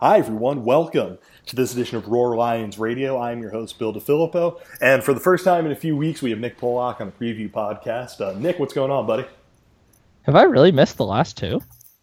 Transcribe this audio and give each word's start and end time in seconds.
Hi, 0.00 0.18
everyone. 0.18 0.64
Welcome 0.64 1.18
to 1.46 1.56
this 1.56 1.72
edition 1.72 1.96
of 1.96 2.06
Roar 2.06 2.36
Lions 2.36 2.78
Radio. 2.78 3.20
I'm 3.20 3.42
your 3.42 3.50
host, 3.50 3.80
Bill 3.80 3.92
DeFilippo. 3.92 4.60
And 4.80 5.02
for 5.02 5.12
the 5.12 5.18
first 5.18 5.44
time 5.44 5.66
in 5.66 5.72
a 5.72 5.74
few 5.74 5.96
weeks, 5.96 6.22
we 6.22 6.30
have 6.30 6.38
Nick 6.38 6.56
Pollock 6.56 7.00
on 7.00 7.08
the 7.08 7.12
preview 7.12 7.50
podcast. 7.50 8.20
Uh, 8.20 8.38
Nick, 8.38 8.60
what's 8.60 8.72
going 8.72 8.92
on, 8.92 9.08
buddy? 9.08 9.24
Have 10.22 10.36
I 10.36 10.44
really 10.44 10.70
missed 10.70 10.98
the 10.98 11.04
last 11.04 11.36
two? 11.36 11.60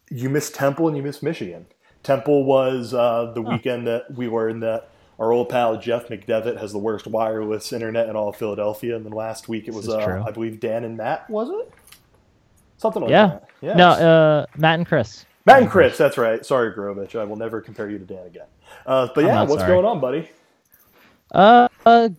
You 0.09 0.29
missed 0.29 0.53
Temple 0.53 0.89
and 0.89 0.97
you 0.97 1.03
missed 1.03 1.23
Michigan. 1.23 1.67
Temple 2.03 2.43
was 2.43 2.93
uh, 2.93 3.31
the 3.33 3.41
weekend 3.41 3.87
that 3.87 4.13
we 4.13 4.27
were 4.27 4.49
in 4.49 4.59
that 4.59 4.89
our 5.17 5.31
old 5.31 5.47
pal 5.47 5.79
Jeff 5.79 6.09
McDevitt 6.09 6.59
has 6.59 6.73
the 6.73 6.79
worst 6.79 7.07
wireless 7.07 7.71
internet 7.71 8.09
in 8.09 8.17
all 8.17 8.27
of 8.27 8.35
Philadelphia. 8.35 8.97
And 8.97 9.05
then 9.05 9.13
last 9.13 9.47
week 9.47 9.69
it 9.69 9.73
was, 9.73 9.87
uh, 9.87 10.21
I 10.27 10.31
believe, 10.31 10.59
Dan 10.59 10.83
and 10.83 10.97
Matt, 10.97 11.29
was 11.29 11.49
it? 11.49 11.71
Something 12.75 13.03
like 13.03 13.11
yeah. 13.11 13.27
that. 13.27 13.49
Yeah. 13.61 13.73
No, 13.75 13.87
uh, 13.91 14.45
Matt 14.57 14.79
and 14.79 14.85
Chris. 14.85 15.25
Matt 15.45 15.61
and 15.61 15.69
Chris, 15.69 15.97
that's 15.97 16.17
right. 16.17 16.43
Sorry, 16.45 16.73
Grovich. 16.73 17.15
I 17.19 17.23
will 17.23 17.35
never 17.35 17.61
compare 17.61 17.89
you 17.89 17.99
to 17.99 18.05
Dan 18.05 18.25
again. 18.25 18.47
Uh, 18.85 19.07
but 19.13 19.23
yeah, 19.25 19.43
what's 19.43 19.61
sorry. 19.61 19.73
going 19.73 19.85
on, 19.85 19.99
buddy? 19.99 20.29
Uh, 21.31 21.67
uh, 21.85 22.09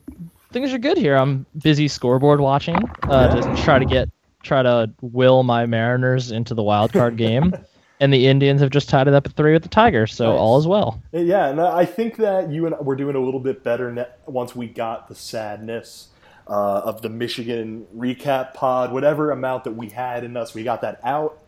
things 0.53 0.73
are 0.73 0.79
good 0.79 0.97
here. 0.97 1.17
I'm 1.17 1.47
busy 1.63 1.89
scoreboard 1.89 2.41
watching 2.41 2.77
uh, 3.05 3.41
Yeah. 3.43 3.55
to 3.55 3.63
try 3.63 3.79
to 3.79 3.85
get 3.85 4.09
try 4.43 4.63
to 4.63 4.89
will 5.01 5.43
my 5.43 5.67
Mariners 5.67 6.31
into 6.31 6.55
the 6.55 6.63
wild 6.63 6.93
card 6.93 7.17
game, 7.19 7.53
and 7.99 8.13
the 8.13 8.29
Indians 8.29 8.61
have 8.61 8.71
just 8.71 8.89
tied 8.89 9.09
it 9.09 9.15
up 9.15 9.27
at 9.27 9.33
three 9.33 9.53
with 9.53 9.65
the 9.65 9.69
Tigers, 9.69 10.15
so 10.15 10.31
Nice. 10.31 10.39
all 10.39 10.59
is 10.59 10.67
well. 10.69 11.03
Yeah, 11.13 11.49
and 11.49 11.61
I 11.61 11.85
think 11.85 12.17
that 12.19 12.51
you 12.51 12.67
and 12.67 12.75
I 12.77 12.81
were 12.81 12.95
doing 12.95 13.17
a 13.17 13.21
little 13.21 13.41
bit 13.41 13.65
better 13.65 14.07
once 14.27 14.55
we 14.55 14.69
got 14.69 15.09
the 15.09 15.17
sadness 15.17 16.09
uh, 16.47 16.53
of 16.79 17.03
the 17.03 17.09
Michigan 17.09 17.87
recap 17.97 18.55
pod, 18.55 18.93
whatever 18.93 19.33
amount 19.33 19.65
that 19.65 19.75
we 19.75 19.89
had 19.89 20.23
in 20.23 20.37
us, 20.37 20.55
we 20.55 20.63
got 20.63 20.81
that 20.83 21.01
out. 21.03 21.43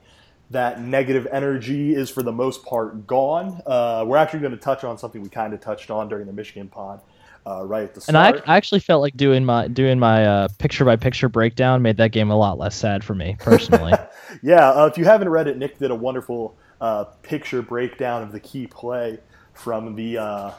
That 0.51 0.80
negative 0.80 1.27
energy 1.30 1.95
is 1.95 2.09
for 2.09 2.23
the 2.23 2.33
most 2.33 2.65
part 2.65 3.06
gone. 3.06 3.61
Uh, 3.66 4.05
we're 4.06 4.16
actually 4.16 4.41
going 4.41 4.52
to 4.52 4.59
touch 4.59 4.83
on 4.83 4.97
something 4.97 5.20
we 5.20 5.29
kind 5.29 5.52
of 5.52 5.61
touched 5.61 5.91
on 5.91 6.09
during 6.09 6.27
the 6.27 6.33
Michigan 6.33 6.69
pod 6.69 7.01
uh, 7.47 7.64
right 7.64 7.84
at 7.84 7.95
the 7.95 8.00
start. 8.00 8.36
And 8.36 8.42
I. 8.47 8.53
I 8.55 8.56
actually 8.56 8.81
felt 8.81 9.00
like 9.00 9.17
doing 9.17 9.45
my 9.45 9.69
doing 9.69 9.98
my 9.98 10.25
uh, 10.25 10.48
picture 10.59 10.84
by 10.84 10.97
picture 10.97 11.28
breakdown 11.28 11.83
made 11.83 11.97
that 11.98 12.12
game 12.12 12.31
a 12.31 12.37
lot 12.37 12.59
less 12.59 12.75
sad 12.75 13.05
for 13.05 13.14
me 13.14 13.37
personally. 13.41 13.92
Yeah, 14.42 14.69
uh, 14.70 14.84
if 14.84 14.98
you 14.98 15.06
haven't 15.06 15.31
read 15.31 15.48
it, 15.48 15.56
Nick 15.56 15.78
did 15.78 15.91
a 15.91 15.95
wonderful 15.95 16.55
uh, 16.83 17.05
picture 17.22 17.62
breakdown 17.62 18.22
of 18.22 18.31
the 18.31 18.41
key 18.41 18.67
play 18.67 19.19
from 19.55 19.97
the 19.97 20.19
uh, 20.19 20.50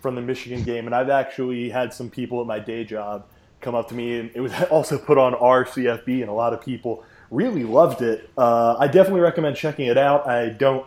from 0.00 0.14
the 0.14 0.22
Michigan 0.22 0.62
game, 0.62 0.86
and 0.86 0.94
I've 0.94 1.10
actually 1.10 1.68
had 1.68 1.92
some 1.92 2.10
people 2.10 2.40
at 2.40 2.46
my 2.46 2.58
day 2.58 2.84
job 2.84 3.26
come 3.60 3.74
up 3.74 3.88
to 3.88 3.94
me, 3.94 4.18
and 4.20 4.30
it 4.34 4.40
was 4.40 4.52
also 4.70 4.98
put 4.98 5.18
on 5.18 5.34
our 5.34 5.64
CFB, 5.64 6.20
and 6.20 6.28
a 6.30 6.32
lot 6.32 6.52
of 6.52 6.60
people 6.62 7.04
really 7.34 7.64
loved 7.64 8.02
it. 8.02 8.30
Uh, 8.36 8.76
I 8.78 8.86
definitely 8.86 9.20
recommend 9.20 9.56
checking 9.56 9.86
it 9.86 9.98
out. 9.98 10.28
I 10.28 10.50
don't 10.50 10.86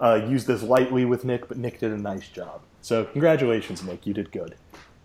uh, 0.00 0.26
use 0.28 0.44
this 0.44 0.62
lightly 0.62 1.04
with 1.04 1.24
Nick, 1.24 1.48
but 1.48 1.56
Nick 1.56 1.80
did 1.80 1.92
a 1.92 1.98
nice 1.98 2.28
job. 2.28 2.60
So 2.82 3.04
congratulations, 3.04 3.82
Nick, 3.82 4.06
you 4.06 4.14
did 4.14 4.30
good. 4.30 4.54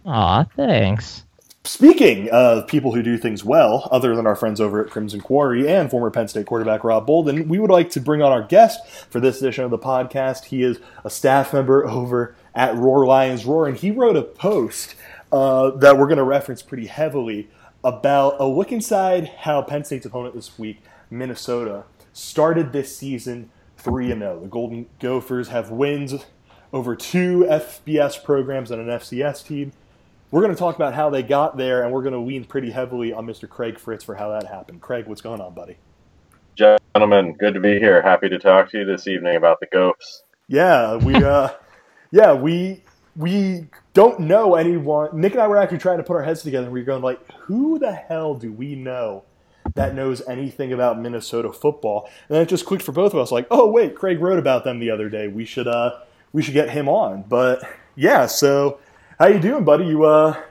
Aw, 0.06 0.44
thanks. 0.56 1.24
Speaking 1.64 2.28
of 2.32 2.66
people 2.68 2.92
who 2.94 3.04
do 3.04 3.20
things 3.20 3.46
well, 3.46 3.88
other 3.92 4.16
than 4.16 4.26
our 4.26 4.36
friends 4.36 4.60
over 4.60 4.84
at 4.84 4.90
Crimson 4.90 5.22
Quarry 5.22 5.70
and 5.70 5.92
former 5.92 6.10
Penn 6.10 6.28
State 6.28 6.48
quarterback 6.48 6.84
Rob 6.84 7.06
Bolden, 7.06 7.48
we 7.48 7.60
would 7.60 7.70
like 7.70 7.92
to 7.92 8.02
bring 8.02 8.24
on 8.24 8.32
our 8.32 8.42
guest 8.42 8.88
for 9.10 9.20
this 9.20 9.40
edition 9.40 9.64
of 9.64 9.70
the 9.70 9.78
podcast. 9.78 10.46
He 10.46 10.64
is 10.64 10.80
a 11.06 11.10
staff 11.12 11.54
member 11.54 11.88
over 11.88 12.36
at 12.56 12.76
Roar 12.76 13.06
Lions 13.06 13.46
Roar, 13.46 13.68
and 13.68 13.78
he 13.78 13.92
wrote 13.92 14.18
a 14.18 14.24
post 14.24 14.96
uh, 15.32 15.70
that 15.78 16.00
we're 16.00 16.08
going 16.08 16.18
to 16.18 16.24
reference 16.24 16.64
pretty 16.64 16.88
heavily 16.88 17.48
about 17.84 18.40
a 18.40 18.46
look 18.46 18.72
inside 18.72 19.28
how 19.40 19.62
Penn 19.62 19.84
State's 19.84 20.06
opponent 20.06 20.36
this 20.36 20.58
week, 20.58 20.82
Minnesota, 21.10 21.86
started 22.14 22.74
this 22.74 22.96
season 22.96 23.50
3 23.78 24.08
0. 24.08 24.40
The 24.42 24.48
Golden 24.48 24.88
Gophers 25.00 25.50
have 25.50 25.72
wins 25.72 26.14
over 26.74 26.96
two 26.96 27.46
FBS 27.50 28.24
programs 28.24 28.72
and 28.72 28.82
an 28.82 29.00
FCS 29.00 29.46
team. 29.46 29.74
We're 30.30 30.42
going 30.42 30.54
to 30.54 30.60
talk 30.60 30.76
about 30.76 30.94
how 30.94 31.10
they 31.10 31.24
got 31.24 31.58
there, 31.58 31.84
and 31.84 31.92
we're 31.92 32.04
going 32.04 32.14
to 32.14 32.20
lean 32.20 32.46
pretty 32.46 32.72
heavily 32.72 33.12
on 33.12 33.26
Mr. 33.26 33.50
Craig 33.50 33.78
Fritz 33.78 34.04
for 34.04 34.16
how 34.16 34.30
that 34.30 34.48
happened. 34.48 34.80
Craig, 34.80 35.08
what's 35.08 35.20
going 35.20 35.42
on, 35.42 35.54
buddy? 35.54 35.78
Gentlemen, 36.56 37.34
good 37.34 37.54
to 37.54 37.60
be 37.60 37.80
here. 37.80 38.02
Happy 38.02 38.30
to 38.30 38.40
talk 38.40 38.70
to 38.72 38.80
you 38.80 38.86
this 38.86 39.08
evening 39.08 39.36
about 39.36 39.60
the 39.60 39.68
Gophs. 39.72 40.24
Yeah, 40.48 40.96
we, 40.96 41.16
uh, 41.16 41.50
yeah, 42.12 42.34
we, 42.34 42.84
we 43.16 43.68
don't 43.94 44.22
know 44.22 44.56
anyone. 44.56 45.10
Nick 45.20 45.34
and 45.34 45.42
I 45.42 45.48
were 45.48 45.58
actually 45.58 45.80
trying 45.80 45.98
to 45.98 46.04
put 46.04 46.16
our 46.16 46.24
heads 46.24 46.44
together, 46.44 46.66
and 46.66 46.74
we 46.74 46.82
were 46.82 46.86
going 46.86 47.02
like, 47.02 47.20
who 47.34 47.78
the 47.78 47.94
hell 47.94 48.36
do 48.36 48.52
we 48.52 48.76
know 48.76 49.24
that 49.76 49.96
knows 49.96 50.22
anything 50.28 50.74
about 50.74 51.00
Minnesota 51.00 51.52
football? 51.52 52.10
And 52.30 52.36
then 52.36 52.42
it 52.44 52.50
just 52.50 52.66
clicked 52.66 52.84
for 52.84 52.92
both 52.92 53.14
of 53.14 53.20
us, 53.20 53.32
like, 53.32 53.48
oh 53.52 53.70
wait, 53.70 53.96
Craig 53.96 54.20
wrote 54.20 54.40
about 54.40 54.64
them 54.64 54.80
the 54.80 54.92
other 54.92 55.10
day. 55.10 55.28
We 55.28 55.46
should, 55.46 55.68
uh, 55.68 56.00
we 56.34 56.42
should 56.42 56.54
get 56.54 56.70
him 56.70 56.88
on. 56.88 57.24
But 57.24 57.62
yeah, 57.96 58.26
so 58.26 58.80
how 59.20 59.28
you 59.28 59.40
doing, 59.40 59.66
buddy? 59.66 59.86
You, 59.86 60.06
uh, 60.06 60.42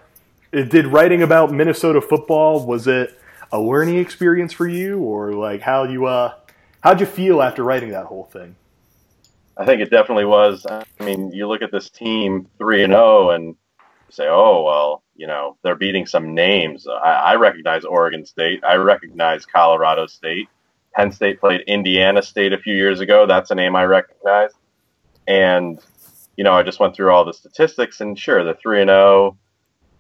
did 0.53 0.87
writing 0.87 1.22
about 1.22 1.53
Minnesota 1.53 2.00
football 2.00 2.66
was 2.66 2.87
it 2.87 3.19
a 3.53 3.60
learning 3.60 3.99
experience 3.99 4.53
for 4.53 4.66
you, 4.66 4.99
or 4.99 5.32
like 5.32 5.62
how 5.62 5.84
you, 5.84 6.06
uh, 6.06 6.34
how'd 6.82 7.00
you 7.00 7.06
feel 7.06 7.43
after 7.43 7.65
writing 7.65 7.91
that 7.91 8.06
whole 8.06 8.25
thing? 8.25 8.56
I 9.60 9.66
think 9.66 9.82
it 9.82 9.91
definitely 9.91 10.25
was. 10.25 10.65
I 10.66 10.84
mean, 11.04 11.32
you 11.32 11.47
look 11.47 11.60
at 11.60 11.71
this 11.71 11.91
team 11.91 12.48
three 12.56 12.82
and 12.82 12.94
zero, 12.94 13.28
and 13.28 13.56
say, 14.09 14.26
"Oh 14.26 14.62
well, 14.62 15.03
you 15.15 15.26
know, 15.26 15.59
they're 15.62 15.75
beating 15.75 16.06
some 16.06 16.34
names." 16.34 16.87
I, 16.88 17.10
I 17.10 17.34
recognize 17.34 17.84
Oregon 17.84 18.25
State. 18.25 18.65
I 18.65 18.76
recognize 18.76 19.44
Colorado 19.44 20.06
State. 20.06 20.49
Penn 20.94 21.12
State 21.12 21.41
played 21.41 21.60
Indiana 21.66 22.22
State 22.22 22.54
a 22.54 22.59
few 22.59 22.75
years 22.75 23.00
ago. 23.00 23.26
That's 23.26 23.50
a 23.50 23.54
name 23.54 23.76
I 23.76 23.84
recognize. 23.84 24.53
And 25.28 25.78
you 26.38 26.44
know, 26.44 26.54
I 26.54 26.62
just 26.62 26.81
went 26.81 26.97
through 26.97 27.12
all 27.12 27.26
the 27.26 27.34
statistics, 27.34 28.00
and 28.00 28.19
sure, 28.19 28.43
they're 28.43 28.54
three 28.54 28.81
and 28.81 28.88
zero. 28.88 29.37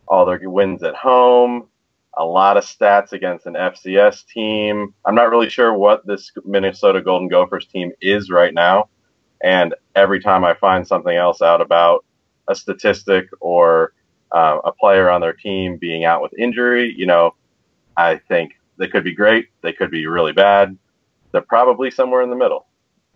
All 0.08 0.24
their 0.24 0.40
wins 0.48 0.82
at 0.82 0.94
home. 0.94 1.68
A 2.16 2.24
lot 2.24 2.56
of 2.56 2.64
stats 2.64 3.12
against 3.12 3.44
an 3.44 3.54
FCS 3.54 4.26
team. 4.26 4.94
I'm 5.04 5.14
not 5.14 5.28
really 5.28 5.50
sure 5.50 5.74
what 5.76 6.06
this 6.06 6.32
Minnesota 6.46 7.02
Golden 7.02 7.28
Gophers 7.28 7.66
team 7.66 7.92
is 8.00 8.30
right 8.30 8.54
now. 8.54 8.88
And 9.42 9.74
every 9.94 10.20
time 10.20 10.44
I 10.44 10.54
find 10.54 10.86
something 10.86 11.16
else 11.16 11.42
out 11.42 11.60
about 11.60 12.04
a 12.48 12.54
statistic 12.54 13.28
or 13.40 13.92
uh, 14.32 14.58
a 14.64 14.72
player 14.72 15.10
on 15.10 15.20
their 15.20 15.32
team 15.32 15.76
being 15.76 16.04
out 16.04 16.22
with 16.22 16.32
injury, 16.38 16.94
you 16.96 17.06
know, 17.06 17.34
I 17.96 18.16
think 18.16 18.52
they 18.76 18.88
could 18.88 19.04
be 19.04 19.14
great. 19.14 19.48
They 19.62 19.72
could 19.72 19.90
be 19.90 20.06
really 20.06 20.32
bad. 20.32 20.76
They're 21.32 21.42
probably 21.42 21.90
somewhere 21.90 22.22
in 22.22 22.30
the 22.30 22.36
middle. 22.36 22.66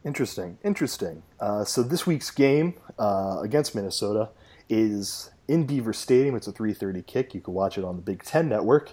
Interesting, 0.05 0.59
interesting. 0.63 1.23
Uh, 1.41 1.65
so 1.65 1.83
this 1.83 2.07
week's 2.07 2.31
game 2.31 2.75
uh, 2.99 3.41
against 3.43 3.75
Minnesota 3.75 4.29
is 4.69 5.31
in 5.49 5.65
Beaver 5.65 5.95
Stadium. 5.95 6.37
It's 6.37 6.47
a 6.47 6.53
3:30 6.53 7.07
kick. 7.07 7.35
You 7.35 7.41
can 7.41 7.55
watch 7.55 7.79
it 7.79 7.85
on 7.85 7.97
the 7.97 8.03
Big 8.03 8.23
Ten 8.23 8.49
Network. 8.49 8.93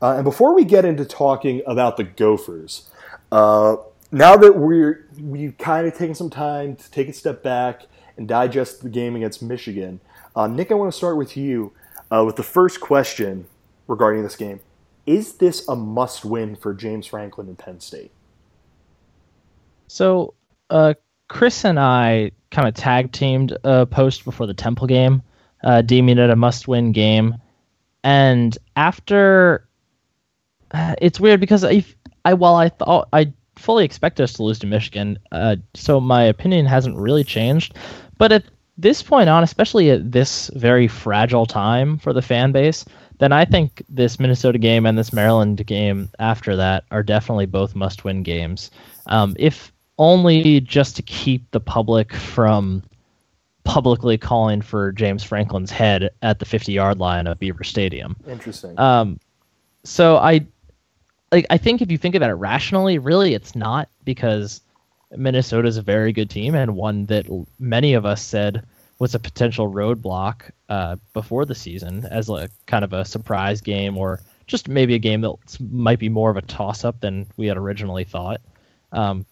Uh, 0.00 0.14
and 0.16 0.24
before 0.24 0.54
we 0.54 0.64
get 0.64 0.84
into 0.84 1.04
talking 1.04 1.62
about 1.66 1.96
the 1.96 2.04
Gophers, 2.04 2.90
uh, 3.30 3.76
now 4.12 4.36
that 4.36 4.54
we're 4.56 5.08
we've 5.18 5.56
kind 5.58 5.86
of 5.86 5.94
taken 5.94 6.14
some 6.14 6.30
time 6.30 6.76
to 6.76 6.90
take 6.90 7.08
a 7.08 7.12
step 7.12 7.42
back 7.42 7.86
and 8.16 8.28
digest 8.28 8.82
the 8.82 8.90
game 8.90 9.16
against 9.16 9.42
Michigan, 9.42 10.00
uh, 10.36 10.46
Nick, 10.46 10.70
I 10.70 10.74
want 10.74 10.92
to 10.92 10.96
start 10.96 11.16
with 11.16 11.36
you 11.36 11.72
uh, 12.10 12.22
with 12.24 12.36
the 12.36 12.42
first 12.42 12.80
question 12.80 13.46
regarding 13.88 14.22
this 14.22 14.36
game. 14.36 14.60
Is 15.06 15.34
this 15.34 15.66
a 15.66 15.74
must-win 15.74 16.54
for 16.54 16.74
James 16.74 17.06
Franklin 17.06 17.48
and 17.48 17.58
Penn 17.58 17.80
State? 17.80 18.12
So, 19.88 20.34
uh, 20.70 20.94
Chris 21.28 21.64
and 21.64 21.80
I 21.80 22.30
kind 22.50 22.68
of 22.68 22.74
tag 22.74 23.12
teamed 23.12 23.56
a 23.64 23.86
post 23.86 24.24
before 24.24 24.46
the 24.46 24.54
Temple 24.54 24.86
game, 24.86 25.22
uh, 25.64 25.82
deeming 25.82 26.18
it 26.18 26.30
a 26.30 26.36
must 26.36 26.68
win 26.68 26.92
game. 26.92 27.36
And 28.04 28.56
after, 28.76 29.66
uh, 30.70 30.94
it's 31.00 31.18
weird 31.18 31.40
because 31.40 31.64
I, 31.64 31.84
I 32.24 32.34
while 32.34 32.54
I 32.54 32.68
thought 32.68 33.08
I 33.12 33.32
fully 33.62 33.84
expect 33.84 34.20
us 34.20 34.32
to 34.34 34.42
lose 34.42 34.58
to 34.60 34.66
Michigan, 34.66 35.18
uh, 35.30 35.56
so 35.74 36.00
my 36.00 36.22
opinion 36.22 36.66
hasn't 36.66 36.96
really 36.96 37.24
changed. 37.24 37.76
But 38.18 38.32
at 38.32 38.44
this 38.76 39.02
point 39.02 39.28
on, 39.28 39.42
especially 39.42 39.90
at 39.90 40.12
this 40.12 40.50
very 40.54 40.88
fragile 40.88 41.46
time 41.46 41.98
for 41.98 42.12
the 42.12 42.22
fan 42.22 42.52
base, 42.52 42.84
then 43.18 43.32
I 43.32 43.44
think 43.44 43.82
this 43.88 44.18
Minnesota 44.18 44.58
game 44.58 44.84
and 44.84 44.98
this 44.98 45.12
Maryland 45.12 45.64
game 45.66 46.10
after 46.18 46.56
that 46.56 46.84
are 46.90 47.02
definitely 47.02 47.46
both 47.46 47.74
must 47.74 48.04
win 48.04 48.22
games. 48.22 48.70
Um, 49.06 49.36
if 49.38 49.72
only 49.98 50.60
just 50.60 50.96
to 50.96 51.02
keep 51.02 51.48
the 51.52 51.60
public 51.60 52.12
from 52.12 52.82
publicly 53.64 54.18
calling 54.18 54.60
for 54.60 54.90
James 54.90 55.22
Franklin's 55.22 55.70
head 55.70 56.10
at 56.22 56.40
the 56.40 56.44
50 56.44 56.72
yard 56.72 56.98
line 56.98 57.28
of 57.28 57.38
Beaver 57.38 57.62
Stadium. 57.62 58.16
Interesting. 58.26 58.76
Um, 58.78 59.20
so 59.84 60.16
I, 60.16 60.46
like, 61.32 61.46
I 61.50 61.56
think 61.56 61.80
if 61.80 61.90
you 61.90 61.98
think 61.98 62.14
about 62.14 62.30
it 62.30 62.34
rationally, 62.34 62.98
really 62.98 63.34
it's 63.34 63.56
not 63.56 63.88
because 64.04 64.60
Minnesota 65.16 65.66
is 65.66 65.78
a 65.78 65.82
very 65.82 66.12
good 66.12 66.30
team 66.30 66.54
and 66.54 66.76
one 66.76 67.06
that 67.06 67.26
many 67.58 67.94
of 67.94 68.06
us 68.06 68.22
said 68.22 68.64
was 68.98 69.14
a 69.14 69.18
potential 69.18 69.72
roadblock 69.72 70.50
uh, 70.68 70.96
before 71.12 71.44
the 71.44 71.54
season 71.54 72.06
as 72.10 72.28
a 72.28 72.48
kind 72.66 72.84
of 72.84 72.92
a 72.92 73.04
surprise 73.04 73.60
game 73.60 73.96
or 73.98 74.20
just 74.46 74.68
maybe 74.68 74.94
a 74.94 74.98
game 74.98 75.22
that 75.22 75.34
might 75.72 75.98
be 75.98 76.08
more 76.08 76.30
of 76.30 76.36
a 76.36 76.42
toss 76.42 76.84
up 76.84 77.00
than 77.00 77.26
we 77.36 77.46
had 77.46 77.56
originally 77.56 78.04
thought. 78.04 78.40
Um, 78.92 79.24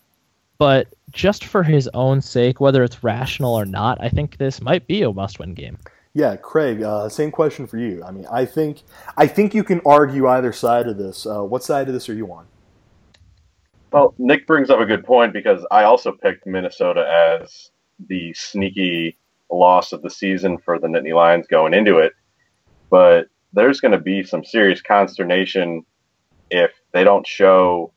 but 0.58 0.88
just 1.10 1.44
for 1.44 1.62
his 1.62 1.88
own 1.94 2.20
sake, 2.20 2.60
whether 2.60 2.82
it's 2.82 3.04
rational 3.04 3.54
or 3.54 3.64
not, 3.64 3.98
I 4.00 4.08
think 4.08 4.36
this 4.36 4.60
might 4.60 4.86
be 4.86 5.02
a 5.02 5.12
must-win 5.12 5.54
game. 5.54 5.78
Yeah, 6.12 6.36
Craig. 6.36 6.82
Uh, 6.82 7.08
same 7.08 7.30
question 7.30 7.66
for 7.66 7.78
you. 7.78 8.02
I 8.04 8.10
mean, 8.10 8.26
I 8.30 8.44
think 8.44 8.82
I 9.16 9.26
think 9.26 9.54
you 9.54 9.62
can 9.62 9.80
argue 9.86 10.26
either 10.26 10.52
side 10.52 10.88
of 10.88 10.98
this. 10.98 11.24
Uh, 11.24 11.42
what 11.42 11.62
side 11.62 11.86
of 11.86 11.94
this 11.94 12.08
are 12.08 12.14
you 12.14 12.32
on? 12.32 12.46
Well, 13.92 14.14
Nick 14.18 14.46
brings 14.46 14.70
up 14.70 14.80
a 14.80 14.86
good 14.86 15.04
point 15.04 15.32
because 15.32 15.64
I 15.70 15.84
also 15.84 16.12
picked 16.12 16.46
Minnesota 16.46 17.40
as 17.40 17.70
the 18.08 18.32
sneaky 18.34 19.16
loss 19.50 19.92
of 19.92 20.02
the 20.02 20.10
season 20.10 20.58
for 20.58 20.78
the 20.78 20.86
Nittany 20.86 21.14
Lions 21.14 21.46
going 21.46 21.74
into 21.74 21.98
it. 21.98 22.12
But 22.88 23.28
there's 23.52 23.80
going 23.80 23.92
to 23.92 23.98
be 23.98 24.22
some 24.22 24.44
serious 24.44 24.80
consternation 24.80 25.84
if 26.50 26.72
they 26.92 27.04
don't 27.04 27.26
show 27.26 27.92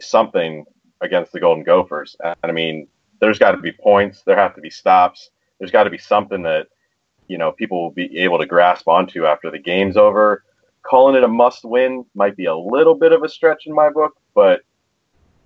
something 0.00 0.64
against 1.00 1.32
the 1.32 1.40
Golden 1.40 1.64
Gophers. 1.64 2.16
And 2.22 2.36
I 2.42 2.52
mean, 2.52 2.86
there's 3.20 3.38
got 3.38 3.52
to 3.52 3.58
be 3.58 3.72
points, 3.72 4.22
there 4.26 4.36
have 4.36 4.54
to 4.54 4.60
be 4.60 4.70
stops, 4.70 5.30
there's 5.58 5.70
got 5.70 5.84
to 5.84 5.90
be 5.90 5.98
something 5.98 6.42
that 6.42 6.68
you 7.28 7.38
know 7.38 7.52
people 7.52 7.82
will 7.82 7.90
be 7.90 8.18
able 8.18 8.38
to 8.38 8.46
grasp 8.46 8.88
onto 8.88 9.26
after 9.26 9.50
the 9.50 9.58
game's 9.58 9.96
over. 9.96 10.44
Calling 10.82 11.16
it 11.16 11.24
a 11.24 11.28
must-win 11.28 12.04
might 12.14 12.36
be 12.36 12.44
a 12.44 12.56
little 12.56 12.94
bit 12.94 13.12
of 13.12 13.24
a 13.24 13.28
stretch 13.28 13.66
in 13.66 13.74
my 13.74 13.90
book, 13.90 14.16
but 14.34 14.60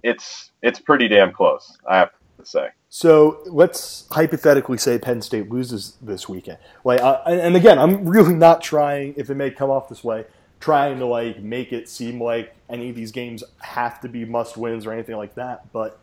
it's 0.02 0.50
it's 0.62 0.78
pretty 0.78 1.08
damn 1.08 1.32
close. 1.32 1.78
I 1.88 1.98
have 1.98 2.10
to 2.38 2.46
say. 2.46 2.68
So 2.88 3.42
let's 3.46 4.06
hypothetically 4.10 4.76
say 4.78 4.98
Penn 4.98 5.22
State 5.22 5.48
loses 5.48 5.96
this 6.02 6.28
weekend. 6.28 6.58
Like, 6.84 7.00
uh, 7.00 7.22
and 7.24 7.54
again, 7.54 7.78
I'm 7.78 8.04
really 8.04 8.34
not 8.34 8.62
trying. 8.62 9.14
If 9.16 9.30
it 9.30 9.36
may 9.36 9.50
come 9.50 9.70
off 9.70 9.88
this 9.88 10.02
way, 10.02 10.26
trying 10.58 10.98
to 10.98 11.06
like 11.06 11.40
make 11.40 11.72
it 11.72 11.88
seem 11.88 12.20
like 12.20 12.54
any 12.68 12.90
of 12.90 12.96
these 12.96 13.12
games 13.12 13.42
have 13.60 14.00
to 14.00 14.08
be 14.08 14.24
must 14.24 14.56
wins 14.56 14.86
or 14.86 14.92
anything 14.92 15.16
like 15.16 15.34
that. 15.36 15.72
But 15.72 15.98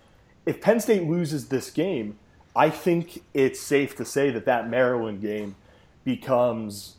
if 0.46 0.62
Penn 0.62 0.80
State 0.80 1.04
loses 1.04 1.50
this 1.50 1.70
game, 1.70 2.18
I 2.56 2.70
think 2.70 3.24
it's 3.34 3.60
safe 3.60 3.96
to 3.98 4.06
say 4.06 4.32
that 4.32 4.46
that 4.46 4.70
Maryland 4.70 5.22
game 5.22 5.56
becomes. 6.07 6.95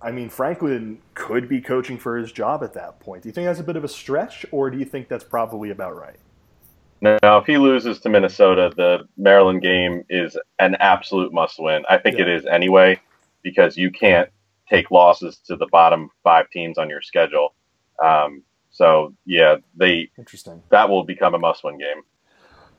I 0.00 0.10
mean, 0.10 0.30
Franklin 0.30 0.98
could 1.14 1.48
be 1.48 1.60
coaching 1.60 1.98
for 1.98 2.16
his 2.16 2.32
job 2.32 2.64
at 2.64 2.72
that 2.72 3.00
point. 3.00 3.22
Do 3.22 3.28
you 3.28 3.32
think 3.32 3.46
that's 3.46 3.60
a 3.60 3.64
bit 3.64 3.76
of 3.76 3.84
a 3.84 3.88
stretch, 3.88 4.46
or 4.50 4.70
do 4.70 4.78
you 4.78 4.84
think 4.84 5.08
that's 5.08 5.24
probably 5.24 5.70
about 5.70 5.94
right? 5.94 6.16
Now, 7.02 7.36
if 7.36 7.46
he 7.46 7.58
loses 7.58 8.00
to 8.00 8.08
Minnesota, 8.08 8.72
the 8.74 9.06
Maryland 9.18 9.60
game 9.60 10.04
is 10.08 10.38
an 10.58 10.76
absolute 10.76 11.32
must 11.32 11.62
win. 11.62 11.84
I 11.90 11.98
think 11.98 12.16
yeah. 12.16 12.22
it 12.22 12.28
is 12.28 12.46
anyway, 12.46 12.98
because 13.42 13.76
you 13.76 13.90
can't 13.90 14.30
take 14.70 14.90
losses 14.90 15.36
to 15.46 15.56
the 15.56 15.66
bottom 15.66 16.10
five 16.24 16.48
teams 16.50 16.78
on 16.78 16.88
your 16.88 17.02
schedule. 17.02 17.54
Um, 18.02 18.42
so 18.70 19.14
yeah, 19.26 19.56
they 19.76 20.10
interesting 20.18 20.62
that 20.70 20.88
will 20.88 21.04
become 21.04 21.34
a 21.34 21.38
must-win 21.38 21.78
game. 21.78 22.02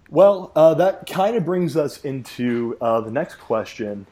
Well, 0.09 0.51
uh, 0.55 0.73
that 0.75 1.05
kind 1.05 1.35
of 1.35 1.45
brings 1.45 1.77
us 1.77 2.03
into 2.03 2.77
uh, 2.81 3.01
the 3.01 3.11
next 3.11 3.35
question. 3.35 4.07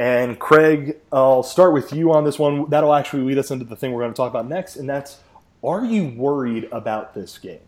And 0.00 0.38
Craig, 0.38 0.96
I'll 1.12 1.42
start 1.42 1.74
with 1.74 1.92
you 1.92 2.10
on 2.10 2.24
this 2.24 2.38
one. 2.38 2.70
That'll 2.70 2.94
actually 2.94 3.24
lead 3.24 3.36
us 3.36 3.50
into 3.50 3.66
the 3.66 3.76
thing 3.76 3.92
we're 3.92 4.00
going 4.00 4.14
to 4.14 4.16
talk 4.16 4.30
about 4.30 4.48
next, 4.48 4.76
and 4.76 4.88
that's: 4.88 5.18
Are 5.62 5.84
you 5.84 6.08
worried 6.16 6.70
about 6.72 7.12
this 7.12 7.36
game? 7.36 7.60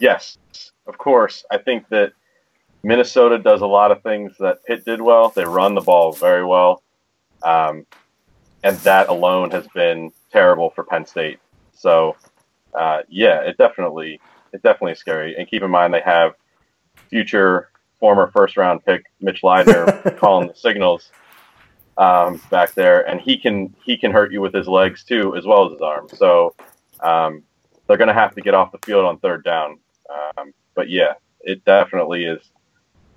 Yes, 0.00 0.36
of 0.88 0.98
course. 0.98 1.44
I 1.52 1.58
think 1.58 1.88
that 1.90 2.12
Minnesota 2.82 3.38
does 3.38 3.60
a 3.60 3.68
lot 3.68 3.92
of 3.92 4.02
things 4.02 4.36
that 4.40 4.64
Pitt 4.64 4.84
did 4.84 5.00
well. 5.00 5.28
They 5.28 5.44
run 5.44 5.76
the 5.76 5.80
ball 5.80 6.10
very 6.10 6.44
well. 6.44 6.82
Um, 7.44 7.86
and 8.64 8.76
that 8.78 9.08
alone 9.08 9.52
has 9.52 9.68
been 9.68 10.10
terrible 10.32 10.70
for 10.70 10.82
Penn 10.82 11.06
State. 11.06 11.38
So, 11.72 12.16
uh, 12.74 13.02
yeah, 13.08 13.42
it 13.42 13.58
definitely 13.58 14.20
it 14.52 14.64
definitely 14.64 14.94
is 14.94 14.98
scary. 14.98 15.36
And 15.38 15.46
keep 15.46 15.62
in 15.62 15.70
mind 15.70 15.94
they 15.94 16.00
have 16.00 16.34
future 17.10 17.70
former 18.00 18.30
first 18.32 18.56
round 18.56 18.84
pick 18.84 19.04
Mitch 19.20 19.42
Leidner 19.42 20.16
calling 20.18 20.48
the 20.48 20.54
signals 20.54 21.10
um, 21.96 22.40
back 22.50 22.74
there, 22.74 23.08
and 23.08 23.20
he 23.20 23.36
can 23.36 23.74
he 23.84 23.96
can 23.96 24.10
hurt 24.10 24.32
you 24.32 24.40
with 24.40 24.54
his 24.54 24.68
legs 24.68 25.04
too 25.04 25.36
as 25.36 25.44
well 25.44 25.66
as 25.66 25.72
his 25.72 25.80
arm. 25.80 26.08
So 26.14 26.54
um, 27.00 27.42
they're 27.86 27.96
going 27.96 28.08
to 28.08 28.14
have 28.14 28.34
to 28.34 28.40
get 28.40 28.54
off 28.54 28.72
the 28.72 28.78
field 28.86 29.04
on 29.04 29.18
third 29.18 29.44
down. 29.44 29.78
Um, 30.08 30.52
but 30.74 30.88
yeah, 30.88 31.14
it 31.40 31.64
definitely 31.64 32.24
is. 32.24 32.42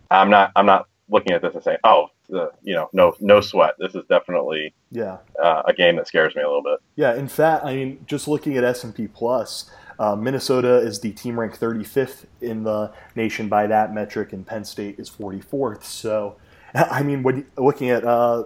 I'm 0.09 0.29
not 0.29 0.51
I'm 0.55 0.65
not 0.65 0.87
looking 1.09 1.33
at 1.33 1.41
this 1.41 1.53
and 1.53 1.63
saying, 1.63 1.77
oh, 1.83 2.07
the, 2.29 2.51
you 2.63 2.73
know, 2.73 2.89
no 2.93 3.13
no 3.19 3.41
sweat. 3.41 3.75
This 3.77 3.93
is 3.93 4.03
definitely 4.09 4.73
yeah 4.89 5.17
uh, 5.41 5.61
a 5.65 5.73
game 5.73 5.97
that 5.97 6.07
scares 6.07 6.35
me 6.35 6.41
a 6.41 6.47
little 6.47 6.63
bit. 6.63 6.79
Yeah, 6.95 7.13
in 7.13 7.27
fact, 7.27 7.65
I 7.65 7.75
mean, 7.75 8.03
just 8.07 8.27
looking 8.27 8.57
at 8.57 8.63
S 8.63 8.83
and 8.83 8.95
P 8.95 9.07
Plus, 9.07 9.69
uh, 10.01 10.15
Minnesota 10.15 10.77
is 10.77 10.99
the 10.99 11.11
team 11.11 11.39
ranked 11.39 11.59
35th 11.59 12.25
in 12.41 12.63
the 12.63 12.91
nation 13.15 13.47
by 13.47 13.67
that 13.67 13.93
metric, 13.93 14.33
and 14.33 14.45
Penn 14.45 14.65
State 14.65 14.99
is 14.99 15.09
44th. 15.09 15.83
So. 15.83 16.35
I 16.73 17.03
mean, 17.03 17.21
when 17.21 17.45
looking 17.57 17.89
at 17.89 18.05
uh, 18.05 18.45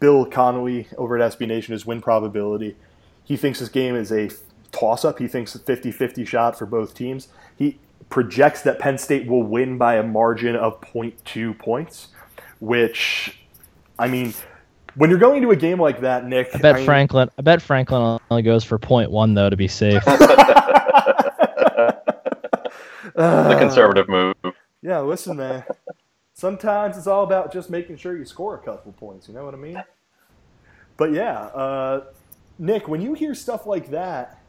Bill 0.00 0.26
Connolly 0.26 0.88
over 0.98 1.16
at 1.16 1.38
SB 1.38 1.46
Nation, 1.46 1.72
his 1.72 1.86
win 1.86 2.00
probability, 2.00 2.76
he 3.22 3.36
thinks 3.36 3.60
this 3.60 3.68
game 3.68 3.94
is 3.94 4.10
a 4.10 4.28
toss 4.72 5.04
up. 5.04 5.20
He 5.20 5.28
thinks 5.28 5.54
a 5.54 5.60
50 5.60 5.92
50 5.92 6.24
shot 6.24 6.58
for 6.58 6.66
both 6.66 6.94
teams. 6.94 7.28
He 7.56 7.78
projects 8.08 8.62
that 8.62 8.80
Penn 8.80 8.98
State 8.98 9.28
will 9.28 9.44
win 9.44 9.78
by 9.78 9.94
a 9.94 10.02
margin 10.02 10.56
of 10.56 10.80
0.2 10.80 11.56
points 11.56 12.08
which, 12.60 13.40
I 13.98 14.06
mean, 14.06 14.34
when 14.94 15.10
you're 15.10 15.18
going 15.18 15.42
to 15.42 15.50
a 15.50 15.56
game 15.56 15.80
like 15.80 16.00
that, 16.00 16.26
Nick. 16.26 16.50
I 16.54 16.58
bet 16.58 16.74
I 16.74 16.78
mean, 16.78 16.86
Franklin. 16.86 17.30
I 17.38 17.42
bet 17.42 17.62
Franklin 17.62 18.18
only 18.30 18.42
goes 18.42 18.64
for 18.64 18.78
point 18.78 19.10
one 19.10 19.34
though 19.34 19.50
to 19.50 19.56
be 19.56 19.68
safe. 19.68 20.02
the 23.14 23.56
conservative 23.58 24.08
move. 24.08 24.34
Yeah, 24.82 25.00
listen, 25.00 25.36
man. 25.36 25.64
Sometimes 26.34 26.96
it's 26.96 27.06
all 27.06 27.24
about 27.24 27.52
just 27.52 27.68
making 27.68 27.96
sure 27.96 28.16
you 28.16 28.24
score 28.24 28.54
a 28.54 28.58
couple 28.58 28.92
points. 28.92 29.28
You 29.28 29.34
know 29.34 29.44
what 29.44 29.52
I 29.52 29.58
mean? 29.58 29.82
But 30.96 31.12
yeah, 31.12 31.38
uh, 31.38 32.04
Nick, 32.58 32.88
when 32.88 33.00
you 33.00 33.14
hear 33.14 33.34
stuff 33.34 33.66
like 33.66 33.90
that, 33.90 34.42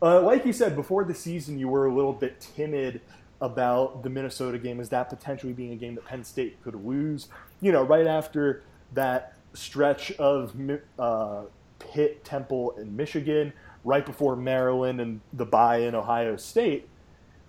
uh, 0.00 0.20
like 0.20 0.46
you 0.46 0.52
said 0.52 0.76
before 0.76 1.04
the 1.04 1.14
season, 1.14 1.58
you 1.58 1.68
were 1.68 1.86
a 1.86 1.94
little 1.94 2.12
bit 2.12 2.40
timid 2.40 3.00
about 3.40 4.02
the 4.02 4.10
Minnesota 4.10 4.58
game 4.58 4.80
as 4.80 4.88
that 4.90 5.08
potentially 5.08 5.52
being 5.52 5.72
a 5.72 5.76
game 5.76 5.94
that 5.94 6.04
Penn 6.04 6.24
State 6.24 6.62
could 6.62 6.74
lose. 6.84 7.28
You 7.60 7.72
know, 7.72 7.82
right 7.82 8.06
after 8.06 8.62
that 8.94 9.37
stretch 9.54 10.12
of 10.12 10.54
uh, 10.98 11.42
Pitt, 11.78 12.24
Temple, 12.24 12.74
and 12.76 12.96
Michigan, 12.96 13.52
right 13.84 14.04
before 14.04 14.36
Maryland 14.36 15.00
and 15.00 15.20
the 15.32 15.46
bye 15.46 15.78
in 15.78 15.94
Ohio 15.94 16.36
State. 16.36 16.88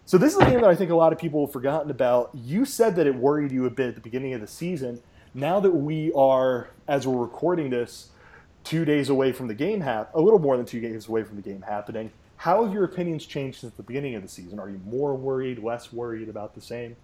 So 0.05 0.17
this 0.17 0.33
is 0.33 0.39
a 0.39 0.45
game 0.45 0.61
that 0.61 0.69
I 0.69 0.75
think 0.75 0.89
a 0.89 0.95
lot 0.95 1.13
of 1.13 1.19
people 1.19 1.45
have 1.45 1.53
forgotten 1.53 1.91
about. 1.91 2.31
You 2.33 2.65
said 2.65 2.95
that 2.95 3.05
it 3.05 3.13
worried 3.13 3.51
you 3.51 3.65
a 3.65 3.69
bit 3.69 3.89
at 3.89 3.95
the 3.95 4.01
beginning 4.01 4.33
of 4.33 4.41
the 4.41 4.47
season. 4.47 5.01
Now 5.35 5.59
that 5.59 5.71
we 5.71 6.11
are, 6.13 6.69
as 6.87 7.05
we're 7.05 7.21
recording 7.21 7.69
this, 7.69 8.09
two 8.63 8.85
days 8.85 9.09
away 9.09 9.31
from 9.31 9.47
the 9.47 9.53
game 9.53 9.81
hap- 9.81 10.13
a 10.15 10.19
little 10.19 10.39
more 10.39 10.57
than 10.57 10.65
two 10.65 10.79
days 10.79 11.07
away 11.07 11.23
from 11.23 11.35
the 11.35 11.41
game 11.41 11.61
happening, 11.61 12.11
how 12.37 12.63
have 12.63 12.73
your 12.73 12.85
opinions 12.85 13.25
changed 13.25 13.59
since 13.59 13.73
the 13.73 13.83
beginning 13.83 14.15
of 14.15 14.21
the 14.21 14.27
season? 14.27 14.59
Are 14.59 14.69
you 14.69 14.81
more 14.85 15.13
worried, 15.13 15.59
less 15.59 15.93
worried, 15.93 16.29
about 16.29 16.55
the 16.55 16.61
same? 16.61 16.95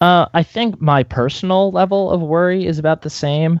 Uh, 0.00 0.26
I 0.34 0.42
think 0.42 0.80
my 0.80 1.02
personal 1.02 1.70
level 1.70 2.10
of 2.10 2.20
worry 2.20 2.66
is 2.66 2.78
about 2.78 3.02
the 3.02 3.10
same. 3.10 3.60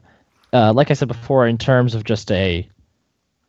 Uh, 0.52 0.72
like 0.72 0.90
I 0.90 0.94
said 0.94 1.08
before, 1.08 1.46
in 1.46 1.58
terms 1.58 1.94
of 1.94 2.04
just 2.04 2.30
a, 2.30 2.68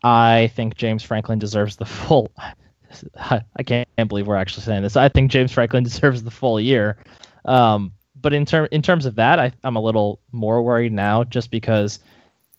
I 0.03 0.51
think 0.55 0.75
James 0.75 1.03
Franklin 1.03 1.39
deserves 1.39 1.75
the 1.75 1.85
full. 1.85 2.31
I 3.17 3.63
can't 3.65 3.87
believe 4.07 4.27
we're 4.27 4.35
actually 4.35 4.63
saying 4.63 4.83
this. 4.83 4.95
I 4.95 5.09
think 5.09 5.31
James 5.31 5.51
Franklin 5.51 5.83
deserves 5.85 6.23
the 6.23 6.31
full 6.31 6.59
year. 6.59 6.97
Um, 7.45 7.91
but 8.19 8.33
in 8.33 8.45
term 8.45 8.67
in 8.71 8.81
terms 8.81 9.05
of 9.05 9.15
that, 9.15 9.39
I, 9.39 9.51
I'm 9.63 9.75
a 9.75 9.81
little 9.81 10.19
more 10.31 10.61
worried 10.61 10.93
now, 10.93 11.23
just 11.23 11.51
because 11.51 11.99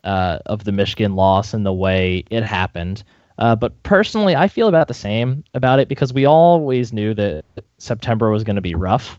uh, 0.04 0.38
of 0.46 0.64
the 0.64 0.72
Michigan 0.72 1.14
loss 1.16 1.54
and 1.54 1.64
the 1.64 1.72
way 1.72 2.24
it 2.30 2.42
happened. 2.42 3.02
Uh, 3.38 3.54
but 3.54 3.82
personally, 3.82 4.34
I 4.34 4.48
feel 4.48 4.68
about 4.68 4.88
the 4.88 4.94
same 4.94 5.44
about 5.54 5.78
it 5.78 5.88
because 5.88 6.12
we 6.12 6.26
always 6.26 6.92
knew 6.92 7.14
that 7.14 7.44
September 7.78 8.30
was 8.30 8.44
going 8.44 8.56
to 8.56 8.62
be 8.62 8.74
rough, 8.74 9.18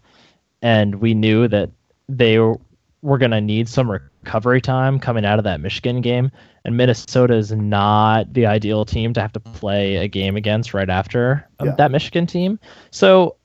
and 0.61 0.95
we 0.95 1.13
knew 1.13 1.47
that 1.47 1.71
they 2.07 2.39
were 2.39 3.17
going 3.17 3.31
to 3.31 3.41
need 3.41 3.69
some 3.69 3.89
recovery 3.89 4.61
time 4.61 4.99
coming 4.99 5.25
out 5.25 5.39
of 5.39 5.43
that 5.45 5.61
Michigan 5.61 6.01
game. 6.01 6.31
And 6.65 6.75
Minnesota 6.75 7.35
is 7.35 7.51
not 7.51 8.33
the 8.33 8.45
ideal 8.45 8.83
team 8.83 9.13
to 9.13 9.21
have 9.21 9.31
to 9.33 9.39
play 9.39 9.97
a 9.97 10.07
game 10.07 10.35
against 10.35 10.73
right 10.73 10.89
after 10.89 11.47
um, 11.59 11.69
yeah. 11.69 11.75
that 11.75 11.91
Michigan 11.91 12.27
team. 12.27 12.59
So 12.91 13.37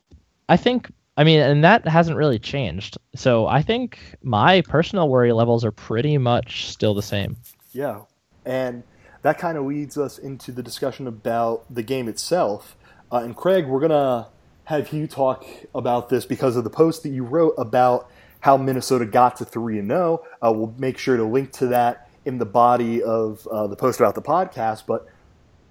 I 0.49 0.57
think, 0.57 0.91
I 1.17 1.25
mean, 1.25 1.41
and 1.41 1.63
that 1.63 1.87
hasn't 1.87 2.17
really 2.17 2.41
changed. 2.41 2.99
So 3.15 3.47
I 3.47 3.63
think 3.63 4.17
my 4.23 4.63
personal 4.63 5.09
worry 5.09 5.33
levels 5.33 5.65
are 5.65 5.71
pretty 5.71 6.19
much 6.19 6.67
still 6.67 6.95
the 6.95 7.03
same. 7.03 7.37
Yeah. 7.73 8.01
And 8.45 8.83
that 9.23 9.39
kind 9.39 9.57
of 9.57 9.65
leads 9.65 9.97
us 9.97 10.19
into 10.19 10.51
the 10.51 10.63
discussion 10.63 11.07
about 11.07 11.73
the 11.73 11.83
game 11.83 12.09
itself. 12.09 12.77
Uh, 13.13 13.19
and 13.19 13.37
Craig, 13.37 13.67
we're 13.67 13.81
going 13.81 13.91
to 13.91 14.27
have 14.65 14.93
you 14.93 15.07
talk 15.07 15.45
about 15.75 16.09
this 16.09 16.25
because 16.25 16.57
of 16.57 16.65
the 16.65 16.71
post 16.71 17.03
that 17.03 17.11
you 17.11 17.25
wrote 17.25 17.55
about 17.59 18.11
how 18.41 18.57
Minnesota 18.57 19.07
got 19.07 19.37
to 19.37 19.45
3 19.45 19.79
and 19.79 19.89
0. 19.89 20.23
Uh, 20.45 20.53
we'll 20.53 20.75
make 20.77 20.99
sure 20.99 21.17
to 21.17 21.25
link 21.25 21.51
to 21.53 21.67
that 21.69 22.11
in 22.27 22.39
the 22.39 22.45
body 22.45 23.03
of 23.03 23.47
uh, 23.49 23.67
the 23.67 23.77
post 23.77 24.01
about 24.01 24.15
the 24.15 24.23
podcast. 24.23 24.85
But 24.87 25.07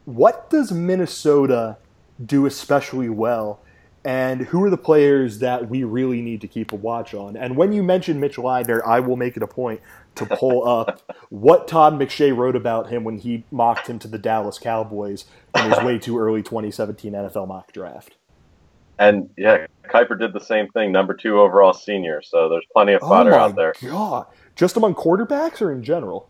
what 0.05 0.49
does 0.49 0.71
Minnesota 0.71 1.77
do 2.23 2.45
especially 2.45 3.09
well 3.09 3.59
and 4.05 4.41
who 4.41 4.63
are 4.63 4.69
the 4.69 4.77
players 4.77 5.39
that 5.39 5.69
we 5.69 5.83
really 5.83 6.21
need 6.21 6.41
to 6.41 6.47
keep 6.47 6.73
a 6.73 6.75
watch 6.75 7.13
on. 7.13 7.37
And 7.37 7.55
when 7.55 7.71
you 7.71 7.81
mention 7.81 8.19
Mitch 8.19 8.35
Leidner, 8.35 8.85
I 8.85 8.99
will 8.99 9.15
make 9.15 9.37
it 9.37 9.43
a 9.43 9.47
point 9.47 9.79
to 10.15 10.25
pull 10.25 10.67
up 10.79 11.01
what 11.29 11.67
Todd 11.67 11.93
McShay 11.93 12.35
wrote 12.35 12.55
about 12.55 12.89
him 12.89 13.03
when 13.03 13.17
he 13.17 13.45
mocked 13.49 13.87
him 13.87 13.99
to 13.99 14.07
the 14.07 14.17
Dallas 14.17 14.59
Cowboys 14.59 15.25
in 15.55 15.69
his 15.69 15.79
way 15.83 15.99
too 15.99 16.19
early 16.19 16.43
2017 16.43 17.13
NFL 17.13 17.47
mock 17.47 17.71
draft. 17.71 18.17
And 19.03 19.29
yeah, 19.37 19.67
Kiper 19.89 20.17
did 20.17 20.31
the 20.31 20.39
same 20.39 20.69
thing, 20.69 20.91
number 20.91 21.13
two 21.13 21.39
overall 21.39 21.73
senior. 21.73 22.21
So 22.21 22.47
there's 22.47 22.65
plenty 22.71 22.93
of 22.93 23.01
fodder 23.01 23.35
oh 23.35 23.39
out 23.39 23.55
there. 23.55 23.73
God, 23.81 24.27
just 24.55 24.77
among 24.77 24.95
quarterbacks 24.95 25.61
or 25.61 25.73
in 25.73 25.83
general? 25.83 26.29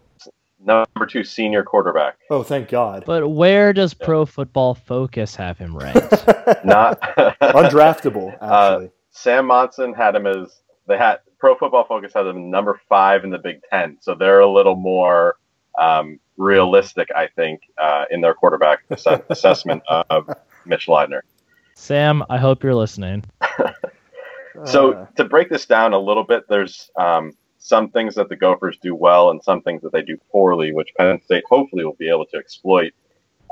Number 0.60 1.06
two 1.08 1.24
senior 1.24 1.64
quarterback. 1.64 2.18
Oh, 2.32 2.42
thank 2.42 2.70
God. 2.70 3.04
But 3.06 3.28
where 3.28 3.74
does 3.74 3.94
Pro 3.94 4.26
Football 4.26 4.74
Focus 4.74 5.36
have 5.36 5.58
him 5.58 5.78
ranked? 5.78 6.26
Not 6.66 7.00
undraftable. 7.42 8.34
Actually, 8.42 8.88
uh, 8.88 8.90
Sam 9.12 9.46
Monson 9.48 9.94
had 9.94 10.16
him 10.16 10.26
as 10.26 10.62
they 10.88 10.98
had 10.98 11.18
Pro 11.38 11.56
Football 11.56 11.86
Focus 11.86 12.14
had 12.14 12.26
him 12.26 12.50
number 12.50 12.80
five 12.90 13.24
in 13.24 13.30
the 13.30 13.38
Big 13.38 13.62
Ten, 13.70 13.98
so 14.00 14.16
they're 14.16 14.40
a 14.40 14.52
little 14.52 14.76
more 14.76 15.36
um, 15.78 16.20
realistic, 16.38 17.10
I 17.16 17.28
think, 17.28 17.62
uh, 17.78 18.06
in 18.10 18.22
their 18.22 18.34
quarterback 18.34 18.80
ass- 18.90 19.22
assessment 19.30 19.84
of 19.88 20.28
Mitch 20.66 20.88
Leidner. 20.88 21.22
Sam, 21.76 22.24
I 22.30 22.38
hope 22.38 22.64
you're 22.64 22.76
listening. 22.76 23.24
so 24.66 25.08
to 25.16 25.26
break 25.26 25.50
this 25.50 25.66
down 25.66 25.94
a 25.94 26.00
little 26.00 26.24
bit, 26.24 26.48
there's 26.48 26.90
um, 26.96 27.34
some 27.58 27.90
things 27.90 28.16
that 28.16 28.30
the 28.30 28.36
Gophers 28.36 28.78
do 28.82 28.94
well 28.94 29.32
and 29.32 29.42
some 29.44 29.62
things 29.62 29.82
that 29.82 29.92
they 29.92 30.02
do 30.02 30.18
poorly, 30.32 30.74
which 30.74 30.94
Penn 30.98 31.22
State 31.24 31.44
hopefully 31.50 31.86
will 31.86 31.94
be 31.94 32.10
able 32.10 32.26
to 32.28 32.38
exploit. 32.38 32.94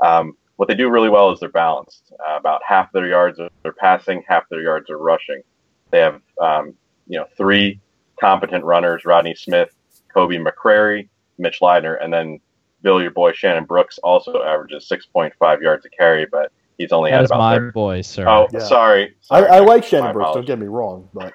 Um, 0.02 0.36
what 0.56 0.68
they 0.68 0.74
do 0.74 0.90
really 0.90 1.08
well 1.08 1.30
is 1.32 1.40
they're 1.40 1.48
balanced. 1.48 2.12
Uh, 2.20 2.36
about 2.36 2.62
half 2.64 2.92
their 2.92 3.06
yards 3.06 3.40
are 3.40 3.72
passing, 3.72 4.22
half 4.28 4.48
their 4.48 4.62
yards 4.62 4.90
are 4.90 4.98
rushing. 4.98 5.42
They 5.90 6.00
have 6.00 6.20
um, 6.40 6.74
you 7.08 7.18
know 7.18 7.26
three 7.36 7.80
competent 8.20 8.64
runners: 8.64 9.04
Rodney 9.04 9.34
Smith, 9.34 9.74
Kobe 10.12 10.36
McCrary, 10.36 11.08
Mitch 11.38 11.60
Leidner, 11.60 12.02
and 12.02 12.12
then 12.12 12.38
Bill, 12.82 13.00
your 13.00 13.10
boy 13.10 13.32
Shannon 13.32 13.64
Brooks, 13.64 13.98
also 13.98 14.42
averages 14.42 14.88
6.5 14.88 15.62
yards 15.62 15.86
a 15.86 15.88
carry, 15.88 16.26
but 16.26 16.52
he's 16.82 16.92
only 16.92 17.10
That 17.10 17.16
had 17.16 17.24
is 17.24 17.30
about 17.30 17.38
my 17.38 17.54
30 17.56 17.72
boy, 17.72 18.00
sir. 18.02 18.28
Oh, 18.28 18.48
Yeah. 18.52 18.58
sorry. 18.60 19.14
I, 19.30 19.40
sorry. 19.40 19.48
I 19.50 19.58
like 19.60 19.82
My 19.82 19.88
Shannon 19.88 20.12
Brooks. 20.12 20.34
Don't 20.34 20.46
get 20.46 20.58
me 20.58 20.66
wrong, 20.66 21.08
but 21.14 21.32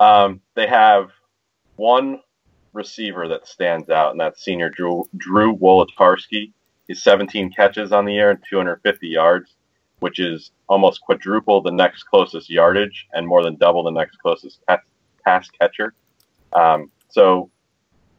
Um, 0.00 0.40
they 0.54 0.66
have 0.66 1.10
one 1.76 2.20
receiver 2.72 3.28
that 3.28 3.46
stands 3.46 3.88
out, 3.90 4.10
and 4.12 4.20
that's 4.20 4.42
senior 4.42 4.68
Drew, 4.70 5.04
Drew 5.16 5.56
Wolitarsky. 5.56 6.52
He's 6.88 7.02
17 7.02 7.52
catches 7.52 7.92
on 7.92 8.04
the 8.04 8.12
year 8.12 8.30
and 8.30 8.40
250 8.48 9.08
yards, 9.08 9.54
which 10.00 10.18
is 10.18 10.50
almost 10.68 11.00
quadruple 11.00 11.62
the 11.62 11.70
next 11.70 12.04
closest 12.04 12.50
yardage 12.50 13.06
and 13.12 13.26
more 13.26 13.42
than 13.42 13.56
double 13.56 13.82
the 13.84 13.90
next 13.90 14.16
closest 14.18 14.64
pass, 14.66 14.80
pass 15.24 15.48
catcher. 15.50 15.94
Um, 16.52 16.90
so 17.08 17.50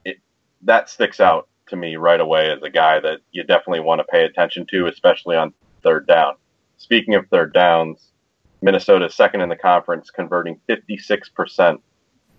it, 0.05 0.17
that 0.63 0.89
sticks 0.89 1.20
out 1.20 1.48
to 1.67 1.75
me 1.75 1.95
right 1.95 2.19
away 2.19 2.51
as 2.51 2.62
a 2.63 2.69
guy 2.69 3.00
that 3.00 3.19
you 3.31 3.43
definitely 3.43 3.79
want 3.81 4.00
to 4.00 4.05
pay 4.05 4.24
attention 4.25 4.65
to, 4.67 4.88
especially 4.88 5.36
on 5.36 5.53
third 5.84 6.07
down. 6.07 6.36
Speaking 6.77 7.15
of 7.15 7.27
third 7.29 7.53
downs, 7.53 8.12
Minnesota 8.62 9.05
is 9.05 9.15
second 9.15 9.41
in 9.41 9.50
the 9.50 9.55
conference, 9.55 10.10
converting 10.10 10.60
56% 10.69 11.79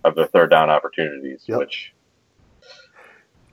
of 0.03 0.15
their 0.15 0.27
third 0.27 0.49
down 0.49 0.69
opportunities, 0.69 1.43
Yep. 1.47 1.59
which 1.59 1.93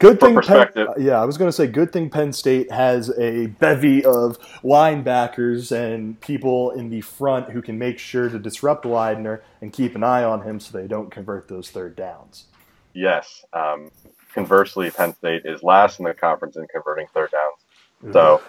Good 0.00 0.18
thing, 0.20 0.30
Penn, 0.30 0.34
perspective- 0.34 0.88
yeah, 0.98 1.20
I 1.22 1.24
was 1.24 1.38
going 1.38 1.48
to 1.48 1.52
say, 1.52 1.66
good 1.68 1.92
thing 1.92 2.10
Penn 2.10 2.32
State 2.32 2.70
has 2.72 3.16
a 3.16 3.46
bevy 3.46 4.04
of 4.04 4.38
linebackers 4.62 5.70
and 5.72 6.20
people 6.20 6.72
in 6.72 6.90
the 6.90 7.00
front 7.00 7.50
who 7.50 7.62
can 7.62 7.78
make 7.78 7.98
sure 7.98 8.28
to 8.28 8.38
disrupt 8.38 8.84
Leidner 8.84 9.40
and 9.62 9.72
keep 9.72 9.94
an 9.94 10.02
eye 10.02 10.24
on 10.24 10.42
him 10.42 10.58
so 10.58 10.76
they 10.76 10.88
don't 10.88 11.10
convert 11.10 11.48
those 11.48 11.70
third 11.70 11.94
downs. 11.96 12.46
yes. 12.92 13.44
Um, 13.52 13.90
conversely, 14.34 14.90
Penn 14.90 15.14
State 15.14 15.42
is 15.44 15.62
last 15.62 16.00
in 16.00 16.04
the 16.04 16.12
conference 16.12 16.56
in 16.56 16.66
converting 16.66 17.06
third 17.14 17.30
downs. 17.30 18.12
So, 18.12 18.42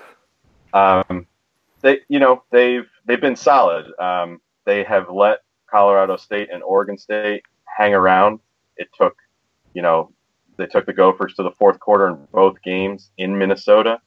um, 0.73 1.27
they, 1.81 1.99
you 2.09 2.19
know, 2.19 2.43
they've 2.51 2.89
they've 3.05 3.21
been 3.21 3.35
solid. 3.35 3.85
Um, 3.99 4.41
they 4.65 4.83
have 4.83 5.09
let 5.09 5.39
Colorado 5.67 6.17
State 6.17 6.49
and 6.51 6.63
Oregon 6.63 6.97
State 6.97 7.43
hang 7.65 7.93
around. 7.93 8.39
It 8.75 8.89
took, 8.97 9.15
you 9.73 9.81
know, 9.81 10.11
they 10.57 10.65
took 10.65 10.85
the 10.85 10.93
Gophers 10.93 11.35
to 11.35 11.43
the 11.43 11.51
fourth 11.51 11.79
quarter 11.79 12.07
in 12.09 12.27
both 12.31 12.61
games 12.61 13.11
in 13.17 13.37
Minnesota. 13.37 14.01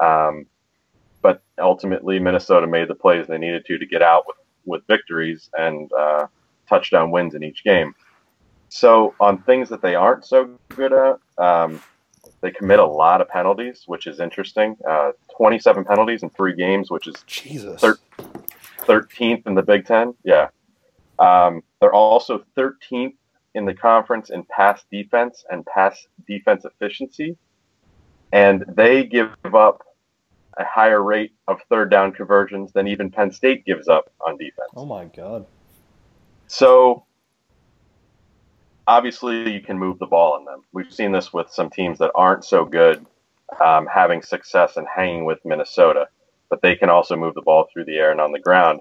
Um, 0.00 0.46
but 1.22 1.42
ultimately, 1.58 2.18
Minnesota 2.18 2.66
made 2.66 2.88
the 2.88 2.94
plays 2.94 3.26
they 3.26 3.38
needed 3.38 3.64
to 3.66 3.78
to 3.78 3.86
get 3.86 4.02
out 4.02 4.24
with, 4.26 4.36
with 4.64 4.86
victories 4.86 5.50
and 5.58 5.92
uh, 5.92 6.26
touchdown 6.68 7.10
wins 7.10 7.34
in 7.34 7.42
each 7.42 7.62
game. 7.62 7.94
So, 8.70 9.14
on 9.20 9.42
things 9.42 9.68
that 9.68 9.82
they 9.82 9.94
aren't 9.96 10.24
so 10.24 10.58
good 10.68 10.92
at, 10.92 11.18
um, 11.38 11.82
they 12.40 12.50
commit 12.52 12.78
a 12.78 12.86
lot 12.86 13.20
of 13.20 13.28
penalties, 13.28 13.82
which 13.86 14.06
is 14.06 14.20
interesting. 14.20 14.76
Uh, 14.88 15.10
27 15.36 15.84
penalties 15.84 16.22
in 16.22 16.30
three 16.30 16.54
games, 16.54 16.90
which 16.90 17.06
is 17.06 17.16
Jesus. 17.26 17.80
Thir- 17.80 17.98
13th 18.86 19.46
in 19.46 19.54
the 19.54 19.62
Big 19.62 19.86
Ten. 19.86 20.14
Yeah. 20.24 20.48
Um, 21.18 21.62
they're 21.80 21.92
also 21.92 22.44
13th 22.56 23.14
in 23.54 23.64
the 23.66 23.74
conference 23.74 24.30
in 24.30 24.44
pass 24.44 24.84
defense 24.90 25.44
and 25.50 25.66
pass 25.66 26.06
defense 26.26 26.64
efficiency. 26.64 27.36
And 28.32 28.64
they 28.68 29.04
give 29.04 29.30
up 29.52 29.82
a 30.56 30.64
higher 30.64 31.02
rate 31.02 31.32
of 31.48 31.58
third 31.68 31.90
down 31.90 32.12
conversions 32.12 32.72
than 32.72 32.86
even 32.86 33.10
Penn 33.10 33.32
State 33.32 33.64
gives 33.64 33.88
up 33.88 34.10
on 34.26 34.36
defense. 34.36 34.70
oh 34.76 34.86
my 34.86 35.04
God. 35.06 35.44
So 36.46 37.04
obviously, 38.90 39.52
you 39.52 39.60
can 39.60 39.78
move 39.78 40.00
the 40.00 40.06
ball 40.06 40.36
in 40.36 40.44
them. 40.44 40.62
We've 40.72 40.92
seen 40.92 41.12
this 41.12 41.32
with 41.32 41.48
some 41.50 41.70
teams 41.70 41.98
that 41.98 42.10
aren't 42.16 42.44
so 42.44 42.64
good 42.64 43.06
um, 43.64 43.86
having 43.86 44.20
success 44.20 44.76
and 44.76 44.86
hanging 44.92 45.24
with 45.24 45.38
Minnesota, 45.44 46.08
but 46.48 46.60
they 46.60 46.74
can 46.74 46.90
also 46.90 47.16
move 47.16 47.34
the 47.34 47.42
ball 47.42 47.68
through 47.72 47.84
the 47.84 47.96
air 47.96 48.10
and 48.10 48.20
on 48.20 48.32
the 48.32 48.40
ground. 48.40 48.80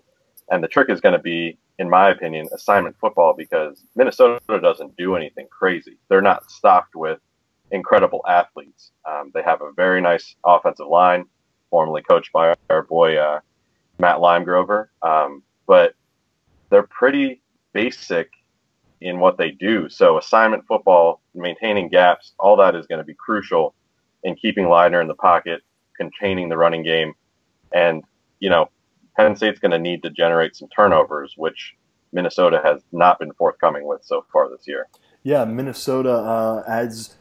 And 0.49 0.63
the 0.63 0.67
trick 0.67 0.89
is 0.89 0.99
going 0.99 1.13
to 1.13 1.21
be, 1.21 1.59
in 1.77 1.87
my 1.91 2.09
opinion, 2.09 2.49
assignment 2.55 2.97
football 2.99 3.35
because 3.37 3.83
Minnesota 3.95 4.39
doesn't 4.59 4.97
do 4.97 5.15
anything 5.15 5.47
crazy. 5.51 5.97
They're 6.09 6.23
not 6.23 6.49
stocked 6.51 6.95
with 6.95 7.19
incredible 7.69 8.21
athletes. 8.27 8.91
Um, 9.07 9.29
they 9.35 9.43
have 9.43 9.61
a 9.61 9.71
very 9.73 10.01
nice 10.01 10.35
offensive 10.43 10.87
line, 10.87 11.25
formerly 11.69 12.01
coached 12.01 12.33
by 12.33 12.55
our 12.71 12.81
boy 12.81 13.17
uh, 13.17 13.41
Matt 13.99 14.17
Limegrover, 14.17 14.87
um, 15.03 15.43
but 15.67 15.93
they're 16.71 16.87
pretty 16.89 17.43
basic 17.73 18.31
in 19.01 19.19
what 19.19 19.37
they 19.37 19.51
do. 19.51 19.89
So 19.89 20.17
assignment 20.17 20.65
football, 20.67 21.21
maintaining 21.33 21.89
gaps, 21.89 22.33
all 22.39 22.57
that 22.57 22.75
is 22.75 22.85
going 22.87 22.99
to 22.99 23.05
be 23.05 23.13
crucial 23.13 23.73
in 24.23 24.35
keeping 24.35 24.65
Leidner 24.65 25.01
in 25.01 25.07
the 25.07 25.15
pocket, 25.15 25.61
containing 25.95 26.49
the 26.49 26.57
running 26.57 26.83
game, 26.83 27.13
and 27.73 28.03
you 28.39 28.49
know 28.49 28.69
Penn 29.15 29.35
State's 29.35 29.59
going 29.59 29.71
to 29.71 29.79
need 29.79 30.03
to 30.03 30.09
generate 30.09 30.55
some 30.55 30.69
turnovers, 30.69 31.33
which 31.37 31.75
Minnesota 32.11 32.61
has 32.63 32.81
not 32.91 33.19
been 33.19 33.31
forthcoming 33.33 33.85
with 33.85 34.03
so 34.03 34.25
far 34.31 34.49
this 34.49 34.67
year. 34.67 34.87
Yeah, 35.23 35.45
Minnesota, 35.45 36.11
uh, 36.11 36.63
as 36.67 37.15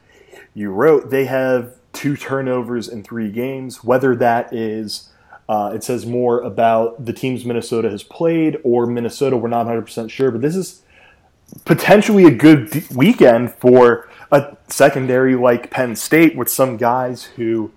you 0.55 0.71
wrote, 0.71 1.11
they 1.11 1.27
have 1.27 1.75
two 1.93 2.17
turnovers 2.17 2.89
in 2.89 3.03
three 3.03 3.31
games. 3.31 3.83
Whether 3.83 4.15
that 4.17 4.53
is, 4.53 5.11
uh, 5.49 5.73
it 5.75 5.83
says 5.83 6.07
more 6.07 6.41
about 6.41 7.05
the 7.05 7.13
teams 7.13 7.45
Minnesota 7.45 7.91
has 7.91 8.03
played 8.03 8.59
or 8.63 8.87
Minnesota, 8.87 9.37
we're 9.37 9.49
not 9.49 9.67
100% 9.67 10.11
sure. 10.11 10.31
But 10.31 10.43
this 10.43 10.55
is 10.55 10.83
potentially 11.65 12.25
a 12.25 12.31
good 12.31 12.71
d- 12.71 12.85
weekend 12.95 13.53
for 13.55 14.09
a 14.31 14.57
secondary 14.69 15.35
like 15.35 15.71
Penn 15.71 15.97
State 15.97 16.37
with 16.37 16.49
some 16.49 16.77
guys 16.77 17.25
who, 17.25 17.73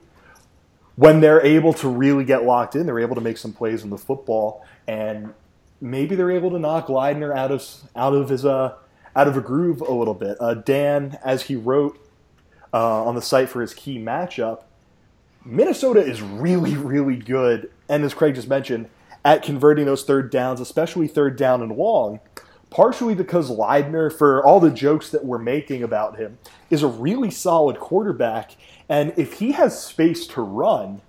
when 0.95 1.21
they're 1.21 1.45
able 1.45 1.73
to 1.75 1.87
really 1.87 2.25
get 2.25 2.43
locked 2.43 2.75
in, 2.75 2.85
they're 2.85 2.99
able 2.99 3.15
to 3.15 3.21
make 3.21 3.37
some 3.37 3.53
plays 3.53 3.83
in 3.83 3.89
the 3.89 3.97
football, 3.97 4.65
and 4.87 5.33
maybe 5.79 6.15
they're 6.15 6.31
able 6.31 6.51
to 6.51 6.59
knock 6.59 6.87
Leidner 6.87 7.35
out 7.35 7.51
of 7.51 7.65
out 7.95 8.13
of 8.13 8.29
his 8.29 8.45
uh 8.45 8.75
out 9.15 9.27
of 9.27 9.37
a 9.37 9.41
groove 9.41 9.81
a 9.81 9.91
little 9.91 10.13
bit. 10.13 10.37
Uh, 10.39 10.53
Dan, 10.53 11.17
as 11.23 11.43
he 11.43 11.55
wrote 11.55 11.97
uh, 12.73 13.03
on 13.03 13.15
the 13.15 13.21
site 13.21 13.49
for 13.49 13.61
his 13.61 13.73
key 13.73 13.97
matchup, 13.97 14.63
Minnesota 15.43 15.99
is 15.99 16.21
really, 16.21 16.75
really 16.75 17.17
good, 17.17 17.71
and 17.89 18.03
as 18.03 18.13
Craig 18.13 18.35
just 18.35 18.47
mentioned, 18.47 18.89
at 19.25 19.43
converting 19.43 19.85
those 19.85 20.03
third 20.03 20.31
downs, 20.31 20.59
especially 20.59 21.07
third 21.07 21.35
down 21.35 21.61
and 21.61 21.75
long. 21.75 22.19
Partially 22.71 23.13
because 23.13 23.51
Leidner, 23.51 24.11
for 24.11 24.43
all 24.43 24.59
the 24.59 24.71
jokes 24.71 25.09
that 25.09 25.25
we're 25.25 25.37
making 25.37 25.83
about 25.83 26.17
him, 26.17 26.39
is 26.69 26.81
a 26.81 26.87
really 26.87 27.29
solid 27.29 27.79
quarterback, 27.79 28.55
and 28.89 29.13
if 29.17 29.33
he 29.33 29.51
has 29.51 29.83
space 29.83 30.25
to 30.27 30.41
run, 30.41 31.01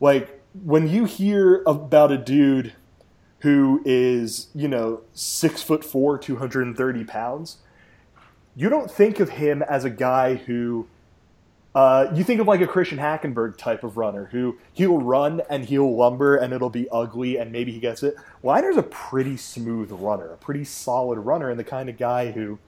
like 0.00 0.40
when 0.64 0.88
you 0.88 1.04
hear 1.04 1.62
about 1.66 2.12
a 2.12 2.18
dude 2.18 2.72
who 3.40 3.82
is, 3.84 4.46
you 4.54 4.68
know, 4.68 5.00
six 5.12 5.62
foot 5.62 5.84
four, 5.84 6.16
230 6.16 7.04
pounds, 7.04 7.58
you 8.54 8.68
don't 8.68 8.90
think 8.90 9.18
of 9.18 9.30
him 9.30 9.62
as 9.62 9.84
a 9.84 9.90
guy 9.90 10.36
who 10.36 10.86
Uh, 11.74 12.12
you 12.14 12.22
think 12.22 12.38
of 12.38 12.46
like 12.46 12.60
a 12.60 12.66
Christian 12.66 12.98
Hackenberg 12.98 13.56
type 13.56 13.82
of 13.82 13.96
runner 13.96 14.26
who 14.26 14.58
he'll 14.74 14.98
run 14.98 15.40
and 15.48 15.64
he'll 15.64 15.96
lumber 15.96 16.36
and 16.36 16.52
it'll 16.52 16.68
be 16.68 16.86
ugly 16.90 17.38
and 17.38 17.50
maybe 17.50 17.72
he 17.72 17.80
gets 17.80 18.02
it. 18.02 18.14
Leidner's 18.42 18.76
a 18.76 18.82
pretty 18.82 19.38
smooth 19.38 19.90
runner, 19.90 20.32
a 20.32 20.36
pretty 20.36 20.64
solid 20.64 21.18
runner, 21.18 21.48
and 21.48 21.58
the 21.58 21.64
kind 21.64 21.88
of 21.88 21.96
guy 21.96 22.32
who 22.32 22.58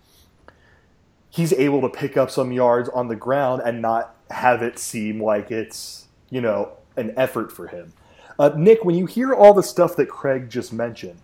he's 1.28 1.52
able 1.52 1.82
to 1.82 1.88
pick 1.88 2.16
up 2.16 2.30
some 2.30 2.50
yards 2.50 2.88
on 2.90 3.08
the 3.08 3.16
ground 3.16 3.60
and 3.64 3.82
not 3.82 4.14
have 4.30 4.62
it 4.62 4.78
seem 4.78 5.22
like 5.22 5.50
it's 5.50 6.06
you 6.30 6.40
know 6.40 6.72
an 6.96 7.12
effort 7.16 7.52
for 7.52 7.66
him. 7.66 7.92
Uh, 8.38 8.50
Nick, 8.56 8.84
when 8.84 8.96
you 8.96 9.04
hear 9.04 9.34
all 9.34 9.52
the 9.52 9.62
stuff 9.62 9.96
that 9.96 10.08
Craig 10.08 10.48
just 10.48 10.72
mentioned, 10.72 11.18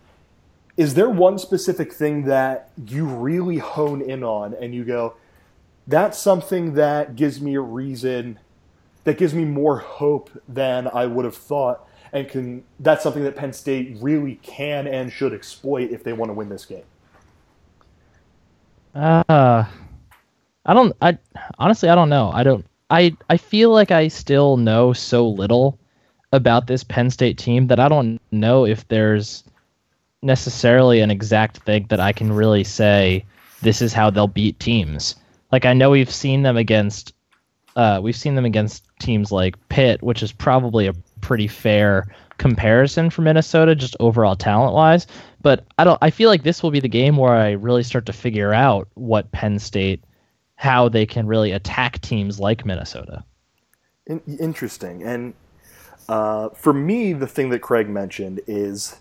is 0.77 0.95
there 0.95 1.09
one 1.09 1.39
specific 1.39 1.93
thing 1.93 2.25
that 2.25 2.71
you 2.87 3.07
really 3.07 3.59
hone 3.59 4.03
in 4.03 4.23
on 4.23 4.55
and 4.55 4.75
you 4.75 4.85
go? 4.85 5.15
That's 5.87 6.19
something 6.19 6.75
that 6.75 7.17
gives 7.17 7.41
me 7.41 7.55
a 7.55 7.61
reason 7.61 8.39
that 9.05 9.17
gives 9.19 9.35
me 9.35 9.45
more 9.45 9.79
hope 9.79 10.31
than 10.49 10.89
I 10.89 11.07
would 11.07 11.25
have 11.25 11.37
thought 11.37 11.89
and 12.13 12.29
can 12.29 12.65
that's 12.81 13.03
something 13.03 13.25
that 13.25 13.37
Penn 13.37 13.53
State 13.53 13.97
really 14.01 14.37
can 14.37 14.87
and 14.87 15.13
should 15.13 15.33
exploit 15.33 15.91
if 15.91 16.03
they 16.05 16.13
want 16.13 16.31
to 16.31 16.35
win 16.35 16.49
this 16.49 16.65
game. 16.65 16.85
Uh 18.95 19.65
I 20.67 20.75
don't 20.75 20.95
I 21.01 21.19
honestly 21.59 21.89
I 21.89 21.95
don't 21.95 22.11
know. 22.11 22.31
I 22.33 22.43
don't 22.43 22.67
I 22.91 23.17
I 23.29 23.37
feel 23.37 23.71
like 23.71 23.91
I 23.91 24.09
still 24.09 24.57
know 24.57 24.93
so 24.93 25.29
little 25.29 25.79
about 26.33 26.67
this 26.67 26.85
Penn 26.85 27.11
State 27.11 27.39
team 27.39 27.67
that 27.69 27.81
I 27.81 27.89
don't 27.89 28.21
know 28.31 28.65
if 28.65 28.87
there's 28.89 29.45
necessarily 30.23 31.01
an 31.01 31.11
exact 31.11 31.59
thing 31.59 31.87
that 31.89 32.01
I 32.01 32.13
can 32.13 32.33
really 32.33 32.65
say 32.65 33.25
this 33.63 33.83
is 33.83 33.93
how 33.93 34.11
they'll 34.11 34.27
beat 34.27 34.59
teams. 34.61 35.15
Like 35.53 35.65
I 35.65 35.73
know 35.73 35.91
we've 35.91 36.11
seen 36.11 36.43
them 36.43 36.57
against 36.57 37.13
uh, 37.77 38.01
we've 38.03 38.17
seen 38.17 38.35
them 38.35 38.45
against 38.45 38.85
teams 38.99 39.31
like 39.31 39.57
Pitt, 39.69 40.03
which 40.03 40.23
is 40.23 40.33
probably 40.33 40.87
a 40.87 40.93
pretty 41.21 41.47
fair 41.47 42.07
comparison 42.39 43.11
for 43.11 43.23
Minnesota, 43.23 43.75
just 43.75 43.97
overall 44.01 44.35
talent 44.35 44.75
wise. 44.75 45.07
But 45.41 45.65
I 45.79 45.85
don't. 45.85 45.99
I 46.03 46.11
feel 46.11 46.29
like 46.29 46.43
this 46.43 46.63
will 46.63 46.71
be 46.71 46.81
the 46.81 46.89
game 46.89 47.17
where 47.17 47.35
I 47.35 47.53
really 47.53 47.83
start 47.83 48.07
to 48.07 48.13
figure 48.13 48.53
out 48.53 48.89
what 48.95 49.31
Penn 49.33 49.59
State, 49.59 50.03
how 50.57 50.89
they 50.89 51.07
can 51.07 51.27
really 51.27 51.53
attack 51.53 52.01
teams 52.01 52.41
like 52.41 52.67
Minnesota. 52.67 53.25
In- 54.07 54.23
interesting, 54.41 55.03
and 55.03 55.35
uh, 56.09 56.49
for 56.51 56.73
me, 56.73 57.13
the 57.13 57.27
thing 57.27 57.51
that 57.51 57.61
Craig 57.61 57.89
mentioned 57.89 58.41
is 58.47 58.99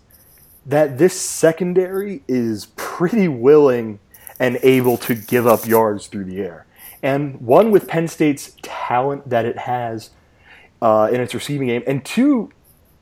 that 0.66 0.98
this 0.98 1.18
secondary 1.20 2.22
is 2.28 2.66
pretty 2.76 3.26
willing 3.26 3.98
and 4.40 4.58
able 4.62 4.96
to 4.96 5.14
give 5.14 5.46
up 5.46 5.66
yards 5.66 6.06
through 6.06 6.24
the 6.24 6.40
air. 6.40 6.66
And 7.02 7.40
one, 7.42 7.70
with 7.70 7.86
Penn 7.86 8.08
State's 8.08 8.56
talent 8.62 9.28
that 9.28 9.44
it 9.44 9.58
has 9.58 10.10
uh, 10.82 11.10
in 11.12 11.20
its 11.20 11.34
receiving 11.34 11.68
game, 11.68 11.82
and 11.86 12.04
two, 12.04 12.50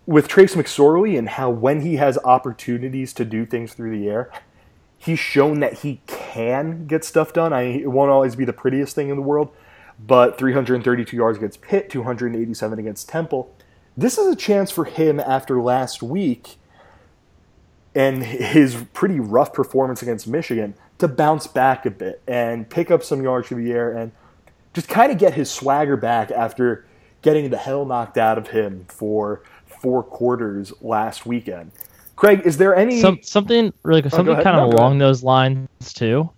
with 0.04 0.26
Trace 0.26 0.56
McSorley 0.56 1.16
and 1.16 1.28
how 1.28 1.48
when 1.48 1.80
he 1.80 1.96
has 1.96 2.18
opportunities 2.24 3.12
to 3.14 3.24
do 3.24 3.46
things 3.46 3.72
through 3.72 3.96
the 3.98 4.08
air, 4.08 4.30
he's 4.98 5.18
shown 5.18 5.60
that 5.60 5.74
he 5.74 6.00
can 6.06 6.86
get 6.86 7.04
stuff 7.04 7.32
done. 7.32 7.52
I 7.52 7.62
it 7.62 7.92
won't 7.92 8.10
always 8.10 8.34
be 8.34 8.44
the 8.44 8.52
prettiest 8.52 8.94
thing 8.94 9.08
in 9.08 9.16
the 9.16 9.22
world, 9.22 9.50
but 10.04 10.38
332 10.38 11.16
yards 11.16 11.38
against 11.38 11.60
Pitt, 11.62 11.88
287 11.88 12.78
against 12.78 13.08
Temple. 13.08 13.54
This 13.96 14.18
is 14.18 14.26
a 14.26 14.36
chance 14.36 14.70
for 14.70 14.84
him 14.84 15.20
after 15.20 15.60
last 15.60 16.02
week 16.02 16.56
and 17.94 18.22
his 18.22 18.84
pretty 18.92 19.18
rough 19.18 19.52
performance 19.52 20.02
against 20.02 20.26
Michigan 20.26 20.74
to 20.98 21.08
bounce 21.08 21.46
back 21.46 21.86
a 21.86 21.90
bit 21.90 22.22
and 22.26 22.68
pick 22.68 22.90
up 22.90 23.02
some 23.02 23.22
yards 23.22 23.48
through 23.48 23.62
the 23.64 23.72
air 23.72 23.92
and 23.92 24.12
just 24.74 24.88
kind 24.88 25.12
of 25.12 25.18
get 25.18 25.34
his 25.34 25.50
swagger 25.50 25.96
back 25.96 26.30
after 26.30 26.86
getting 27.22 27.50
the 27.50 27.56
hell 27.56 27.84
knocked 27.84 28.18
out 28.18 28.38
of 28.38 28.48
him 28.48 28.84
for 28.88 29.42
four 29.66 30.02
quarters 30.02 30.72
last 30.80 31.26
weekend. 31.26 31.70
Craig, 32.16 32.42
is 32.44 32.58
there 32.58 32.74
any 32.74 33.00
Some, 33.00 33.20
something 33.22 33.72
really 33.84 34.02
oh, 34.04 34.08
something 34.08 34.34
kind 34.36 34.58
of 34.58 34.70
no, 34.70 34.76
along 34.76 34.98
those 34.98 35.22
lines 35.22 35.68
too? 35.94 36.28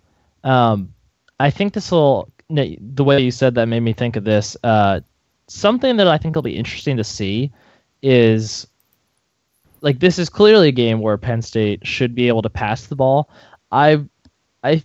Um, 0.45 0.93
I 1.39 1.51
think 1.51 1.73
this 1.73 1.91
will 1.91 2.31
the 2.51 3.05
way 3.05 3.21
you 3.21 3.31
said 3.31 3.55
that 3.55 3.67
made 3.67 3.81
me 3.81 3.93
think 3.93 4.17
of 4.17 4.25
this. 4.25 4.57
Uh, 4.63 5.01
something 5.49 5.97
that 5.97 6.09
I 6.09 6.19
think 6.19 6.35
will 6.35 6.43
be 6.43 6.57
interesting 6.57 6.97
to 6.97 7.05
see 7.05 7.53
is 8.03 8.67
like 9.81 10.01
this 10.01 10.19
is 10.19 10.29
clearly 10.29 10.69
a 10.69 10.73
game 10.73 11.01
where 11.01 11.17
Penn 11.17 11.43
State 11.43 11.87
should 11.87 12.15
be 12.15 12.29
able 12.29 12.43
to 12.43 12.51
pass 12.51 12.87
the 12.87 12.97
ball. 12.97 13.31
I 13.73 14.05
I 14.63 14.83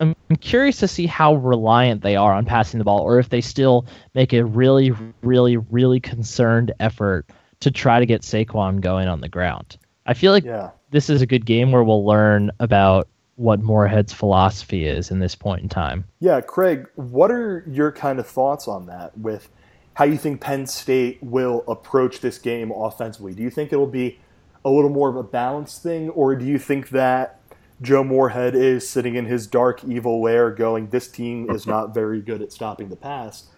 I'm 0.00 0.16
curious 0.40 0.78
to 0.78 0.88
see 0.88 1.06
how 1.06 1.36
reliant 1.36 2.02
they 2.02 2.16
are 2.16 2.32
on 2.32 2.44
passing 2.44 2.78
the 2.78 2.84
ball, 2.84 3.00
or 3.00 3.20
if 3.20 3.28
they 3.28 3.40
still 3.40 3.86
make 4.14 4.32
a 4.32 4.44
really, 4.44 4.92
really, 5.22 5.56
really 5.56 6.00
concerned 6.00 6.72
effort 6.80 7.30
to 7.60 7.70
try 7.70 8.00
to 8.00 8.06
get 8.06 8.22
Saquon 8.22 8.80
going 8.80 9.06
on 9.06 9.20
the 9.20 9.28
ground. 9.28 9.76
I 10.06 10.14
feel 10.14 10.32
like 10.32 10.44
yeah. 10.44 10.70
this 10.90 11.08
is 11.08 11.22
a 11.22 11.26
good 11.26 11.46
game 11.46 11.70
where 11.70 11.84
we'll 11.84 12.04
learn 12.04 12.50
about 12.58 13.08
what 13.36 13.60
Moorhead's 13.60 14.12
philosophy 14.12 14.86
is 14.86 15.12
in 15.12 15.20
this 15.20 15.36
point 15.36 15.62
in 15.62 15.68
time. 15.68 16.04
Yeah, 16.18 16.40
Craig, 16.40 16.88
what 16.96 17.30
are 17.30 17.64
your 17.68 17.92
kind 17.92 18.18
of 18.18 18.26
thoughts 18.26 18.66
on 18.66 18.86
that 18.86 19.16
with 19.16 19.48
how 19.94 20.04
you 20.04 20.16
think 20.16 20.40
Penn 20.40 20.66
State 20.66 21.18
will 21.22 21.64
approach 21.68 22.20
this 22.20 22.38
game 22.38 22.72
offensively? 22.72 23.34
Do 23.34 23.42
you 23.44 23.50
think 23.50 23.72
it'll 23.72 23.86
be 23.86 24.18
a 24.64 24.70
little 24.70 24.90
more 24.90 25.08
of 25.08 25.16
a 25.16 25.22
balanced 25.22 25.82
thing, 25.82 26.10
or 26.10 26.34
do 26.34 26.44
you 26.44 26.58
think 26.58 26.90
that 26.90 27.40
Joe 27.82 28.04
Moorhead 28.04 28.54
is 28.54 28.88
sitting 28.88 29.16
in 29.16 29.26
his 29.26 29.46
dark, 29.46 29.84
evil 29.84 30.22
lair, 30.22 30.50
going, 30.50 30.88
"This 30.88 31.08
team 31.08 31.50
is 31.50 31.66
not 31.66 31.92
very 31.92 32.20
good 32.20 32.40
at 32.40 32.52
stopping 32.52 32.88
the 32.88 32.96
pass. 32.96 33.50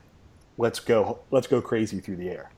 Let's 0.56 0.80
go, 0.80 1.20
let's 1.30 1.46
go 1.46 1.60
crazy 1.60 2.00
through 2.00 2.16
the 2.16 2.30
air." 2.30 2.50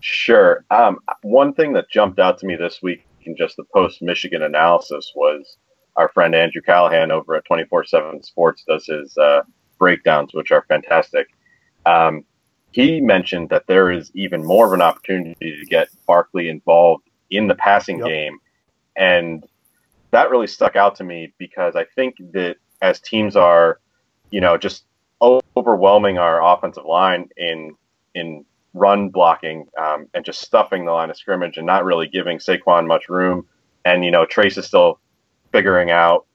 Sure. 0.00 0.64
Um, 0.70 0.98
one 1.22 1.52
thing 1.52 1.72
that 1.74 1.90
jumped 1.90 2.18
out 2.18 2.38
to 2.38 2.46
me 2.46 2.56
this 2.56 2.80
week 2.82 3.06
in 3.22 3.36
just 3.36 3.56
the 3.56 3.64
post 3.64 4.00
Michigan 4.00 4.42
analysis 4.42 5.12
was 5.14 5.58
our 5.96 6.08
friend 6.08 6.34
Andrew 6.34 6.62
Callahan 6.62 7.10
over 7.10 7.34
at 7.34 7.44
24 7.44 7.84
7 7.84 8.22
Sports 8.22 8.64
does 8.66 8.86
his 8.86 9.16
uh, 9.18 9.42
breakdowns, 9.78 10.32
which 10.32 10.52
are 10.52 10.64
fantastic. 10.68 11.26
Um, 11.86 12.24
he 12.72 13.00
mentioned 13.00 13.48
that 13.48 13.66
there 13.66 13.90
is 13.90 14.10
even 14.14 14.44
more 14.44 14.66
of 14.66 14.72
an 14.72 14.82
opportunity 14.82 15.56
to 15.58 15.64
get 15.66 15.88
Barkley 16.06 16.48
involved 16.48 17.04
in 17.30 17.48
the 17.48 17.54
passing 17.54 17.98
yep. 17.98 18.08
game. 18.08 18.38
And 18.96 19.44
that 20.10 20.30
really 20.30 20.46
stuck 20.46 20.76
out 20.76 20.96
to 20.96 21.04
me 21.04 21.32
because 21.38 21.76
I 21.76 21.84
think 21.84 22.16
that 22.32 22.56
as 22.80 23.00
teams 23.00 23.36
are, 23.36 23.80
you 24.30 24.40
know, 24.40 24.56
just 24.56 24.84
overwhelming 25.20 26.18
our 26.18 26.42
offensive 26.42 26.84
line 26.84 27.28
in 27.36 27.74
in 28.14 28.44
run 28.74 29.08
blocking 29.08 29.66
um, 29.78 30.06
and 30.14 30.24
just 30.24 30.40
stuffing 30.40 30.84
the 30.84 30.92
line 30.92 31.10
of 31.10 31.16
scrimmage 31.16 31.56
and 31.56 31.66
not 31.66 31.84
really 31.84 32.06
giving 32.06 32.38
Saquon 32.38 32.86
much 32.86 33.08
room. 33.08 33.46
And 33.84 34.04
you 34.04 34.10
know, 34.10 34.24
Trace 34.24 34.56
is 34.56 34.66
still 34.66 34.98
figuring 35.52 35.90
out 35.90 36.26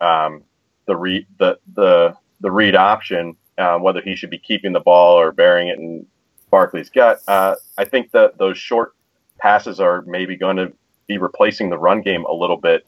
um, 0.00 0.42
the 0.86 0.96
read 0.96 1.26
the 1.38 1.58
the 1.74 2.16
the 2.40 2.50
read 2.50 2.74
option, 2.74 3.36
uh, 3.58 3.78
whether 3.78 4.00
he 4.00 4.16
should 4.16 4.30
be 4.30 4.38
keeping 4.38 4.72
the 4.72 4.80
ball 4.80 5.18
or 5.18 5.32
burying 5.32 5.68
it 5.68 5.78
in 5.78 6.06
Barkley's 6.50 6.90
gut. 6.90 7.22
Uh, 7.28 7.54
I 7.78 7.84
think 7.84 8.10
that 8.10 8.36
those 8.36 8.58
short 8.58 8.94
passes 9.38 9.80
are 9.80 10.02
maybe 10.02 10.36
going 10.36 10.56
to 10.56 10.72
be 11.06 11.18
replacing 11.18 11.70
the 11.70 11.78
run 11.78 12.02
game 12.02 12.24
a 12.24 12.32
little 12.32 12.56
bit 12.56 12.86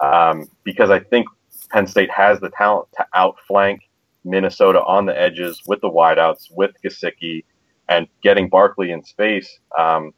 um, 0.00 0.48
because 0.64 0.90
I 0.90 1.00
think 1.00 1.26
Penn 1.70 1.86
State 1.86 2.10
has 2.10 2.40
the 2.40 2.50
talent 2.50 2.88
to 2.96 3.06
outflank 3.14 3.80
Minnesota 4.24 4.82
on 4.84 5.06
the 5.06 5.18
edges 5.18 5.62
with 5.66 5.80
the 5.80 5.90
wideouts, 5.90 6.48
with 6.50 6.72
Gesicki, 6.84 7.44
and 7.88 8.08
getting 8.22 8.48
Barkley 8.48 8.90
in 8.90 9.04
space. 9.04 9.60
Um, 9.78 10.12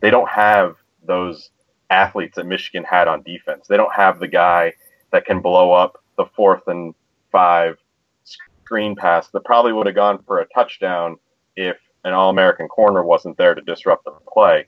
they 0.00 0.10
don't 0.10 0.28
have 0.28 0.76
those 1.06 1.50
athletes 1.90 2.36
that 2.36 2.46
Michigan 2.46 2.84
had 2.84 3.08
on 3.08 3.22
defense. 3.22 3.66
They 3.68 3.76
don't 3.76 3.92
have 3.94 4.18
the 4.18 4.28
guy 4.28 4.72
that 5.12 5.26
can 5.26 5.40
blow 5.40 5.72
up 5.72 6.02
the 6.16 6.24
fourth 6.34 6.66
and 6.66 6.94
five 7.30 7.76
screen 8.24 8.96
pass 8.96 9.28
that 9.28 9.44
probably 9.44 9.72
would 9.72 9.86
have 9.86 9.94
gone 9.94 10.22
for 10.26 10.40
a 10.40 10.46
touchdown 10.48 11.16
if 11.56 11.76
an 12.04 12.14
All 12.14 12.30
American 12.30 12.68
corner 12.68 13.04
wasn't 13.04 13.36
there 13.36 13.54
to 13.54 13.60
disrupt 13.60 14.04
the 14.04 14.12
play. 14.32 14.66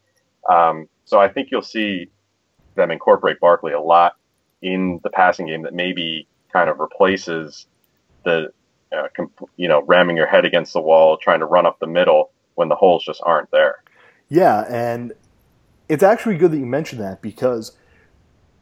Um, 0.48 0.88
so 1.04 1.18
I 1.18 1.28
think 1.28 1.48
you'll 1.50 1.62
see 1.62 2.08
them 2.76 2.90
incorporate 2.90 3.40
Barkley 3.40 3.72
a 3.72 3.80
lot 3.80 4.16
in 4.64 4.98
the 5.04 5.10
passing 5.10 5.46
game 5.46 5.62
that 5.62 5.74
maybe 5.74 6.26
kind 6.52 6.70
of 6.70 6.80
replaces 6.80 7.66
the 8.24 8.50
uh, 8.92 9.08
you 9.56 9.68
know 9.68 9.82
ramming 9.82 10.16
your 10.16 10.26
head 10.26 10.44
against 10.44 10.72
the 10.72 10.80
wall 10.80 11.16
trying 11.18 11.40
to 11.40 11.46
run 11.46 11.66
up 11.66 11.78
the 11.78 11.86
middle 11.86 12.30
when 12.54 12.68
the 12.68 12.74
holes 12.74 13.04
just 13.04 13.20
aren't 13.24 13.50
there. 13.50 13.82
Yeah, 14.28 14.64
and 14.68 15.12
it's 15.88 16.02
actually 16.02 16.36
good 16.38 16.50
that 16.52 16.58
you 16.58 16.66
mentioned 16.66 17.00
that 17.02 17.20
because 17.20 17.76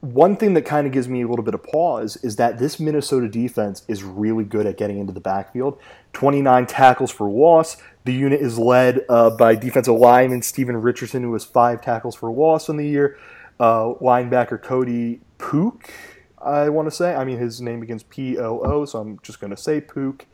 one 0.01 0.37
thing 0.37 0.55
that 0.55 0.63
kind 0.63 0.85
of 0.85 0.93
gives 0.93 1.09
me 1.09 1.23
a 1.23 1.29
little 1.29 1.45
bit 1.45 1.55
of 1.55 1.63
pause 1.63 2.17
is 2.25 2.35
that 2.35 2.59
this 2.59 2.81
Minnesota 2.81 3.29
defense 3.29 3.85
is 3.87 4.03
really 4.03 4.43
good 4.43 4.67
at 4.67 4.77
getting 4.77 4.99
into 4.99 5.13
the 5.13 5.21
backfield. 5.21 5.79
29 6.13 6.67
tackles 6.67 7.13
for 7.13 7.31
loss. 7.31 7.77
The 8.05 8.13
unit 8.13 8.41
is 8.41 8.59
led 8.59 9.03
uh, 9.09 9.31
by 9.31 9.55
defensive 9.55 9.95
lineman 9.95 10.43
Steven 10.43 10.77
Richardson, 10.79 11.23
who 11.23 11.33
has 11.35 11.45
five 11.45 11.81
tackles 11.81 12.17
for 12.17 12.33
loss 12.33 12.69
on 12.69 12.79
the 12.79 12.87
year. 12.87 13.17
Uh, 13.63 13.95
linebacker 14.01 14.61
Cody 14.61 15.21
Poock, 15.39 15.91
I 16.39 16.69
want 16.69 16.87
to 16.89 16.91
say. 16.91 17.15
I 17.15 17.25
mean, 17.25 17.39
his 17.39 17.61
name 17.61 17.79
begins 17.79 18.03
P 18.03 18.37
O 18.39 18.61
O, 18.61 18.85
so 18.85 18.99
I'm 18.99 19.21
just 19.23 19.41
going 19.41 19.53
to 19.53 19.57
say 19.57 19.81
Pook. 19.81 20.27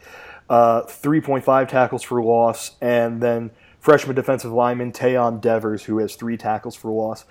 uh, 0.48 0.82
3.5 0.82 1.68
tackles 1.68 2.02
for 2.02 2.22
loss, 2.22 2.76
and 2.80 3.20
then 3.22 3.50
freshman 3.80 4.16
defensive 4.16 4.52
lineman 4.52 4.92
Tai'yon 4.92 5.40
Devers, 5.40 5.84
who 5.84 5.98
has 5.98 6.14
three 6.14 6.36
tackles 6.36 6.74
for 6.74 6.90
loss. 6.90 7.24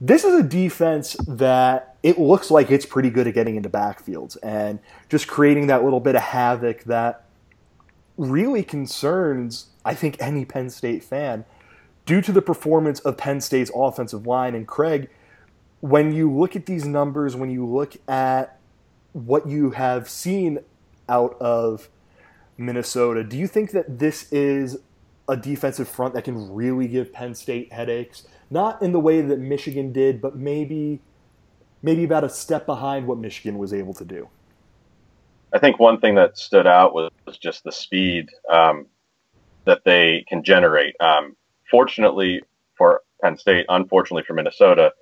This 0.00 0.24
is 0.24 0.34
a 0.34 0.42
defense 0.42 1.16
that 1.26 1.96
it 2.02 2.18
looks 2.18 2.50
like 2.50 2.70
it's 2.70 2.86
pretty 2.86 3.10
good 3.10 3.26
at 3.26 3.34
getting 3.34 3.56
into 3.56 3.70
backfields 3.70 4.36
and 4.42 4.78
just 5.08 5.26
creating 5.28 5.66
that 5.68 5.82
little 5.84 6.00
bit 6.00 6.14
of 6.14 6.22
havoc 6.22 6.84
that 6.84 7.24
really 8.16 8.62
concerns, 8.62 9.68
I 9.84 9.94
think, 9.94 10.16
any 10.20 10.44
Penn 10.44 10.70
State 10.70 11.02
fan 11.02 11.44
due 12.06 12.20
to 12.20 12.32
the 12.32 12.42
performance 12.42 13.00
of 13.00 13.16
Penn 13.16 13.40
State's 13.40 13.70
offensive 13.74 14.26
line. 14.26 14.54
And 14.54 14.66
Craig, 14.66 15.08
when 15.84 16.14
you 16.14 16.32
look 16.32 16.56
at 16.56 16.64
these 16.64 16.86
numbers, 16.86 17.36
when 17.36 17.50
you 17.50 17.66
look 17.66 17.94
at 18.08 18.58
what 19.12 19.46
you 19.46 19.72
have 19.72 20.08
seen 20.08 20.60
out 21.10 21.36
of 21.42 21.90
Minnesota, 22.56 23.22
do 23.22 23.36
you 23.36 23.46
think 23.46 23.72
that 23.72 23.98
this 23.98 24.32
is 24.32 24.78
a 25.28 25.36
defensive 25.36 25.86
front 25.86 26.14
that 26.14 26.24
can 26.24 26.50
really 26.54 26.88
give 26.88 27.12
Penn 27.12 27.34
State 27.34 27.70
headaches? 27.70 28.26
Not 28.48 28.80
in 28.80 28.92
the 28.92 28.98
way 28.98 29.20
that 29.20 29.38
Michigan 29.38 29.92
did, 29.92 30.22
but 30.22 30.34
maybe 30.34 31.02
maybe 31.82 32.02
about 32.02 32.24
a 32.24 32.30
step 32.30 32.64
behind 32.64 33.06
what 33.06 33.18
Michigan 33.18 33.58
was 33.58 33.74
able 33.74 33.92
to 33.92 34.06
do. 34.06 34.30
I 35.52 35.58
think 35.58 35.78
one 35.78 36.00
thing 36.00 36.14
that 36.14 36.38
stood 36.38 36.66
out 36.66 36.94
was, 36.94 37.10
was 37.26 37.36
just 37.36 37.62
the 37.62 37.72
speed 37.72 38.30
um, 38.50 38.86
that 39.66 39.84
they 39.84 40.24
can 40.30 40.44
generate. 40.44 40.98
Um, 40.98 41.36
fortunately 41.70 42.42
for 42.74 43.02
Penn 43.20 43.36
State, 43.36 43.66
unfortunately 43.68 44.22
for 44.26 44.32
Minnesota, 44.32 44.94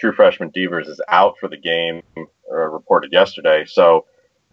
true 0.00 0.12
freshman 0.12 0.50
Devers 0.50 0.88
is 0.88 1.00
out 1.08 1.36
for 1.38 1.48
the 1.48 1.56
game, 1.56 2.02
uh, 2.16 2.24
reported 2.54 3.12
yesterday. 3.12 3.64
So 3.66 4.06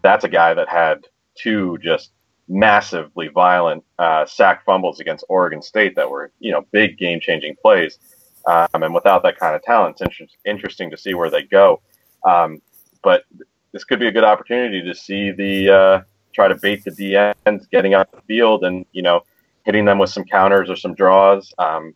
that's 0.03 0.25
a 0.25 0.29
guy 0.29 0.53
that 0.53 0.67
had 0.67 1.07
two 1.35 1.77
just 1.81 2.11
massively 2.49 3.29
violent 3.29 3.83
uh, 3.97 4.25
sack 4.25 4.63
fumbles 4.65 4.99
against 4.99 5.25
Oregon 5.29 5.61
State 5.61 5.95
that 5.95 6.09
were, 6.09 6.31
you 6.39 6.51
know, 6.51 6.65
big 6.71 6.97
game 6.97 7.19
changing 7.19 7.55
plays. 7.61 7.97
Um, 8.45 8.83
and 8.83 8.93
without 8.93 9.23
that 9.23 9.37
kind 9.37 9.55
of 9.55 9.61
talent, 9.63 9.97
it's 9.99 10.19
inter- 10.19 10.33
interesting 10.45 10.89
to 10.91 10.97
see 10.97 11.13
where 11.13 11.29
they 11.29 11.43
go. 11.43 11.81
Um, 12.25 12.61
but 13.03 13.23
this 13.71 13.83
could 13.83 13.99
be 13.99 14.07
a 14.07 14.11
good 14.11 14.23
opportunity 14.23 14.81
to 14.81 14.95
see 14.95 15.31
the 15.31 15.69
uh, 15.69 16.01
try 16.33 16.47
to 16.47 16.55
bait 16.55 16.83
the 16.83 16.91
DNs 16.91 17.69
getting 17.69 17.93
out 17.93 18.11
the 18.11 18.21
field 18.21 18.63
and, 18.63 18.85
you 18.91 19.01
know, 19.01 19.21
hitting 19.65 19.85
them 19.85 19.99
with 19.99 20.09
some 20.09 20.23
counters 20.23 20.69
or 20.69 20.75
some 20.75 20.93
draws. 20.93 21.53
Um, 21.57 21.93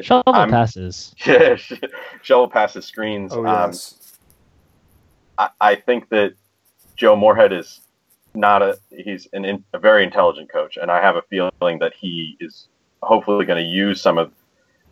shovel 0.00 0.34
I'm, 0.34 0.50
passes. 0.50 1.14
Yeah, 1.26 1.56
shovel 2.22 2.48
passes, 2.48 2.86
screens. 2.86 3.32
Oh, 3.34 3.44
yes. 3.44 4.16
Um, 5.38 5.50
I, 5.60 5.72
I, 5.72 5.74
think 5.74 6.08
that 6.10 6.34
Joe 6.96 7.16
Moorhead 7.16 7.52
is 7.52 7.80
not 8.34 8.62
a 8.62 8.78
he's 8.90 9.28
an 9.32 9.44
in, 9.44 9.64
a 9.72 9.78
very 9.78 10.04
intelligent 10.04 10.50
coach, 10.50 10.76
and 10.80 10.90
I 10.90 11.00
have 11.00 11.16
a 11.16 11.22
feeling 11.22 11.78
that 11.80 11.92
he 11.94 12.36
is 12.40 12.68
hopefully 13.02 13.44
going 13.44 13.62
to 13.62 13.68
use 13.68 14.00
some 14.00 14.18
of 14.18 14.32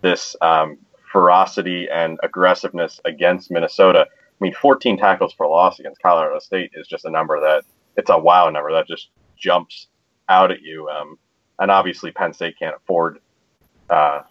this 0.03 0.37
um, 0.41 0.79
ferocity 1.13 1.89
and 1.91 2.19
aggressiveness 2.23 3.01
against 3.05 3.51
Minnesota. 3.51 4.07
I 4.11 4.45
mean, 4.45 4.55
14 4.55 4.99
tackles 4.99 5.33
for 5.33 5.47
loss 5.47 5.79
against 5.79 6.01
Colorado 6.01 6.39
State 6.39 6.73
is 6.75 6.87
just 6.87 7.05
a 7.05 7.11
number 7.11 7.41
that 7.41 7.65
it's 7.97 8.11
a 8.11 8.19
wow 8.19 8.49
number 8.49 8.73
that 8.73 8.87
just 8.87 9.11
jumps 9.37 9.89
out 10.29 10.51
at 10.51 10.63
you. 10.63 10.89
Um, 10.89 11.19
and 11.59 11.71
obviously, 11.71 12.11
Penn 12.11 12.33
State 12.33 12.59
can't 12.59 12.75
afford 12.75 13.19
uh, 13.91 14.23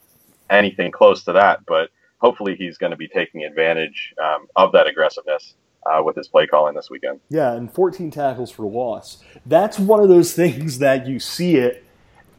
anything 0.49 0.91
close 0.91 1.23
to 1.25 1.33
that. 1.33 1.65
But 1.65 1.89
hopefully, 2.19 2.55
he's 2.55 2.77
going 2.77 2.91
to 2.91 2.97
be 2.97 3.07
taking 3.07 3.43
advantage 3.43 4.13
um, 4.21 4.47
of 4.55 4.71
that 4.73 4.87
aggressiveness 4.87 5.55
uh, 5.85 6.01
with 6.03 6.15
his 6.15 6.27
play 6.27 6.47
calling 6.47 6.75
this 6.75 6.89
weekend. 6.89 7.19
Yeah, 7.29 7.53
and 7.53 7.71
14 7.71 8.11
tackles 8.11 8.51
for 8.51 8.65
loss. 8.65 9.23
That's 9.45 9.79
one 9.79 10.01
of 10.01 10.09
those 10.09 10.33
things 10.43 10.79
that 10.79 11.07
you 11.07 11.19
see 11.19 11.57
it 11.57 11.85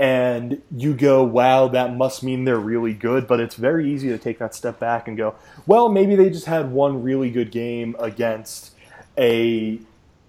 and 0.00 0.62
you 0.74 0.94
go, 0.94 1.22
wow, 1.22 1.68
that 1.68 1.94
must 1.94 2.22
mean 2.22 2.44
they're 2.44 2.58
really 2.58 2.94
good. 2.94 3.26
But 3.26 3.38
it's 3.38 3.54
very 3.54 3.92
easy 3.92 4.08
to 4.08 4.16
take 4.16 4.38
that 4.38 4.54
step 4.54 4.80
back 4.80 5.06
and 5.06 5.16
go, 5.16 5.34
well, 5.66 5.90
maybe 5.90 6.16
they 6.16 6.30
just 6.30 6.46
had 6.46 6.72
one 6.72 7.02
really 7.02 7.30
good 7.30 7.50
game 7.50 7.94
against 7.98 8.74
a 9.18 9.78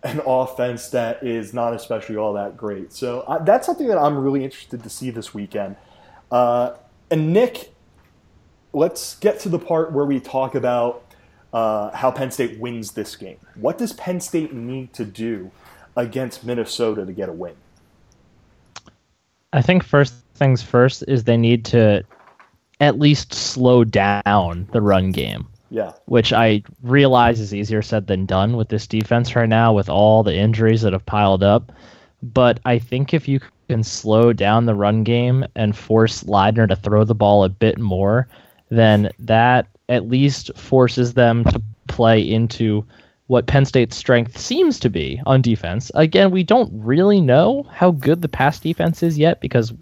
an 0.03 0.19
offense 0.25 0.89
that 0.89 1.23
is 1.23 1.53
not 1.53 1.73
especially 1.73 2.17
all 2.17 2.33
that 2.33 2.57
great. 2.57 2.91
So 2.91 3.21
uh, 3.21 3.41
that's 3.43 3.65
something 3.65 3.87
that 3.87 3.99
I'm 3.99 4.17
really 4.17 4.43
interested 4.43 4.83
to 4.83 4.89
see 4.89 5.09
this 5.09 5.33
weekend. 5.33 5.77
Uh, 6.31 6.73
and 7.09 7.31
Nick, 7.31 7.70
let's 8.73 9.15
get 9.19 9.39
to 9.41 9.49
the 9.49 9.59
part 9.59 9.91
where 9.91 10.05
we 10.05 10.19
talk 10.19 10.55
about 10.55 11.03
uh, 11.53 11.91
how 11.91 12.11
Penn 12.11 12.31
State 12.31 12.59
wins 12.59 12.91
this 12.91 13.15
game. 13.15 13.37
What 13.55 13.77
does 13.77 13.93
Penn 13.93 14.19
State 14.19 14.53
need 14.53 14.93
to 14.93 15.05
do 15.05 15.51
against 15.95 16.45
Minnesota 16.45 17.05
to 17.05 17.11
get 17.11 17.29
a 17.29 17.33
win? 17.33 17.55
I 19.53 19.61
think 19.61 19.83
first 19.83 20.13
things 20.35 20.61
first 20.61 21.03
is 21.07 21.25
they 21.25 21.37
need 21.37 21.65
to 21.65 22.03
at 22.79 22.97
least 22.97 23.33
slow 23.33 23.83
down 23.83 24.67
the 24.71 24.81
run 24.81 25.11
game. 25.11 25.47
Yeah. 25.69 25.93
Which 26.05 26.33
I 26.33 26.63
realize 26.83 27.39
is 27.39 27.53
easier 27.53 27.81
said 27.81 28.07
than 28.07 28.25
done 28.25 28.57
with 28.57 28.69
this 28.69 28.87
defense 28.87 29.35
right 29.35 29.47
now 29.47 29.73
with 29.73 29.87
all 29.87 30.23
the 30.23 30.35
injuries 30.35 30.81
that 30.81 30.93
have 30.93 31.05
piled 31.05 31.43
up. 31.43 31.71
But 32.21 32.59
I 32.65 32.77
think 32.79 33.13
if 33.13 33.27
you 33.27 33.39
can 33.69 33.83
slow 33.83 34.33
down 34.33 34.65
the 34.65 34.75
run 34.75 35.03
game 35.03 35.45
and 35.55 35.75
force 35.75 36.23
Leidner 36.23 36.67
to 36.67 36.75
throw 36.75 37.03
the 37.05 37.15
ball 37.15 37.43
a 37.43 37.49
bit 37.49 37.77
more, 37.77 38.27
then 38.71 39.11
that 39.19 39.67
at 39.89 40.07
least 40.07 40.49
forces 40.55 41.13
them 41.13 41.43
to 41.43 41.61
play 41.87 42.21
into 42.21 42.85
what 43.27 43.47
Penn 43.47 43.65
State's 43.65 43.95
strength 43.95 44.37
seems 44.37 44.79
to 44.79 44.89
be 44.89 45.21
on 45.25 45.41
defense. 45.41 45.91
Again, 45.93 46.31
we 46.31 46.43
don't 46.43 46.71
really 46.73 47.21
know 47.21 47.63
how 47.71 47.91
good 47.91 48.21
the 48.21 48.29
pass 48.29 48.59
defense 48.59 49.03
is 49.03 49.17
yet 49.17 49.39
because 49.41 49.73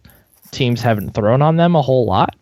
teams 0.52 0.82
haven't 0.82 1.13
thrown 1.13 1.41
on 1.41 1.56
them 1.56 1.75
a 1.75 1.82
whole 1.82 2.06
lot. 2.06 2.36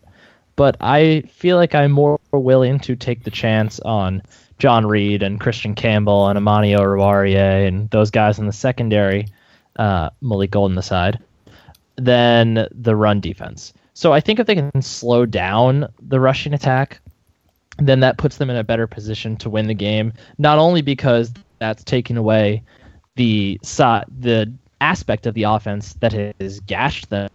But 0.56 0.76
I 0.80 1.22
feel 1.28 1.56
like 1.56 1.74
I'm 1.74 1.92
more 1.92 2.18
willing 2.32 2.80
to 2.80 2.96
take 2.96 3.22
the 3.22 3.30
chance 3.30 3.78
on 3.80 4.22
John 4.58 4.86
Reed 4.86 5.22
and 5.22 5.40
Christian 5.40 5.74
Campbell 5.74 6.28
and 6.28 6.36
Amani 6.36 6.72
Oruwariye 6.72 7.68
and 7.68 7.88
those 7.90 8.10
guys 8.10 8.38
in 8.38 8.46
the 8.46 8.52
secondary, 8.52 9.28
uh, 9.76 10.10
Malik 10.20 10.50
Golden 10.50 10.76
aside, 10.76 11.20
than 11.96 12.66
the 12.72 12.96
run 12.96 13.20
defense. 13.20 13.72
So 13.98 14.12
I 14.12 14.20
think 14.20 14.38
if 14.38 14.46
they 14.46 14.54
can 14.54 14.80
slow 14.80 15.26
down 15.26 15.92
the 16.00 16.20
rushing 16.20 16.54
attack, 16.54 17.00
then 17.78 17.98
that 17.98 18.16
puts 18.16 18.36
them 18.36 18.48
in 18.48 18.54
a 18.54 18.62
better 18.62 18.86
position 18.86 19.36
to 19.38 19.50
win 19.50 19.66
the 19.66 19.74
game. 19.74 20.12
Not 20.38 20.56
only 20.56 20.82
because 20.82 21.32
that's 21.58 21.82
taking 21.82 22.16
away 22.16 22.62
the 23.16 23.58
the 23.64 24.52
aspect 24.80 25.26
of 25.26 25.34
the 25.34 25.42
offense 25.42 25.94
that 25.94 26.12
has 26.12 26.60
gashed 26.60 27.10
them, 27.10 27.28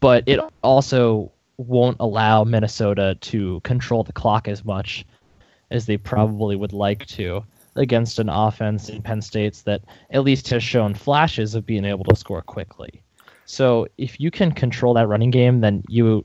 but 0.00 0.24
it 0.26 0.40
also 0.64 1.30
won't 1.58 1.98
allow 2.00 2.42
Minnesota 2.42 3.16
to 3.20 3.60
control 3.60 4.02
the 4.02 4.12
clock 4.12 4.48
as 4.48 4.64
much 4.64 5.06
as 5.70 5.86
they 5.86 5.96
probably 5.96 6.56
would 6.56 6.72
like 6.72 7.06
to 7.06 7.44
against 7.76 8.18
an 8.18 8.28
offense 8.28 8.88
in 8.88 9.00
Penn 9.00 9.22
State's 9.22 9.62
that 9.62 9.82
at 10.10 10.24
least 10.24 10.48
has 10.48 10.64
shown 10.64 10.92
flashes 10.92 11.54
of 11.54 11.64
being 11.64 11.84
able 11.84 12.02
to 12.06 12.16
score 12.16 12.42
quickly. 12.42 13.00
So 13.50 13.88
if 13.98 14.20
you 14.20 14.30
can 14.30 14.52
control 14.52 14.94
that 14.94 15.08
running 15.08 15.32
game, 15.32 15.60
then 15.60 15.82
you 15.88 16.24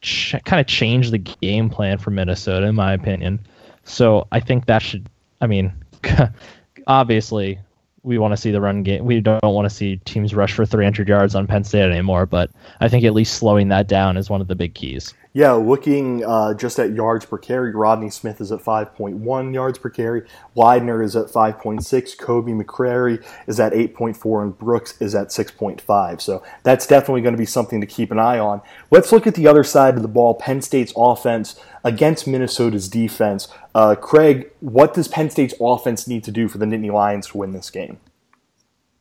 ch- 0.00 0.36
kind 0.44 0.60
of 0.60 0.68
change 0.68 1.10
the 1.10 1.18
game 1.18 1.68
plan 1.68 1.98
for 1.98 2.10
Minnesota, 2.10 2.66
in 2.66 2.76
my 2.76 2.92
opinion. 2.92 3.40
So 3.82 4.28
I 4.30 4.38
think 4.38 4.66
that 4.66 4.80
should. 4.80 5.08
I 5.40 5.48
mean, 5.48 5.72
obviously, 6.86 7.58
we 8.04 8.16
want 8.16 8.30
to 8.30 8.36
see 8.36 8.52
the 8.52 8.60
run 8.60 8.84
game. 8.84 9.04
We 9.04 9.20
don't 9.20 9.42
want 9.42 9.68
to 9.68 9.74
see 9.74 9.96
teams 10.04 10.36
rush 10.36 10.52
for 10.52 10.64
300 10.64 11.08
yards 11.08 11.34
on 11.34 11.48
Penn 11.48 11.64
State 11.64 11.90
anymore. 11.90 12.26
But 12.26 12.52
I 12.78 12.88
think 12.88 13.04
at 13.04 13.12
least 13.12 13.34
slowing 13.34 13.66
that 13.70 13.88
down 13.88 14.16
is 14.16 14.30
one 14.30 14.40
of 14.40 14.46
the 14.46 14.54
big 14.54 14.72
keys. 14.72 15.14
Yeah, 15.34 15.52
looking 15.52 16.22
uh, 16.24 16.52
just 16.52 16.78
at 16.78 16.92
yards 16.92 17.24
per 17.24 17.38
carry, 17.38 17.74
Rodney 17.74 18.10
Smith 18.10 18.38
is 18.40 18.52
at 18.52 18.60
5.1 18.60 19.54
yards 19.54 19.78
per 19.78 19.88
carry. 19.88 20.24
Leidner 20.54 21.02
is 21.02 21.16
at 21.16 21.28
5.6. 21.28 22.18
Kobe 22.18 22.52
McCrary 22.52 23.24
is 23.46 23.58
at 23.58 23.72
8.4, 23.72 24.42
and 24.42 24.58
Brooks 24.58 25.00
is 25.00 25.14
at 25.14 25.28
6.5. 25.28 26.20
So 26.20 26.42
that's 26.64 26.86
definitely 26.86 27.22
going 27.22 27.32
to 27.32 27.38
be 27.38 27.46
something 27.46 27.80
to 27.80 27.86
keep 27.86 28.10
an 28.10 28.18
eye 28.18 28.38
on. 28.38 28.60
Let's 28.90 29.10
look 29.10 29.26
at 29.26 29.34
the 29.34 29.46
other 29.46 29.64
side 29.64 29.96
of 29.96 30.02
the 30.02 30.08
ball 30.08 30.34
Penn 30.34 30.60
State's 30.60 30.92
offense 30.94 31.58
against 31.82 32.26
Minnesota's 32.26 32.90
defense. 32.90 33.48
Uh, 33.74 33.94
Craig, 33.94 34.50
what 34.60 34.92
does 34.92 35.08
Penn 35.08 35.30
State's 35.30 35.54
offense 35.58 36.06
need 36.06 36.24
to 36.24 36.30
do 36.30 36.46
for 36.46 36.58
the 36.58 36.66
Nittany 36.66 36.92
Lions 36.92 37.28
to 37.28 37.38
win 37.38 37.52
this 37.52 37.70
game? 37.70 37.98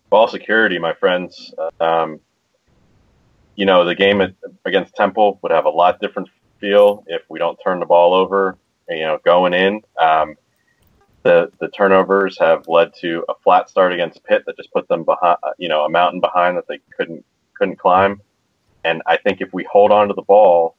Ball 0.09 0.29
security, 0.29 0.79
my 0.79 0.93
friends. 0.93 1.53
Um, 1.81 2.21
you 3.55 3.65
know, 3.65 3.85
the 3.85 3.95
game 3.95 4.21
against 4.65 4.95
Temple 4.95 5.39
would 5.41 5.51
have 5.51 5.65
a 5.65 5.69
lot 5.69 5.99
different 5.99 6.29
feel 6.59 7.03
if 7.07 7.21
we 7.29 7.39
don't 7.39 7.57
turn 7.63 7.79
the 7.79 7.85
ball 7.85 8.13
over. 8.13 8.57
You 8.89 9.01
know, 9.01 9.19
going 9.23 9.53
in, 9.53 9.81
um, 9.99 10.35
the 11.23 11.51
the 11.59 11.69
turnovers 11.69 12.37
have 12.39 12.67
led 12.67 12.93
to 13.01 13.23
a 13.29 13.33
flat 13.43 13.69
start 13.69 13.93
against 13.93 14.23
Pitt 14.23 14.43
that 14.45 14.57
just 14.57 14.71
put 14.73 14.87
them 14.87 15.03
behind, 15.03 15.37
you 15.57 15.69
know, 15.69 15.85
a 15.85 15.89
mountain 15.89 16.19
behind 16.19 16.57
that 16.57 16.67
they 16.67 16.79
couldn't 16.95 17.23
couldn't 17.53 17.77
climb. 17.77 18.21
And 18.83 19.01
I 19.05 19.17
think 19.17 19.41
if 19.41 19.53
we 19.53 19.63
hold 19.71 19.91
on 19.91 20.07
to 20.07 20.13
the 20.13 20.23
ball, 20.23 20.75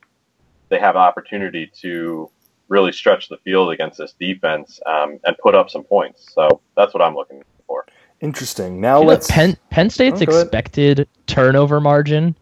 they 0.68 0.78
have 0.78 0.96
opportunity 0.96 1.70
to 1.80 2.30
really 2.68 2.92
stretch 2.92 3.28
the 3.28 3.36
field 3.38 3.70
against 3.70 3.98
this 3.98 4.14
defense 4.18 4.80
um, 4.86 5.20
and 5.24 5.36
put 5.38 5.54
up 5.54 5.70
some 5.70 5.84
points. 5.84 6.32
So 6.34 6.60
that's 6.76 6.92
what 6.94 7.02
I'm 7.02 7.14
looking 7.14 7.42
for. 7.66 7.86
Interesting. 8.20 8.80
Now 8.80 9.00
You 9.00 9.08
let's. 9.08 9.30
Penn 9.30 9.56
Penn 9.70 9.90
State's 9.90 10.20
Oh, 10.20 10.24
expected 10.24 11.08
turnover 11.26 11.80
margin, 11.80 12.34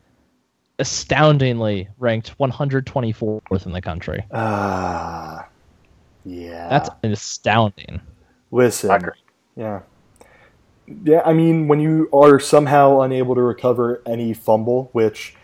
astoundingly 0.81 1.89
ranked 1.99 2.37
124th 2.39 3.67
in 3.67 3.73
the 3.73 3.81
country. 3.83 4.25
Ah, 4.33 5.47
yeah. 6.25 6.69
That's 6.69 6.91
astounding. 7.03 8.01
listen. 8.51 8.89
Packers. 8.91 9.19
Yeah. 9.57 9.81
Yeah, 11.05 11.23
I 11.25 11.33
mean, 11.35 11.69
when 11.69 11.79
you 11.79 12.09
are 12.13 12.41
somehow 12.41 13.01
unable 13.03 13.37
to 13.37 13.43
recover 13.43 14.03
any 14.07 14.35
fumble, 14.35 14.89
which, 14.93 15.37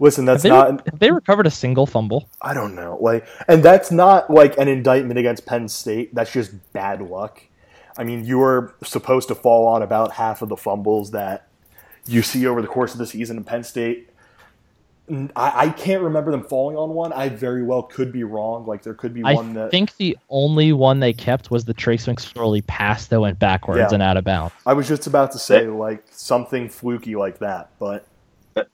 listen, 0.00 0.24
that's 0.24 0.42
Have 0.42 0.50
they, 0.52 0.72
not. 0.72 0.86
have 0.88 0.98
they 0.98 1.10
recovered 1.12 1.46
a 1.46 1.52
single 1.52 1.86
fumble? 1.86 2.28
I 2.42 2.52
don't 2.52 2.74
know. 2.74 2.98
Like, 3.00 3.24
and 3.46 3.62
that's 3.62 3.92
not 3.92 4.28
like 4.28 4.58
an 4.58 4.66
indictment 4.66 5.16
against 5.18 5.46
Penn 5.46 5.68
State. 5.68 6.14
That's 6.16 6.32
just 6.32 6.72
bad 6.72 7.00
luck. 7.00 7.42
I 7.96 8.02
mean, 8.04 8.24
you 8.24 8.42
are 8.42 8.74
supposed 8.82 9.28
to 9.28 9.36
fall 9.36 9.66
on 9.68 9.82
about 9.82 10.12
half 10.12 10.42
of 10.42 10.48
the 10.48 10.56
fumbles 10.56 11.12
that 11.12 11.46
you 12.06 12.22
see 12.22 12.44
over 12.46 12.60
the 12.60 12.68
course 12.68 12.92
of 12.92 12.98
the 12.98 13.06
season 13.06 13.36
in 13.36 13.44
Penn 13.44 13.62
State. 13.62 14.08
N- 15.10 15.32
I, 15.36 15.66
I 15.66 15.68
can't 15.70 16.02
remember 16.02 16.30
them 16.30 16.44
falling 16.44 16.76
on 16.76 16.90
one. 16.90 17.12
I 17.12 17.28
very 17.28 17.62
well 17.62 17.82
could 17.82 18.12
be 18.12 18.24
wrong. 18.24 18.66
Like, 18.66 18.82
there 18.82 18.94
could 18.94 19.14
be 19.14 19.22
I 19.24 19.34
one 19.34 19.54
that. 19.54 19.66
I 19.66 19.70
think 19.70 19.96
the 19.96 20.16
only 20.28 20.72
one 20.72 21.00
they 21.00 21.12
kept 21.12 21.50
was 21.50 21.64
the 21.64 21.74
Trace 21.74 22.06
McSorley 22.06 22.66
pass 22.66 23.06
that 23.06 23.20
went 23.20 23.38
backwards 23.38 23.78
Yeah. 23.78 23.88
and 23.92 24.02
out 24.02 24.16
of 24.16 24.24
bounds. 24.24 24.54
I 24.66 24.74
was 24.74 24.86
just 24.86 25.06
about 25.06 25.32
to 25.32 25.38
say, 25.38 25.66
like, 25.66 26.04
something 26.10 26.68
fluky 26.68 27.16
like 27.16 27.38
that, 27.38 27.70
but. 27.78 28.06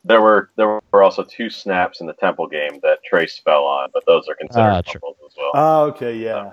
There 0.02 0.22
were 0.22 0.48
there 0.56 0.80
were 0.92 1.02
also 1.02 1.22
two 1.24 1.50
snaps 1.50 2.00
in 2.00 2.06
the 2.06 2.14
Temple 2.14 2.46
game 2.46 2.80
that 2.82 3.04
Trace 3.04 3.38
fell 3.44 3.64
on, 3.64 3.90
but 3.92 4.06
those 4.06 4.26
are 4.28 4.34
considered 4.34 4.62
ah, 4.62 4.80
true. 4.80 4.98
fumbles 4.98 5.18
as 5.30 5.36
well. 5.36 5.50
Oh, 5.54 5.84
okay, 5.88 6.16
yeah. 6.16 6.52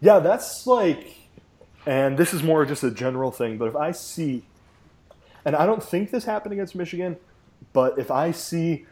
Yeah, 0.00 0.18
that's 0.20 0.66
like, 0.66 1.14
and 1.84 2.16
this 2.16 2.32
is 2.32 2.42
more 2.42 2.64
just 2.64 2.82
a 2.82 2.90
general 2.90 3.32
thing, 3.32 3.58
but 3.58 3.66
if 3.68 3.76
I 3.76 3.90
see, 3.90 4.44
and 5.44 5.54
I 5.54 5.66
don't 5.66 5.82
think 5.82 6.10
this 6.10 6.24
happened 6.24 6.54
against 6.54 6.74
Michigan, 6.74 7.18
but 7.74 7.98
if 7.98 8.10
I 8.10 8.30
see 8.30 8.86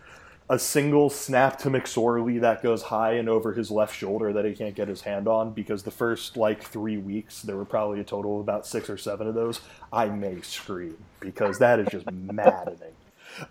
a 0.50 0.58
single 0.58 1.11
snap 1.11 1.58
to 1.58 1.68
McSorley 1.70 2.40
that 2.40 2.62
goes 2.62 2.82
high 2.84 3.12
and 3.12 3.28
over 3.28 3.52
his 3.52 3.70
left 3.70 3.94
shoulder 3.94 4.32
that 4.32 4.44
he 4.46 4.54
can't 4.54 4.74
get 4.74 4.88
his 4.88 5.02
hand 5.02 5.28
on, 5.28 5.52
because 5.52 5.82
the 5.82 5.90
first 5.90 6.37
like 6.37 6.62
three 6.62 6.96
weeks, 6.96 7.42
there 7.42 7.56
were 7.56 7.64
probably 7.66 8.00
a 8.00 8.04
total 8.04 8.37
of 8.37 8.40
about 8.40 8.66
six 8.66 8.88
or 8.88 8.96
seven 8.96 9.26
of 9.26 9.34
those, 9.34 9.61
I 9.92 10.06
may 10.06 10.40
scream 10.40 10.96
because 11.20 11.58
that 11.58 11.78
is 11.80 11.88
just 11.88 12.11
maddening. 12.12 12.94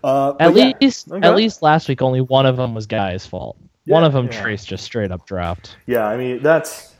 Uh, 0.02 0.30
At 0.40 0.52
but 0.52 0.56
yeah, 0.56 0.72
least, 0.80 1.10
Okay. 1.12 1.26
at 1.26 1.34
least 1.36 1.62
last 1.62 1.88
week, 1.88 2.02
only 2.02 2.20
one 2.20 2.46
of 2.46 2.56
them 2.56 2.74
was 2.74 2.86
Guy's 2.86 3.24
fault. 3.24 3.56
one 3.86 4.02
of 4.04 4.12
them, 4.12 4.26
yeah. 4.26 4.42
Trace, 4.42 4.64
just 4.64 4.82
straight 4.84 5.12
up 5.12 5.24
dropped. 5.24 5.76
Yeah, 5.86 6.04
I 6.04 6.16
mean 6.16 6.42
that's 6.42 6.94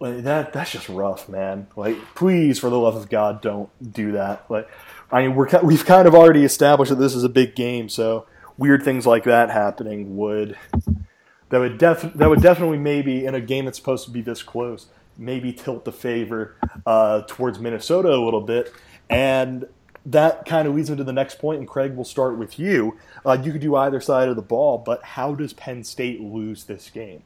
like 0.00 0.22
that. 0.24 0.52
That's 0.52 0.70
just 0.70 0.88
rough, 0.88 1.28
man. 1.28 1.66
Like, 1.76 1.96
please, 2.14 2.58
for 2.58 2.68
the 2.70 2.78
love 2.78 2.94
of 2.96 3.08
God, 3.08 3.40
don't 3.40 3.70
do 3.92 4.12
that. 4.12 4.44
Like, 4.50 4.68
I 5.10 5.22
mean, 5.22 5.34
we're 5.34 5.46
ki- 5.46 5.58
we've 5.62 5.84
kind 5.84 6.06
of 6.06 6.14
already 6.14 6.44
established 6.44 6.90
that 6.90 6.96
this 6.96 7.14
is 7.14 7.24
a 7.24 7.28
big 7.28 7.54
game, 7.54 7.88
so 7.88 8.26
weird 8.58 8.82
things 8.82 9.06
like 9.06 9.24
that 9.24 9.50
happening 9.50 10.16
would 10.16 10.56
that 11.48 11.58
would 11.58 11.78
def 11.78 12.02
that 12.14 12.28
would 12.28 12.40
definitely 12.42 12.78
maybe 12.78 13.26
in 13.26 13.34
a 13.34 13.40
game 13.40 13.66
that's 13.66 13.78
supposed 13.78 14.04
to 14.06 14.10
be 14.10 14.22
this 14.22 14.42
close, 14.42 14.86
maybe 15.18 15.52
tilt 15.52 15.84
the 15.84 15.92
favor 15.92 16.56
uh, 16.86 17.22
towards 17.26 17.58
Minnesota 17.58 18.08
a 18.08 18.16
little 18.16 18.40
bit, 18.40 18.72
and 19.10 19.66
that 20.06 20.46
kind 20.46 20.66
of 20.66 20.74
leads 20.74 20.90
into 20.90 21.04
the 21.04 21.12
next 21.12 21.38
point. 21.38 21.58
And 21.58 21.68
Craig, 21.68 21.94
we'll 21.94 22.04
start 22.04 22.38
with 22.38 22.58
you. 22.58 22.98
Uh, 23.24 23.36
you 23.40 23.52
could 23.52 23.60
do 23.60 23.76
either 23.76 24.00
side 24.00 24.28
of 24.28 24.36
the 24.36 24.42
ball, 24.42 24.78
but 24.78 25.02
how 25.04 25.34
does 25.34 25.52
Penn 25.52 25.84
State 25.84 26.20
lose 26.20 26.64
this 26.64 26.90
game? 26.90 27.22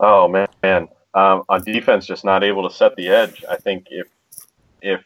Oh 0.00 0.26
man, 0.28 0.48
man. 0.62 0.88
Um, 1.14 1.42
on 1.48 1.62
defense, 1.62 2.06
just 2.06 2.24
not 2.24 2.44
able 2.44 2.68
to 2.68 2.74
set 2.74 2.96
the 2.96 3.08
edge. 3.08 3.44
I 3.48 3.56
think 3.56 3.88
if 3.90 4.06
if 4.80 5.02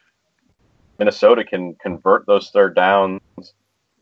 Minnesota 0.98 1.44
can 1.44 1.74
convert 1.74 2.26
those 2.26 2.50
third 2.50 2.76
downs, 2.76 3.20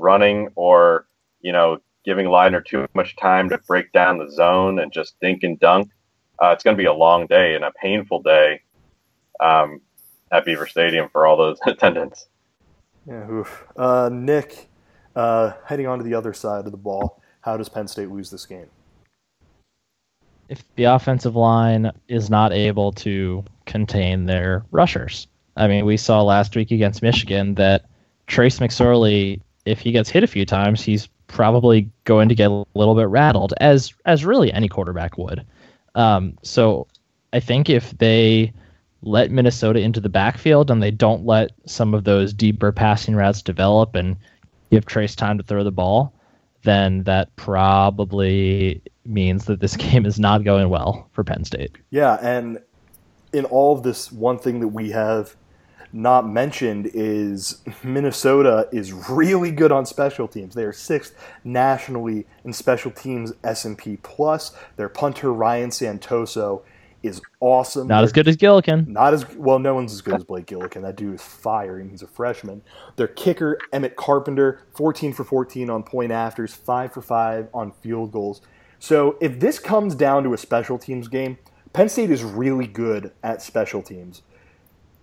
running 0.00 0.48
or 0.54 1.06
you 1.40 1.52
know 1.52 1.78
giving 2.04 2.26
Leidner 2.26 2.64
too 2.64 2.86
much 2.94 3.16
time 3.16 3.48
to 3.50 3.58
break 3.58 3.92
down 3.92 4.18
the 4.18 4.30
zone 4.30 4.78
and 4.78 4.92
just 4.92 5.18
dink 5.20 5.42
and 5.42 5.60
dunk, 5.60 5.90
uh, 6.42 6.48
it's 6.48 6.64
going 6.64 6.76
to 6.76 6.80
be 6.80 6.86
a 6.86 6.92
long 6.92 7.26
day 7.26 7.54
and 7.54 7.64
a 7.64 7.72
painful 7.72 8.22
day 8.22 8.62
um, 9.38 9.80
at 10.32 10.44
Beaver 10.44 10.66
Stadium 10.66 11.08
for 11.10 11.26
all 11.26 11.36
those 11.36 11.58
attendants. 11.66 12.26
Yeah, 13.06 13.28
oof. 13.30 13.64
Uh, 13.76 14.08
Nick, 14.12 14.68
uh, 15.14 15.52
heading 15.66 15.86
on 15.86 15.98
to 15.98 16.04
the 16.04 16.14
other 16.14 16.32
side 16.32 16.64
of 16.64 16.72
the 16.72 16.78
ball, 16.78 17.20
how 17.42 17.56
does 17.56 17.68
Penn 17.68 17.86
State 17.86 18.10
lose 18.10 18.30
this 18.30 18.46
game? 18.46 18.68
if 20.50 20.64
the 20.74 20.84
offensive 20.84 21.36
line 21.36 21.92
is 22.08 22.28
not 22.28 22.52
able 22.52 22.90
to 22.90 23.44
contain 23.66 24.26
their 24.26 24.64
rushers. 24.72 25.28
I 25.56 25.68
mean, 25.68 25.86
we 25.86 25.96
saw 25.96 26.22
last 26.22 26.56
week 26.56 26.72
against 26.72 27.02
Michigan 27.02 27.54
that 27.54 27.84
Trace 28.26 28.58
McSorley, 28.58 29.40
if 29.64 29.80
he 29.80 29.92
gets 29.92 30.10
hit 30.10 30.24
a 30.24 30.28
few 30.28 30.46
times, 30.46 30.82
he's 30.82 31.08
probably 31.26 31.88
going 32.04 32.28
to 32.28 32.34
get 32.34 32.50
a 32.50 32.64
little 32.74 32.94
bit 32.94 33.08
rattled, 33.08 33.54
as 33.60 33.92
as 34.06 34.24
really 34.24 34.52
any 34.52 34.68
quarterback 34.68 35.18
would. 35.18 35.46
Um, 35.94 36.38
so 36.42 36.86
I 37.32 37.40
think 37.40 37.68
if 37.68 37.90
they 37.98 38.52
let 39.02 39.30
Minnesota 39.30 39.80
into 39.80 40.00
the 40.00 40.08
backfield 40.08 40.70
and 40.70 40.82
they 40.82 40.90
don't 40.90 41.24
let 41.24 41.52
some 41.66 41.94
of 41.94 42.04
those 42.04 42.32
deeper 42.32 42.70
passing 42.70 43.14
routes 43.14 43.42
develop 43.42 43.94
and 43.94 44.16
give 44.70 44.84
Trace 44.84 45.14
time 45.14 45.38
to 45.38 45.44
throw 45.44 45.64
the 45.64 45.70
ball, 45.70 46.12
then 46.62 47.02
that 47.04 47.34
probably 47.36 48.82
means 49.04 49.46
that 49.46 49.60
this 49.60 49.76
game 49.76 50.04
is 50.04 50.18
not 50.18 50.44
going 50.44 50.68
well 50.68 51.08
for 51.12 51.24
Penn 51.24 51.44
State. 51.44 51.76
Yeah, 51.90 52.18
and 52.20 52.60
in 53.32 53.44
all 53.46 53.76
of 53.76 53.82
this, 53.82 54.12
one 54.12 54.38
thing 54.38 54.60
that 54.60 54.68
we 54.68 54.90
have 54.90 55.36
not 55.92 56.28
mentioned 56.28 56.90
is 56.94 57.60
Minnesota 57.82 58.68
is 58.72 58.92
really 58.92 59.50
good 59.50 59.72
on 59.72 59.86
special 59.86 60.28
teams. 60.28 60.54
They 60.54 60.64
are 60.64 60.72
sixth 60.72 61.14
nationally 61.44 62.26
in 62.44 62.52
special 62.52 62.90
teams 62.90 63.32
S 63.42 63.64
and 63.64 63.76
P 63.76 63.98
plus. 64.02 64.52
Their 64.76 64.88
punter 64.88 65.32
Ryan 65.32 65.70
Santoso 65.70 66.62
is 67.02 67.20
awesome. 67.40 67.88
Not 67.88 68.04
as 68.04 68.12
good 68.12 68.28
as 68.28 68.36
Gillikin. 68.36 68.86
Not 68.86 69.14
as 69.14 69.28
well. 69.34 69.58
No 69.58 69.74
one's 69.74 69.92
as 69.92 70.02
good 70.02 70.14
as 70.14 70.24
Blake 70.24 70.46
Gillikin. 70.46 70.82
That 70.82 70.96
dude 70.96 71.14
is 71.14 71.22
firing. 71.22 71.88
He's 71.90 72.02
a 72.02 72.06
freshman. 72.06 72.62
Their 72.96 73.08
kicker 73.08 73.58
Emmett 73.72 73.96
Carpenter, 73.96 74.60
14 74.74 75.12
for 75.12 75.24
14 75.24 75.70
on 75.70 75.82
point 75.82 76.12
afters, 76.12 76.54
five 76.54 76.92
for 76.92 77.00
five 77.00 77.48
on 77.54 77.72
field 77.72 78.12
goals. 78.12 78.42
So 78.78 79.16
if 79.20 79.40
this 79.40 79.58
comes 79.58 79.94
down 79.94 80.24
to 80.24 80.34
a 80.34 80.38
special 80.38 80.78
teams 80.78 81.08
game, 81.08 81.38
Penn 81.72 81.88
State 81.88 82.10
is 82.10 82.22
really 82.22 82.66
good 82.66 83.12
at 83.22 83.42
special 83.42 83.82
teams. 83.82 84.22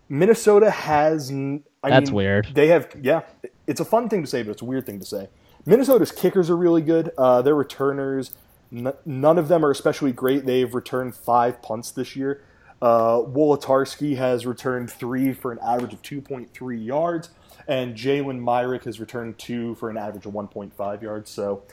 Minnesota 0.10 0.72
has. 0.72 1.32
I 1.32 1.90
That's 1.90 2.10
mean, 2.10 2.16
weird. 2.16 2.48
They 2.54 2.68
have. 2.68 2.90
Yeah, 3.02 3.22
it's 3.66 3.80
a 3.80 3.86
fun 3.86 4.10
thing 4.10 4.22
to 4.22 4.28
say, 4.28 4.44
but 4.44 4.52
it's 4.52 4.62
a 4.62 4.66
weird 4.66 4.86
thing 4.86 5.00
to 5.00 5.06
say. 5.06 5.30
Minnesota's 5.66 6.12
kickers 6.12 6.50
are 6.50 6.56
really 6.58 6.82
good. 6.82 7.12
Uh, 7.18 7.42
their 7.42 7.56
returners, 7.56 8.32
n- 8.72 8.94
none 9.06 9.38
of 9.38 9.50
them 9.50 9.66
are 9.66 9.72
especially 9.72 10.14
great. 10.14 10.46
They've 10.46 10.74
returned 10.74 11.14
five 11.14 11.62
punts 11.62 11.92
this 11.92 12.16
year. 12.16 12.42
Uh, 12.82 13.20
Wolitarsky 13.20 14.16
has 14.18 14.46
returned 14.46 14.90
three 14.92 15.34
for 15.34 15.52
an 15.52 15.60
average 15.66 15.94
of 15.94 16.02
2.3 16.04 16.86
yards, 16.86 17.32
and 17.68 17.96
Jalen 17.96 18.40
Myrick 18.40 18.84
has 18.84 19.00
returned 19.00 19.40
two 19.40 19.76
for 19.76 19.90
an 19.90 19.98
average 19.98 20.26
of 20.26 20.34
1.5 20.34 21.02
yards. 21.02 21.30
So 21.30 21.64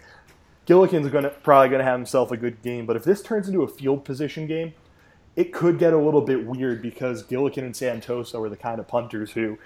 Gillikin's 0.66 1.08
going 1.10 1.24
to 1.24 1.30
probably 1.30 1.68
going 1.68 1.80
to 1.80 1.84
have 1.84 1.98
himself 1.98 2.32
a 2.32 2.36
good 2.36 2.62
game. 2.62 2.86
But 2.86 2.96
if 2.96 3.04
this 3.04 3.22
turns 3.22 3.48
into 3.48 3.62
a 3.62 3.68
field 3.68 4.04
position 4.04 4.46
game, 4.46 4.72
it 5.36 5.52
could 5.52 5.78
get 5.78 5.92
a 5.92 5.98
little 5.98 6.20
bit 6.20 6.46
weird 6.46 6.82
because 6.82 7.22
Gillikin 7.24 7.58
and 7.58 7.74
Santoso 7.74 8.44
are 8.44 8.48
the 8.48 8.56
kind 8.56 8.78
of 8.78 8.86
punters 8.86 9.32
who 9.32 9.58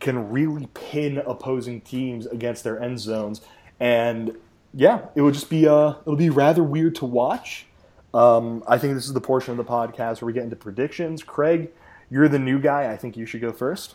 can 0.00 0.30
really 0.30 0.66
pin 0.74 1.18
opposing 1.18 1.80
teams 1.80 2.26
against 2.26 2.64
their 2.64 2.80
end 2.80 2.98
zones. 2.98 3.40
And 3.78 4.36
yeah, 4.72 5.06
it 5.14 5.22
would 5.22 5.34
just 5.34 5.50
be 5.50 5.66
uh, 5.66 5.94
it'll 6.02 6.16
be 6.16 6.30
rather 6.30 6.62
weird 6.62 6.96
to 6.96 7.04
watch. 7.04 7.66
Um, 8.12 8.62
I 8.68 8.78
think 8.78 8.94
this 8.94 9.06
is 9.06 9.12
the 9.12 9.20
portion 9.20 9.52
of 9.52 9.56
the 9.56 9.64
podcast 9.64 10.20
where 10.20 10.26
we 10.26 10.32
get 10.32 10.44
into 10.44 10.56
predictions. 10.56 11.22
Craig, 11.22 11.70
you're 12.10 12.28
the 12.28 12.38
new 12.38 12.60
guy. 12.60 12.92
I 12.92 12.96
think 12.96 13.16
you 13.16 13.26
should 13.26 13.40
go 13.40 13.52
first. 13.52 13.94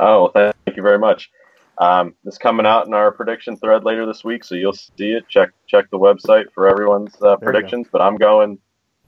Oh, 0.00 0.28
thank 0.34 0.76
you 0.76 0.82
very 0.82 0.98
much. 0.98 1.30
Um, 1.78 2.14
it's 2.24 2.38
coming 2.38 2.66
out 2.66 2.86
in 2.86 2.94
our 2.94 3.12
prediction 3.12 3.56
thread 3.56 3.84
later 3.84 4.04
this 4.06 4.24
week, 4.24 4.42
so 4.42 4.54
you'll 4.56 4.72
see 4.72 5.12
it. 5.12 5.28
Check 5.28 5.50
check 5.66 5.90
the 5.90 5.98
website 5.98 6.52
for 6.52 6.68
everyone's 6.68 7.14
uh, 7.22 7.36
predictions. 7.36 7.86
But 7.90 8.00
I'm 8.00 8.16
going, 8.16 8.58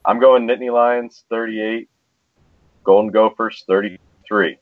I'm 0.05 0.19
going 0.19 0.47
Nittany 0.47 0.71
Lions 0.73 1.23
38, 1.29 1.89
Golden 2.83 3.11
Gophers 3.11 3.63
33. 3.67 4.57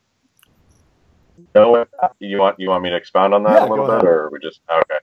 No, 1.55 1.85
you 2.19 2.37
want 2.37 2.59
you 2.59 2.69
want 2.69 2.83
me 2.83 2.89
to 2.89 2.95
expound 2.95 3.33
on 3.33 3.43
that 3.43 3.61
Yeah, 3.61 3.67
a 3.67 3.69
little 3.69 3.85
bit, 3.85 3.95
ahead. 3.95 4.05
or 4.05 4.29
we 4.29 4.39
just 4.39 4.59
okay? 4.69 4.99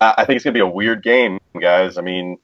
I 0.00 0.14
I 0.18 0.24
think 0.24 0.36
it's 0.36 0.44
gonna 0.44 0.54
be 0.54 0.60
a 0.60 0.66
weird 0.66 1.02
game, 1.02 1.38
guys. 1.60 1.98
I 1.98 2.00
mean, 2.00 2.38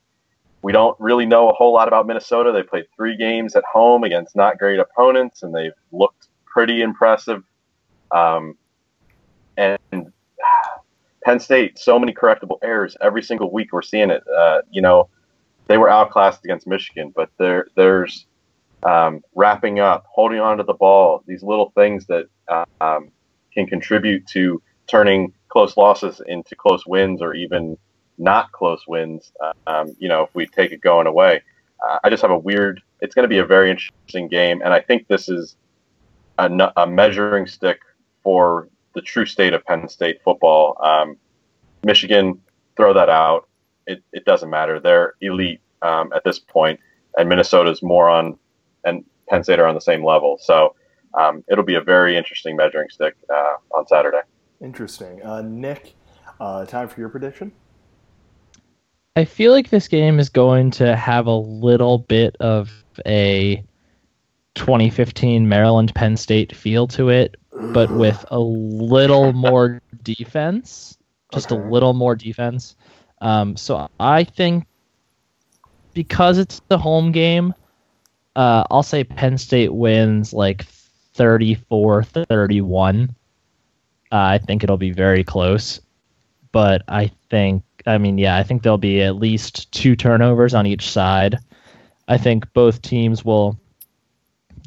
we 0.61 0.73
don't 0.73 0.99
really 1.01 1.25
know 1.25 1.49
a 1.49 1.55
whole 1.55 1.73
lot 1.73 1.89
about 1.89 2.07
Minnesota. 2.07 2.53
They 2.53 2.63
played 2.63 2.85
three 2.95 3.17
games 3.17 3.57
at 3.57 3.65
home 3.65 4.05
against 4.05 4.37
not 4.37 4.59
great 4.59 4.79
opponents, 4.79 5.43
and 5.43 5.55
they've 5.55 5.73
looked 5.93 6.29
pretty 6.45 6.83
impressive. 6.83 7.43
Um, 8.11 8.59
and 9.57 9.79
Penn 11.25 11.41
State, 11.41 11.79
so 11.79 11.99
many 11.99 12.13
correctable 12.13 12.59
errors 12.63 12.97
every 13.01 13.23
single 13.23 13.51
week. 13.51 13.73
We're 13.73 13.81
seeing 13.81 14.11
it. 14.11 14.23
Uh, 14.29 14.61
you 14.71 14.83
know, 14.83 15.09
they 15.73 15.79
were 15.79 15.89
outclassed 15.89 16.45
against 16.45 16.67
Michigan, 16.67 17.15
but 17.17 17.31
there 17.39 17.67
there's 17.77 18.27
um, 18.83 19.23
wrapping 19.35 19.81
up, 19.81 20.05
holding 20.07 20.39
on 20.39 20.59
to 20.59 20.65
the 20.65 20.75
ball, 20.75 21.25
these 21.27 21.43
little 21.43 21.73
things 21.75 22.07
that 22.09 22.27
um, 22.83 23.11
can 23.55 23.67
contribute 23.67 24.27
to 24.27 24.61
turning 24.87 25.33
close 25.49 25.79
losses 25.79 26.21
into 26.27 26.55
close 26.55 26.87
wins 26.87 27.23
or 27.23 27.33
even 27.33 27.79
not 28.19 28.53
close 28.53 28.87
wins. 28.87 29.33
Um, 29.67 29.97
you 29.99 30.09
know, 30.09 30.25
if 30.25 30.35
we 30.35 30.47
take 30.47 30.73
it 30.73 30.83
going 30.83 31.07
away, 31.07 31.41
uh, 31.83 32.01
I 32.05 32.11
just 32.11 32.21
have 32.21 32.31
a 32.31 32.39
weird. 32.39 32.83
It's 33.01 33.15
going 33.15 33.25
to 33.25 33.29
be 33.29 33.39
a 33.39 33.47
very 33.47 33.71
interesting 33.71 34.29
game, 34.29 34.61
and 34.61 34.75
I 34.75 34.81
think 34.81 35.09
this 35.09 35.31
is 35.31 35.57
a, 36.37 36.51
a 36.77 36.87
measuring 36.87 37.47
stick 37.47 37.81
for 38.23 38.69
the 38.95 39.01
true 39.01 39.25
state 39.25 39.55
of 39.55 39.65
Penn 39.65 39.89
State 39.89 40.21
football. 40.23 40.77
Um, 40.85 41.17
Michigan, 41.83 42.43
throw 42.77 42.93
that 42.93 43.09
out. 43.09 43.49
It, 43.87 44.03
it 44.13 44.25
doesn't 44.25 44.51
matter. 44.51 44.81
They're 44.81 45.15
elite 45.21 45.61
um, 45.83 46.13
at 46.15 46.25
this 46.25 46.39
point, 46.39 46.81
and 47.17 47.29
Minnesota's 47.29 47.83
more 47.83 48.09
on, 48.09 48.39
and 48.85 49.05
Penn 49.29 49.45
State 49.45 49.59
are 49.59 49.67
on 49.67 49.75
the 49.75 49.81
same 49.81 50.05
level. 50.05 50.39
So 50.41 50.75
um, 51.19 51.45
it'll 51.51 51.65
be 51.65 51.75
a 51.75 51.81
very 51.81 52.17
interesting 52.17 52.57
measuring 52.57 52.89
stick 52.91 53.15
uh, 53.33 53.57
on 53.75 53.87
Saturday. 53.87 54.21
Interesting. 54.61 55.23
Uh, 55.23 55.43
Nick, 55.43 55.95
uh, 56.41 56.65
time 56.65 56.89
for 56.89 57.01
your 57.01 57.09
prediction? 57.09 57.53
I 59.15 59.25
feel 59.25 59.53
like 59.53 59.69
this 59.69 59.89
game 59.89 60.19
is 60.19 60.31
going 60.31 60.71
to 60.73 60.97
have 60.97 61.27
a 61.27 61.37
little 61.37 61.99
bit 61.99 62.37
of 62.41 62.71
a 63.05 63.63
2015 64.55 65.49
Maryland 65.49 65.95
Penn 65.95 66.17
State 66.17 66.55
feel 66.57 66.87
to 66.89 67.11
it, 67.11 67.37
but 67.73 67.91
with 67.97 68.25
a 68.31 68.39
little 68.39 69.33
more 69.33 69.83
defense, 70.03 70.97
just 71.33 71.53
okay. 71.53 71.61
a 71.61 71.69
little 71.71 71.93
more 71.93 72.15
defense. 72.15 72.75
Um, 73.23 73.57
so 73.57 73.89
I 74.01 74.25
think 74.25 74.67
because 75.95 76.39
it's 76.39 76.61
the 76.69 76.77
home 76.77 77.13
game, 77.13 77.55
uh, 78.37 78.65
I'll 78.71 78.83
say 78.83 79.05
Penn 79.05 79.39
State 79.39 79.73
wins 79.73 80.33
like 80.33 80.65
34 81.15 82.03
31. 82.03 83.15
Uh, 84.11 84.17
I 84.17 84.39
think 84.39 84.65
it'll 84.65 84.77
be 84.77 84.91
very 84.91 85.25
close. 85.25 85.81
But 86.51 86.83
I 86.89 87.11
think, 87.31 87.63
I 87.87 87.97
mean, 87.97 88.19
yeah, 88.19 88.37
I 88.37 88.43
think 88.43 88.63
there'll 88.63 88.77
be 88.77 89.01
at 89.01 89.17
least 89.17 89.73
two 89.73 89.97
turnovers 89.97 90.53
on 90.53 90.67
each 90.67 90.91
side. 90.91 91.39
I 92.09 92.19
think 92.19 92.53
both 92.53 92.83
teams 92.83 93.25
will 93.25 93.59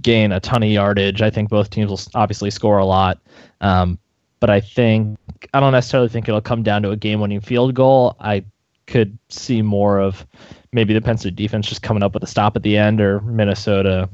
gain 0.02 0.32
a 0.32 0.39
ton 0.39 0.63
of 0.63 0.70
yardage. 0.70 1.22
I 1.22 1.30
think 1.30 1.50
both 1.50 1.70
teams 1.70 1.89
will 1.89 2.00
obviously 2.15 2.50
score 2.50 2.78
a 2.78 2.86
lot. 2.86 3.20
Um, 3.62 4.00
but 4.39 4.50
I 4.50 4.60
think, 4.60 5.17
I 5.54 5.60
don't 5.60 5.71
necessarily 5.71 6.10
think 6.10 6.28
it'll 6.28 6.41
come 6.41 6.63
down 6.63 6.82
to 6.84 6.91
a 6.91 6.98
game 6.98 7.19
winning 7.19 7.41
field 7.41 7.74
goal. 7.74 8.15
I 8.19 8.45
could 8.88 9.17
see 9.30 9.62
more 9.62 10.00
of 10.00 10.26
maybe 10.71 10.93
the 10.93 11.02
Penn 11.02 11.17
State 11.17 11.36
defense 11.36 11.67
just 11.67 11.82
coming 11.82 12.04
up 12.04 12.13
with 12.13 12.24
a 12.24 12.28
stop 12.28 12.56
at 12.56 12.63
the 12.63 12.78
end 12.78 13.02
or 13.02 13.21
Minnesota 13.21 14.10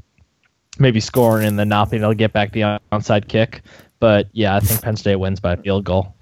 maybe 0.79 0.99
scoring 0.99 1.45
and 1.45 1.59
then 1.59 1.69
not 1.69 1.89
being 1.89 2.01
able 2.01 2.11
to 2.11 2.15
get 2.15 2.33
back 2.33 2.51
the 2.51 2.61
onside 2.91 3.27
kick. 3.27 3.61
But 3.99 4.27
yeah, 4.31 4.55
I 4.55 4.59
think 4.59 4.81
Penn 4.81 4.95
State 4.95 5.17
wins 5.17 5.39
by 5.39 5.55
field 5.55 5.83
goal. 5.85 6.15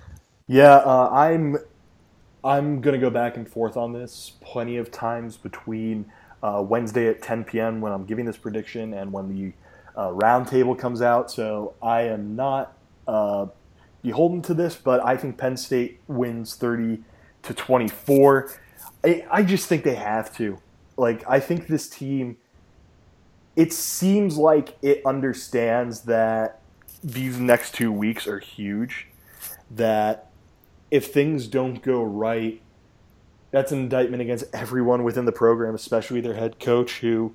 Yeah, 0.47 0.77
uh, 0.77 1.09
I'm 1.12 1.57
I'm 2.43 2.81
gonna 2.81 2.97
go 2.97 3.09
back 3.09 3.38
and 3.38 3.47
forth 3.47 3.77
on 3.77 3.93
this 3.93 4.33
plenty 4.41 4.77
of 4.77 4.91
times 4.91 5.38
between 5.38 6.05
uh, 6.41 6.63
Wednesday 6.65 7.07
at 7.07 7.21
10 7.21 7.43
p.m. 7.45 7.81
when 7.81 7.91
I'm 7.91 8.05
giving 8.05 8.25
this 8.25 8.38
prediction 8.38 8.93
and 8.93 9.12
when 9.12 9.29
the 9.29 9.53
uh, 9.95 10.09
roundtable 10.09 10.77
comes 10.77 11.01
out. 11.01 11.31
So 11.31 11.75
I 11.81 12.01
am 12.03 12.35
not 12.35 12.77
uh, 13.07 13.47
beholden 14.01 14.41
to 14.43 14.53
this, 14.53 14.75
but 14.75 15.03
I 15.05 15.17
think 15.17 15.38
Penn 15.38 15.57
State 15.57 16.01
wins 16.07 16.55
30 16.55 17.03
to 17.43 17.53
24. 17.53 18.51
I, 19.03 19.25
I 19.31 19.43
just 19.43 19.67
think 19.67 19.83
they 19.83 19.95
have 19.95 20.35
to. 20.38 20.59
Like 20.97 21.23
I 21.29 21.39
think 21.39 21.67
this 21.67 21.89
team. 21.89 22.38
It 23.55 23.73
seems 23.73 24.38
like 24.38 24.77
it 24.81 25.01
understands 25.05 26.01
that 26.01 26.62
these 27.03 27.39
next 27.39 27.73
two 27.73 27.91
weeks 27.91 28.27
are 28.27 28.39
huge. 28.39 29.07
That 29.71 30.31
if 30.91 31.12
things 31.13 31.47
don't 31.47 31.81
go 31.81 32.01
right, 32.01 32.62
that's 33.51 33.71
an 33.71 33.79
indictment 33.79 34.21
against 34.21 34.45
everyone 34.53 35.03
within 35.03 35.25
the 35.25 35.31
program, 35.31 35.75
especially 35.75 36.21
their 36.21 36.35
head 36.35 36.59
coach, 36.59 36.99
who, 36.99 37.33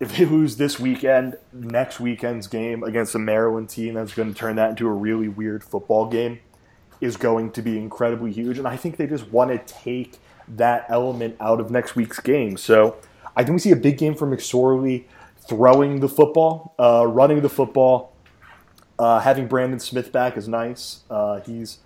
if 0.00 0.16
they 0.16 0.24
lose 0.24 0.56
this 0.56 0.78
weekend, 0.78 1.36
next 1.52 1.98
weekend's 1.98 2.46
game 2.46 2.82
against 2.82 3.14
a 3.14 3.18
Maryland 3.18 3.68
team 3.68 3.94
that's 3.94 4.14
going 4.14 4.32
to 4.32 4.38
turn 4.38 4.56
that 4.56 4.70
into 4.70 4.86
a 4.86 4.92
really 4.92 5.28
weird 5.28 5.64
football 5.64 6.06
game, 6.06 6.40
is 7.00 7.16
going 7.16 7.50
to 7.52 7.62
be 7.62 7.78
incredibly 7.78 8.32
huge. 8.32 8.58
And 8.58 8.66
I 8.66 8.76
think 8.76 8.96
they 8.96 9.06
just 9.06 9.30
want 9.30 9.50
to 9.50 9.74
take 9.74 10.18
that 10.46 10.86
element 10.88 11.36
out 11.40 11.60
of 11.60 11.70
next 11.70 11.96
week's 11.96 12.20
game. 12.20 12.56
So 12.56 12.96
I 13.36 13.42
think 13.44 13.54
we 13.54 13.58
see 13.58 13.72
a 13.72 13.76
big 13.76 13.98
game 13.98 14.14
from 14.14 14.30
McSorley 14.30 15.04
throwing 15.48 16.00
the 16.00 16.08
football, 16.08 16.74
uh, 16.78 17.06
running 17.06 17.40
the 17.40 17.48
football. 17.48 18.12
Uh, 18.98 19.20
having 19.20 19.46
Brandon 19.46 19.78
Smith 19.78 20.10
back 20.10 20.36
is 20.36 20.48
nice. 20.48 21.02
Uh, 21.08 21.40
he's 21.40 21.78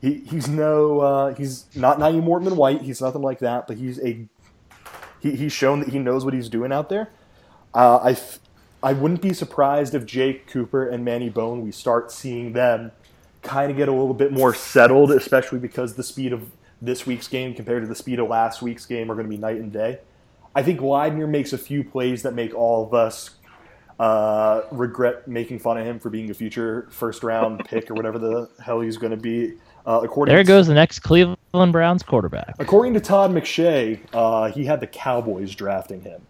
he, 0.00 0.14
he's 0.28 0.48
no 0.48 1.00
uh, 1.00 1.34
he's 1.34 1.66
not 1.76 1.98
Nyeem 1.98 2.24
Wartman 2.24 2.56
White. 2.56 2.82
He's 2.82 3.00
nothing 3.00 3.22
like 3.22 3.38
that, 3.38 3.68
but 3.68 3.76
he's 3.76 4.00
a 4.00 4.26
he, 5.20 5.36
he's 5.36 5.52
shown 5.52 5.80
that 5.80 5.90
he 5.90 6.00
knows 6.00 6.24
what 6.24 6.34
he's 6.34 6.48
doing 6.48 6.72
out 6.72 6.88
there. 6.88 7.10
Uh, 7.78 8.12
I 8.12 8.16
I 8.82 8.92
wouldn't 8.92 9.22
be 9.22 9.32
surprised 9.32 9.94
if 9.94 10.04
Jake 10.04 10.48
Cooper 10.48 10.88
and 10.88 11.04
Manny 11.04 11.28
Bowen 11.28 11.62
we 11.62 11.70
start 11.70 12.10
seeing 12.10 12.52
them 12.52 12.90
kind 13.42 13.70
of 13.70 13.76
get 13.76 13.88
a 13.88 13.92
little 13.92 14.14
bit 14.14 14.32
more 14.32 14.52
settled, 14.52 15.12
especially 15.12 15.60
because 15.60 15.94
the 15.94 16.02
speed 16.02 16.32
of 16.32 16.50
this 16.82 17.06
week's 17.06 17.28
game 17.28 17.54
compared 17.54 17.84
to 17.84 17.88
the 17.88 17.94
speed 17.94 18.18
of 18.18 18.28
last 18.28 18.62
week's 18.62 18.84
game 18.84 19.10
are 19.12 19.14
going 19.14 19.26
to 19.26 19.30
be 19.30 19.36
night 19.36 19.58
and 19.58 19.72
day. 19.72 20.00
I 20.56 20.62
think 20.64 20.80
Leidner 20.80 21.28
makes 21.28 21.52
a 21.52 21.58
few 21.58 21.84
plays 21.84 22.22
that 22.22 22.34
make 22.34 22.52
all 22.52 22.84
of 22.84 22.94
us 22.94 23.30
uh, 24.00 24.62
regret 24.72 25.28
making 25.28 25.60
fun 25.60 25.78
of 25.78 25.86
him 25.86 26.00
for 26.00 26.10
being 26.10 26.30
a 26.30 26.34
future 26.34 26.88
first 26.90 27.22
round 27.22 27.64
pick 27.64 27.92
or 27.92 27.94
whatever 27.94 28.18
the 28.18 28.50
hell 28.60 28.80
he's 28.80 28.96
going 28.96 29.12
to 29.12 29.16
be 29.16 29.54
uh, 29.86 30.00
according 30.02 30.34
there 30.34 30.42
goes 30.42 30.66
the 30.66 30.74
next 30.74 30.98
Cleveland 30.98 31.36
Browns 31.72 32.02
quarterback. 32.02 32.56
According 32.58 32.94
to 32.94 33.00
Todd 33.00 33.30
McShay, 33.30 34.00
uh, 34.12 34.50
he 34.50 34.64
had 34.64 34.80
the 34.80 34.88
Cowboys 34.88 35.54
drafting 35.54 36.00
him. 36.00 36.26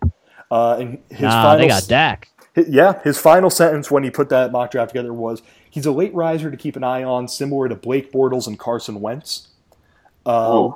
Uh, 0.51 0.77
and 0.81 0.99
his 1.11 1.23
nah, 1.23 1.43
final, 1.43 1.59
they 1.59 1.69
got 1.69 1.87
Dak. 1.89 2.29
His, 2.55 2.69
yeah, 2.69 3.03
his 3.03 3.19
final 3.19 3.51
sentence 3.51 3.91
when 3.91 4.03
he 4.03 4.11
put 4.11 4.29
that 4.31 4.51
mock 4.53 4.71
draft 4.71 4.91
together 4.91 5.13
was, 5.13 5.43
"He's 5.69 5.87
a 5.87 5.93
late 5.93 6.15
riser 6.15 6.51
to 6.51 6.57
keep 6.57 6.77
an 6.77 6.85
eye 6.85 7.03
on, 7.03 7.29
similar 7.29 7.69
to 7.69 7.75
Blake 7.75 8.13
Bortles 8.13 8.47
and 8.47 8.59
Carson 8.59 9.01
Wentz." 9.01 9.49
Uh, 10.25 10.71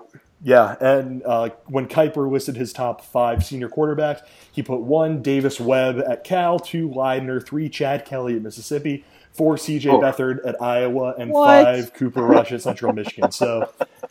yeah, 0.44 0.76
and 0.80 1.22
uh, 1.24 1.50
when 1.66 1.86
Kiper 1.86 2.30
listed 2.30 2.56
his 2.56 2.72
top 2.72 3.04
five 3.04 3.44
senior 3.44 3.68
quarterbacks, 3.68 4.22
he 4.50 4.62
put 4.62 4.80
one 4.80 5.22
Davis 5.22 5.60
Webb 5.60 6.02
at 6.06 6.24
Cal, 6.24 6.58
two 6.58 6.88
Leidner, 6.88 7.44
three 7.44 7.68
Chad 7.68 8.04
Kelly 8.04 8.36
at 8.36 8.42
Mississippi, 8.42 9.04
four 9.32 9.54
CJ 9.54 9.86
oh. 9.92 10.00
Beathard 10.00 10.44
at 10.44 10.60
Iowa, 10.60 11.14
and 11.16 11.30
what? 11.30 11.64
five 11.64 11.94
Cooper 11.94 12.22
Rush 12.22 12.50
at 12.50 12.60
Central 12.60 12.92
Michigan. 12.92 13.30
So 13.30 13.70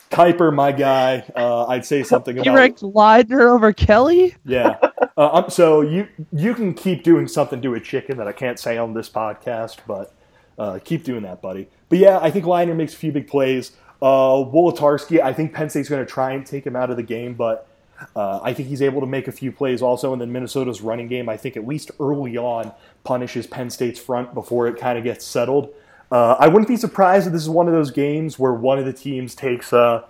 Kiper, 0.10 0.54
my 0.54 0.72
guy, 0.72 1.26
uh, 1.36 1.66
I'd 1.66 1.86
say 1.86 2.04
something 2.04 2.38
about. 2.38 2.46
You 2.46 2.56
ranked 2.56 2.82
Leidner 2.82 3.50
over 3.50 3.74
Kelly? 3.74 4.36
Yeah. 4.46 4.78
Uh, 5.18 5.50
so 5.50 5.82
you 5.82 6.08
you 6.32 6.54
can 6.54 6.74
keep 6.74 7.04
doing 7.04 7.28
something 7.28 7.62
to 7.62 7.74
a 7.74 7.80
chicken 7.80 8.18
that 8.18 8.28
I 8.28 8.32
can't 8.32 8.60
say 8.60 8.78
on 8.78 8.94
this 8.94 9.10
podcast, 9.10 9.78
but 9.88 10.14
uh, 10.58 10.80
keep 10.84 11.04
doing 11.04 11.24
that, 11.24 11.42
buddy. 11.42 11.68
But 11.90 12.00
yeah, 12.00 12.20
I 12.20 12.32
think 12.32 12.46
Leidner 12.46 12.76
makes 12.76 12.94
a 12.94 12.98
few 12.98 13.12
big 13.12 13.28
plays. 13.28 13.72
Uh, 14.02 14.44
Wolitarsky, 14.46 15.22
I 15.22 15.34
think 15.34 15.54
Penn 15.54 15.70
State's 15.70 15.90
going 15.90 16.06
to 16.06 16.12
try 16.12 16.32
and 16.32 16.46
take 16.46 16.66
him 16.66 16.76
out 16.76 16.90
of 16.90 16.98
the 16.98 17.04
game, 17.04 17.36
but 17.36 17.68
uh, 18.16 18.40
I 18.42 18.54
think 18.54 18.68
he's 18.68 18.82
able 18.82 19.02
to 19.02 19.08
make 19.08 19.28
a 19.28 19.32
few 19.32 19.52
plays 19.52 19.82
also. 19.82 20.12
And 20.12 20.22
then 20.22 20.32
Minnesota's 20.32 20.82
running 20.82 21.08
game, 21.08 21.30
I 21.30 21.38
think 21.38 21.56
at 21.56 21.68
least 21.68 21.92
early 22.00 22.38
on, 22.38 22.72
punishes 23.04 23.46
Penn 23.48 23.70
State's 23.70 24.00
front 24.00 24.34
before 24.34 24.68
it 24.68 24.78
kind 24.78 24.98
of 24.98 25.04
gets 25.04 25.26
settled. 25.26 25.74
Uh, 26.12 26.36
I 26.40 26.48
wouldn't 26.48 26.68
be 26.68 26.78
surprised 26.78 27.28
if 27.28 27.34
this 27.34 27.42
is 27.42 27.50
one 27.50 27.68
of 27.68 27.74
those 27.74 27.92
games 27.92 28.38
where 28.38 28.54
one 28.54 28.80
of 28.80 28.86
the 28.86 28.94
teams 28.94 29.34
takes 29.34 29.72
a 29.72 30.04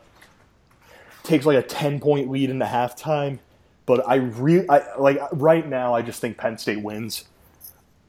takes 1.24 1.46
like 1.46 1.58
a 1.58 1.62
ten 1.62 2.00
point 2.00 2.32
lead 2.32 2.50
in 2.50 2.60
the 2.60 2.66
halftime. 2.66 3.40
But 3.86 4.08
I 4.08 4.16
really 4.16 4.68
like 4.98 5.20
right 5.34 5.68
now. 5.68 5.94
I 5.94 6.02
just 6.02 6.22
think 6.22 6.38
Penn 6.38 6.58
State 6.58 6.82
wins. 6.82 7.26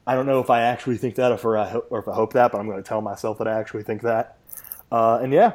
I 0.05 0.15
don't 0.15 0.25
know 0.25 0.39
if 0.39 0.49
I 0.49 0.61
actually 0.61 0.97
think 0.97 1.15
that 1.15 1.31
or, 1.43 1.57
I, 1.57 1.73
or 1.73 1.99
if 1.99 2.07
I 2.07 2.13
hope 2.13 2.33
that, 2.33 2.51
but 2.51 2.59
I'm 2.59 2.67
going 2.67 2.81
to 2.81 2.87
tell 2.87 3.01
myself 3.01 3.37
that 3.37 3.47
I 3.47 3.59
actually 3.59 3.83
think 3.83 4.01
that. 4.01 4.37
Uh, 4.91 5.19
and 5.21 5.31
yeah, 5.31 5.53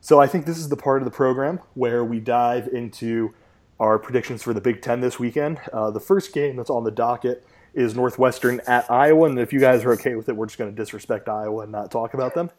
so 0.00 0.20
I 0.20 0.26
think 0.26 0.46
this 0.46 0.58
is 0.58 0.68
the 0.68 0.76
part 0.76 1.00
of 1.00 1.06
the 1.06 1.10
program 1.10 1.60
where 1.74 2.04
we 2.04 2.20
dive 2.20 2.68
into 2.68 3.32
our 3.80 3.98
predictions 3.98 4.42
for 4.42 4.52
the 4.52 4.60
Big 4.60 4.82
Ten 4.82 5.00
this 5.00 5.18
weekend. 5.18 5.60
Uh, 5.72 5.90
the 5.90 6.00
first 6.00 6.32
game 6.32 6.56
that's 6.56 6.70
on 6.70 6.84
the 6.84 6.90
docket 6.90 7.46
is 7.72 7.94
Northwestern 7.94 8.60
at 8.66 8.90
Iowa, 8.90 9.28
and 9.28 9.38
if 9.38 9.52
you 9.52 9.60
guys 9.60 9.84
are 9.84 9.92
okay 9.92 10.14
with 10.14 10.28
it, 10.28 10.36
we're 10.36 10.46
just 10.46 10.58
going 10.58 10.70
to 10.70 10.76
disrespect 10.76 11.28
Iowa 11.28 11.62
and 11.62 11.72
not 11.72 11.90
talk 11.90 12.14
about 12.14 12.34
them. 12.34 12.50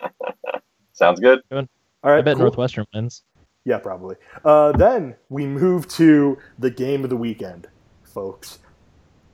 Sounds 0.92 1.20
good. 1.20 1.40
All 1.52 1.66
right, 2.02 2.18
I 2.18 2.22
bet 2.22 2.36
cool. 2.36 2.44
Northwestern 2.44 2.86
wins. 2.94 3.22
Yeah, 3.64 3.78
probably. 3.78 4.16
Uh, 4.44 4.72
then 4.72 5.16
we 5.28 5.46
move 5.46 5.86
to 5.88 6.38
the 6.58 6.70
game 6.70 7.04
of 7.04 7.10
the 7.10 7.16
weekend, 7.16 7.68
folks, 8.02 8.58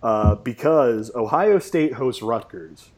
uh, 0.03 0.35
because 0.37 1.15
Ohio 1.15 1.59
State 1.59 1.95
hosts 1.95 2.23
Rutgers. 2.23 2.91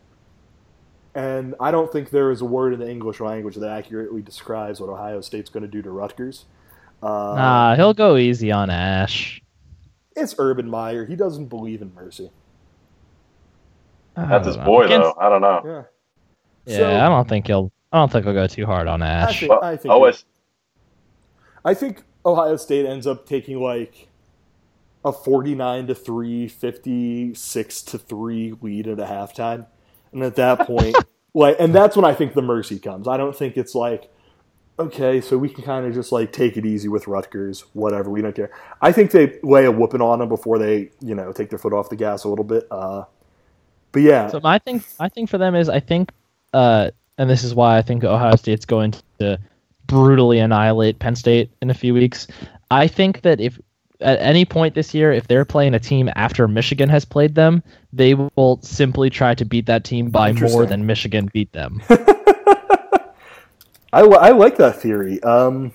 And 1.15 1.55
I 1.61 1.71
don't 1.71 1.91
think 1.93 2.11
there 2.11 2.31
is 2.31 2.41
a 2.41 2.45
word 2.45 2.73
in 2.73 2.81
the 2.81 2.89
English 2.89 3.21
language 3.21 3.57
that 3.57 3.69
accurately 3.71 4.23
describes 4.23 4.81
what 4.81 4.89
Ohio 4.89 5.21
State's 5.21 5.51
going 5.51 5.63
to 5.63 5.69
do 5.69 5.83
to 5.83 5.91
Rutgers. 5.91 6.45
Uh, 7.03 7.07
nah, 7.09 7.77
he'll 7.77 7.95
go 7.95 8.17
easy 8.17 8.51
on 8.53 8.71
Ash. 8.71 9.41
it's 10.17 10.35
Urban 10.39 10.69
Meyer. 10.69 11.05
He 11.07 11.15
doesn't 11.17 11.47
believe 11.47 11.83
in 11.83 11.93
mercy. 11.95 12.31
That's 14.17 14.47
his 14.47 14.57
I 14.57 14.65
don't 14.65 14.67
know. 14.67 14.73
boy, 14.73 14.85
Against- 14.85 15.05
though. 15.05 15.15
I 15.21 15.29
don't 15.29 15.41
know. 15.41 15.63
Yeah. 15.65 15.83
Yeah, 16.73 16.77
So- 16.79 16.97
I 17.07 17.09
don't 17.09 17.29
think 17.29 17.47
he'll. 17.47 17.71
I 17.93 17.99
don't 17.99 18.13
think 18.13 18.25
he'll 18.27 18.35
go 18.35 18.47
too 18.47 18.67
hard 18.67 18.87
on 18.87 19.01
I 19.01 19.09
Ash. 19.09 19.41
think, 19.41 19.51
Well, 19.51 19.65
I 19.65 19.77
think 19.77 19.95
OS, 19.95 20.25
I 21.65 21.75
think 21.75 22.03
Ohio 22.25 22.57
State 22.57 22.87
ends 22.87 23.07
up 23.07 23.27
taking 23.27 23.61
like 23.61 24.09
a 25.05 25.13
49 25.13 25.87
to 25.89 25.95
3, 25.95 26.49
56 26.49 27.83
to 27.83 27.99
3 27.99 28.55
lead 28.61 28.89
at 28.89 29.01
a 29.01 29.05
halftime. 29.05 29.67
And 30.13 30.23
at 30.23 30.37
that 30.37 30.67
point, 30.67 30.97
like 31.35 31.57
and 31.59 31.75
that's 31.75 31.97
when 31.97 32.05
I 32.05 32.15
think 32.15 32.35
the 32.35 32.43
mercy 32.43 32.79
comes. 32.79 33.07
I 33.09 33.17
don't 33.17 33.37
think 33.37 33.57
it's 33.57 33.75
like 33.75 34.11
okay, 34.81 35.21
so 35.21 35.37
we 35.37 35.49
can 35.49 35.65
kind 35.65 35.85
of 35.87 35.93
just 35.93 36.13
like 36.13 36.33
take 36.33 36.57
it 36.57 36.65
easy 36.65 36.87
with 36.87 37.09
Rutgers, 37.09 37.65
whatever, 37.73 38.11
we 38.11 38.23
don't 38.23 38.35
care. 38.35 38.53
I 38.81 38.93
think 38.93 39.11
they 39.11 39.39
lay 39.43 39.65
a 39.65 39.73
whooping 39.73 40.01
on 40.01 40.21
them 40.21 40.29
before 40.29 40.57
they, 40.57 40.91
you 41.01 41.17
know, 41.17 41.33
take 41.33 41.51
their 41.51 41.59
foot 41.59 41.73
off 41.73 41.91
the 41.91 41.97
gas 41.97 42.23
a 42.25 42.29
little 42.29 42.45
bit. 42.45 42.67
Uh 42.71 43.05
but 43.93 44.03
yeah, 44.03 44.29
So 44.29 44.41
my 44.41 44.59
thing, 44.59 44.83
my 45.01 45.09
thing 45.09 45.27
for 45.27 45.39
them 45.39 45.55
is 45.55 45.69
I 45.69 45.81
think, 45.81 46.13
uh, 46.53 46.91
and 47.17 47.29
this 47.29 47.43
is 47.43 47.55
why 47.55 47.79
I 47.79 47.83
think 47.83 48.05
Ohio 48.05 48.37
State's 48.37 48.67
going 48.67 48.95
to 49.19 49.39
brutally 49.89 50.39
annihilate 50.39 51.01
Penn 51.01 51.17
State 51.17 51.51
in 51.61 51.71
a 51.71 51.75
few 51.75 51.93
weeks. 51.93 52.29
I 52.71 52.87
think 52.87 53.23
that 53.23 53.41
if 53.41 53.59
at 54.01 54.21
any 54.21 54.45
point 54.45 54.75
this 54.75 54.95
year, 54.95 55.13
if 55.13 55.27
they're 55.27 55.45
playing 55.45 55.75
a 55.75 55.81
team 55.81 56.09
after 56.15 56.47
Michigan 56.47 56.89
has 56.89 57.05
played 57.05 57.35
them, 57.35 57.65
they 57.93 58.15
will 58.15 58.61
simply 58.63 59.11
try 59.11 59.35
to 59.35 59.45
beat 59.45 59.67
that 59.67 59.83
team 59.83 60.11
by 60.11 60.33
more 60.33 60.65
than 60.65 60.87
Michigan 60.87 61.29
beat 61.33 61.53
them. 61.53 61.83
I, 63.91 64.03
I 64.03 64.31
like 64.31 64.59
that 64.59 64.77
theory. 64.77 65.21
Um 65.25 65.73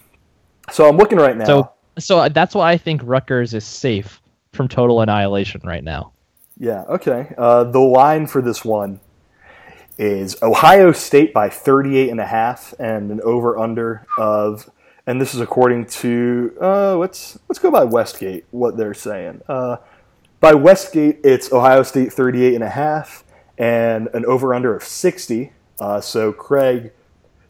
so 0.71 0.87
I'm 0.87 0.95
looking 0.97 1.17
right 1.17 1.35
now. 1.35 1.45
So, 1.45 1.71
so 1.99 2.29
that's 2.29 2.55
why 2.55 2.71
I 2.71 2.77
think 2.77 3.01
Rutgers 3.03 3.53
is 3.53 3.65
safe 3.65 4.21
from 4.53 4.67
total 4.67 5.01
annihilation 5.01 5.61
right 5.63 5.83
now. 5.83 6.13
Yeah, 6.57 6.83
okay. 6.83 7.33
Uh, 7.37 7.65
the 7.65 7.79
line 7.79 8.27
for 8.27 8.41
this 8.41 8.63
one 8.63 8.99
is 9.97 10.41
Ohio 10.41 10.91
State 10.91 11.33
by 11.33 11.49
38 11.49 12.09
and 12.09 12.19
a 12.19 12.25
half 12.25 12.73
and 12.79 13.11
an 13.11 13.21
over 13.21 13.57
under 13.57 14.05
of 14.17 14.69
and 15.05 15.19
this 15.19 15.35
is 15.35 15.41
according 15.41 15.85
to 15.85 16.55
uh, 16.61 16.95
let's 16.97 17.37
let's 17.49 17.59
go 17.59 17.69
by 17.69 17.83
Westgate 17.83 18.45
what 18.51 18.77
they're 18.77 18.93
saying. 18.93 19.41
Uh, 19.47 19.77
by 20.39 20.53
Westgate 20.53 21.19
it's 21.23 21.51
Ohio 21.51 21.83
State 21.83 22.13
38 22.13 22.55
and 22.55 22.63
a 22.63 22.69
half 22.69 23.23
and 23.57 24.09
an 24.13 24.25
over 24.25 24.53
under 24.53 24.75
of 24.75 24.83
60. 24.83 25.51
Uh, 25.79 26.01
so 26.01 26.31
Craig 26.31 26.91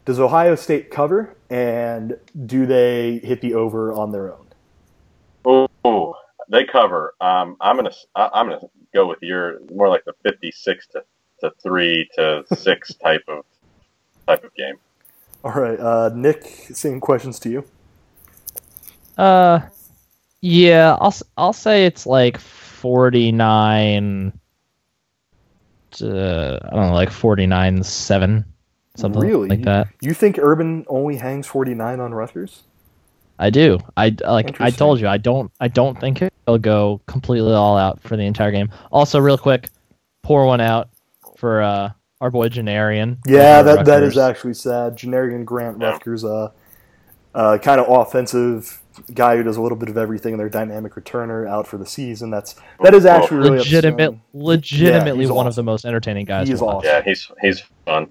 does 0.04 0.20
Ohio 0.20 0.54
State 0.54 0.90
cover 0.90 1.36
and 1.48 2.18
do 2.46 2.66
they 2.66 3.18
hit 3.18 3.40
the 3.40 3.54
over 3.54 3.92
on 3.92 4.12
their 4.12 4.32
own? 4.32 5.68
Ooh, 5.86 6.14
they 6.48 6.64
cover. 6.64 7.14
Um, 7.20 7.56
I'm 7.60 7.76
gonna 7.76 7.92
I'm 8.16 8.48
gonna 8.48 8.60
go 8.94 9.06
with 9.06 9.18
your 9.22 9.60
more 9.72 9.88
like 9.88 10.04
the 10.04 10.14
56 10.22 10.86
to, 10.88 11.04
to 11.44 11.50
three 11.62 12.08
to 12.16 12.44
six 12.56 12.94
type 13.04 13.22
of 13.28 13.44
type 14.26 14.42
of 14.44 14.54
game. 14.54 14.76
All 15.44 15.52
right, 15.52 15.78
uh, 15.78 16.10
Nick, 16.14 16.44
same 16.72 17.00
questions 17.00 17.38
to 17.40 17.50
you. 17.50 17.64
Uh, 19.18 19.60
yeah, 20.40 20.96
I'll 21.00 21.08
s- 21.08 21.22
I'll 21.36 21.52
say 21.52 21.86
it's 21.86 22.06
like 22.06 22.38
forty 22.38 23.30
nine. 23.32 24.38
To, 25.92 26.58
I 26.64 26.70
don't 26.74 26.88
know, 26.88 26.94
like 26.94 27.10
forty 27.10 27.46
nine 27.46 27.82
seven, 27.84 28.44
something 28.96 29.20
Really? 29.20 29.48
like 29.48 29.62
that. 29.62 29.88
You 30.00 30.12
think 30.12 30.38
Urban 30.38 30.84
only 30.88 31.16
hangs 31.16 31.46
49 31.46 32.00
on 32.00 32.12
Rutgers? 32.12 32.64
I 33.38 33.50
do. 33.50 33.78
I 33.96 34.16
like. 34.26 34.60
I 34.60 34.70
told 34.70 34.98
you. 35.00 35.06
I 35.06 35.18
don't. 35.18 35.52
I 35.60 35.68
don't 35.68 36.00
think 36.00 36.22
he'll 36.46 36.58
go 36.58 37.00
completely 37.06 37.52
all 37.52 37.76
out 37.76 38.00
for 38.02 38.16
the 38.16 38.24
entire 38.24 38.50
game. 38.50 38.70
Also, 38.90 39.20
real 39.20 39.38
quick, 39.38 39.68
pour 40.22 40.46
one 40.46 40.60
out 40.60 40.88
for 41.44 41.60
uh, 41.60 41.92
our 42.22 42.30
boy 42.30 42.48
Janarion. 42.48 43.18
Yeah, 43.26 43.58
over 43.58 43.74
that, 43.74 43.84
that 43.84 44.02
is 44.02 44.16
actually 44.16 44.54
sad. 44.54 44.96
Generic 44.96 45.44
Grant 45.44 45.78
Yeah. 45.78 45.90
Rutgers, 45.90 46.24
uh, 46.24 46.52
uh, 47.34 47.58
kind 47.58 47.82
of 47.82 47.86
offensive 47.90 48.80
guy 49.12 49.36
who 49.36 49.42
does 49.42 49.58
a 49.58 49.60
little 49.60 49.76
bit 49.76 49.90
of 49.90 49.98
everything. 49.98 50.38
Their 50.38 50.48
dynamic 50.48 50.94
returner 50.94 51.46
out 51.46 51.66
for 51.66 51.76
the 51.76 51.84
season. 51.84 52.30
That's 52.30 52.54
that 52.82 52.94
is 52.94 53.04
actually 53.04 53.36
really 53.38 53.58
legitimate, 53.58 54.04
upsetting. 54.04 54.22
legitimately 54.32 55.24
he's 55.24 55.32
one 55.32 55.46
of 55.46 55.54
the 55.54 55.62
most 55.62 55.84
entertaining 55.84 56.24
guys. 56.24 56.48
He 56.48 56.54
is 56.54 56.62
awesome. 56.62 56.88
Yeah, 56.88 57.02
he's 57.02 57.30
he's 57.42 57.62
fun. 57.84 58.10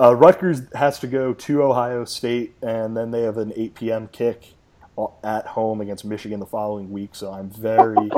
Uh, 0.00 0.16
Rutgers 0.16 0.62
has 0.74 0.98
to 1.00 1.06
go 1.06 1.34
to 1.34 1.62
Ohio 1.62 2.06
State, 2.06 2.54
and 2.62 2.96
then 2.96 3.10
they 3.10 3.20
have 3.20 3.36
an 3.36 3.52
8 3.54 3.74
p.m. 3.74 4.08
kick 4.08 4.54
at 5.22 5.48
home 5.48 5.82
against 5.82 6.06
Michigan 6.06 6.40
the 6.40 6.46
following 6.46 6.90
week. 6.90 7.14
So 7.14 7.30
I'm 7.30 7.50
very, 7.50 8.10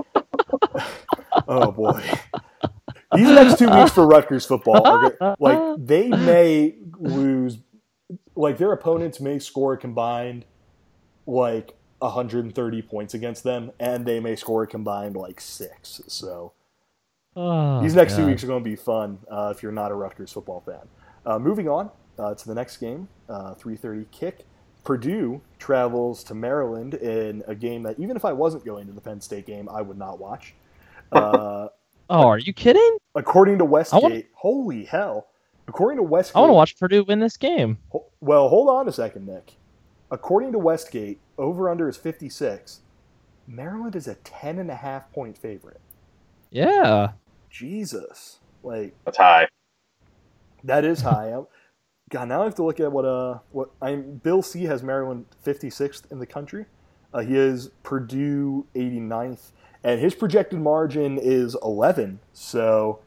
oh 1.48 1.72
boy, 1.72 2.00
these 3.14 3.28
next 3.28 3.58
two 3.58 3.68
weeks 3.68 3.92
for 3.92 4.06
Rutgers 4.08 4.46
football 4.46 4.86
are 4.86 5.36
like 5.38 5.76
they 5.78 6.08
may 6.08 6.76
lose, 6.98 7.58
like 8.34 8.58
their 8.58 8.72
opponents 8.72 9.20
may 9.20 9.38
score 9.38 9.74
a 9.74 9.78
combined 9.78 10.44
like 11.26 11.74
130 11.98 12.82
points 12.82 13.14
against 13.14 13.44
them, 13.44 13.70
and 13.78 14.04
they 14.06 14.20
may 14.20 14.36
score 14.36 14.64
a 14.64 14.66
combined 14.66 15.16
like 15.16 15.40
six. 15.40 16.00
So. 16.08 16.52
Oh, 17.34 17.80
These 17.82 17.94
next 17.94 18.16
two 18.16 18.26
weeks 18.26 18.44
are 18.44 18.46
going 18.46 18.62
to 18.62 18.68
be 18.68 18.76
fun 18.76 19.18
uh, 19.30 19.54
if 19.56 19.62
you're 19.62 19.72
not 19.72 19.90
a 19.90 19.94
Rutgers 19.94 20.30
football 20.30 20.60
fan. 20.60 20.86
Uh, 21.24 21.38
moving 21.38 21.66
on 21.66 21.90
uh, 22.18 22.34
to 22.34 22.46
the 22.46 22.54
next 22.54 22.76
game, 22.76 23.08
uh, 23.28 23.54
3:30 23.54 24.10
kick. 24.10 24.44
Purdue 24.84 25.40
travels 25.58 26.24
to 26.24 26.34
Maryland 26.34 26.94
in 26.94 27.42
a 27.46 27.54
game 27.54 27.84
that 27.84 27.98
even 27.98 28.16
if 28.16 28.24
I 28.24 28.32
wasn't 28.32 28.64
going 28.64 28.86
to 28.88 28.92
the 28.92 29.00
Penn 29.00 29.20
State 29.20 29.46
game, 29.46 29.68
I 29.68 29.80
would 29.80 29.96
not 29.96 30.18
watch. 30.18 30.54
Oh, 32.12 32.26
are 32.28 32.38
you 32.38 32.52
kidding? 32.52 32.96
according 33.14 33.58
to 33.58 33.64
Westgate, 33.64 34.02
wanna- 34.02 34.22
holy 34.34 34.84
hell! 34.84 35.28
According 35.66 35.96
to 35.96 36.02
Westgate, 36.02 36.36
I 36.36 36.40
want 36.40 36.50
to 36.50 36.54
watch 36.54 36.78
Purdue 36.78 37.04
win 37.04 37.20
this 37.20 37.36
game. 37.36 37.78
Ho- 37.90 38.06
Well, 38.20 38.48
hold 38.48 38.68
on 38.68 38.86
a 38.88 38.92
second, 38.92 39.26
Nick. 39.26 39.54
According 40.10 40.52
to 40.52 40.58
Westgate, 40.58 41.20
over 41.38 41.70
under 41.70 41.88
is 41.88 41.96
56. 41.96 42.80
Maryland 43.46 43.96
is 43.96 44.06
a 44.06 44.14
10 44.16 44.58
and 44.58 44.70
a 44.70 44.74
half 44.74 45.10
point 45.12 45.38
favorite. 45.38 45.80
Yeah. 46.50 47.12
Jesus, 47.48 48.40
like 48.62 48.94
That's 49.04 49.16
high. 49.16 49.48
That 50.64 50.84
is 50.84 51.00
high. 51.10 51.34
God, 52.10 52.28
now 52.28 52.42
I 52.42 52.44
have 52.44 52.54
to 52.56 52.62
look 52.62 52.78
at 52.80 52.92
what 52.92 53.04
uh 53.06 53.38
what 53.52 53.70
I'm. 53.80 54.16
Bill 54.18 54.42
C 54.42 54.64
has 54.64 54.82
Maryland 54.82 55.24
56th 55.44 56.10
in 56.12 56.18
the 56.18 56.26
country. 56.26 56.66
Uh, 57.14 57.20
he 57.20 57.34
has 57.34 57.68
Purdue 57.82 58.66
89th, 58.74 59.52
and 59.84 60.00
his 60.00 60.14
projected 60.14 60.60
margin 60.60 61.18
is 61.18 61.56
11. 61.62 62.20
So 62.32 63.00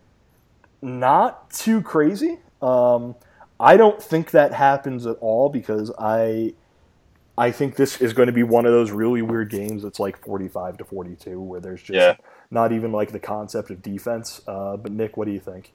not 0.82 1.50
too 1.52 1.82
crazy. 1.82 2.40
Um, 2.62 3.16
I 3.60 3.78
don't 3.78 4.02
think 4.02 4.32
that 4.32 4.54
happens 4.54 5.06
at 5.06 5.18
all 5.22 5.50
because 5.50 5.92
I 5.98 6.54
I 7.38 7.52
think 7.52 7.76
this 7.76 8.02
is 8.02 8.14
going 8.14 8.28
to 8.28 8.34
be 8.34 8.44
one 8.44 8.66
of 8.66 8.72
those 8.72 8.92
really 8.92 9.22
weird 9.22 9.50
games 9.50 9.84
that's 9.84 10.00
like 10.00 10.18
45 10.24 10.78
to 10.78 10.86
42 10.86 11.40
where 11.42 11.60
there's 11.60 11.84
just 11.84 11.94
Yeah. 11.94 12.16
not 12.52 12.72
even 12.72 12.92
like 12.94 13.12
the 13.12 13.20
concept 13.20 13.72
of 13.72 13.82
defense. 13.82 14.42
Uh, 14.48 14.78
but 14.78 14.92
Nick, 14.92 15.18
what 15.18 15.26
do 15.26 15.34
you 15.34 15.40
think? 15.40 15.74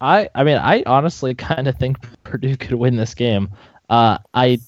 I 0.00 0.28
I 0.34 0.44
mean 0.44 0.58
I 0.58 0.82
honestly 0.86 1.34
kind 1.36 1.68
of 1.68 1.76
think 1.78 1.96
Purdue 2.24 2.56
could 2.56 2.74
win 2.74 2.96
this 2.96 3.14
game. 3.14 3.50
Uh, 3.88 4.18
I 4.34 4.58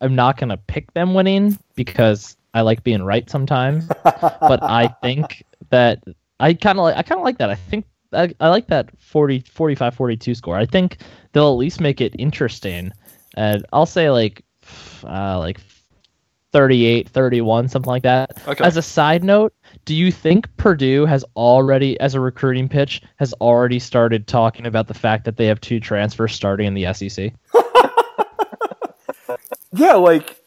I'm 0.00 0.14
not 0.14 0.36
gonna 0.38 0.56
pick 0.56 0.92
them 0.94 1.14
winning 1.14 1.58
because 1.74 2.36
I 2.54 2.62
like 2.62 2.82
being 2.84 3.02
right 3.02 3.28
sometimes, 3.28 3.86
but 4.04 4.62
I 4.62 4.88
think 5.02 5.44
that 5.70 6.02
I 6.40 6.54
kind 6.54 6.78
of 6.78 6.84
like 6.84 6.96
I 6.96 7.02
kind 7.02 7.18
of 7.18 7.24
like 7.24 7.38
that. 7.38 7.50
I 7.50 7.54
think 7.54 7.86
I, 8.12 8.34
I 8.40 8.48
like 8.48 8.66
that 8.68 8.90
40 9.00 9.44
45 9.50 9.94
42 9.94 10.34
score. 10.34 10.56
I 10.56 10.66
think 10.66 10.98
they'll 11.32 11.52
at 11.52 11.58
least 11.58 11.80
make 11.80 12.00
it 12.00 12.14
interesting. 12.18 12.92
And 13.36 13.64
I'll 13.72 13.86
say 13.86 14.10
like 14.10 14.44
uh, 15.04 15.38
like 15.38 15.60
38 16.52 17.08
31 17.08 17.68
something 17.68 17.88
like 17.88 18.02
that. 18.02 18.46
Okay. 18.46 18.62
As 18.62 18.76
a 18.76 18.82
side 18.82 19.24
note, 19.24 19.54
do 19.86 19.94
you 19.94 20.12
think 20.12 20.54
Purdue 20.58 21.06
has 21.06 21.24
already, 21.34 21.98
as 22.00 22.14
a 22.14 22.20
recruiting 22.20 22.68
pitch, 22.68 23.00
has 23.16 23.32
already 23.34 23.78
started 23.78 24.26
talking 24.26 24.66
about 24.66 24.88
the 24.88 24.94
fact 24.94 25.24
that 25.24 25.38
they 25.38 25.46
have 25.46 25.60
two 25.60 25.80
transfers 25.80 26.34
starting 26.34 26.66
in 26.66 26.74
the 26.74 26.92
SEC? 26.92 27.32
Yeah, 29.72 29.94
like 29.94 30.41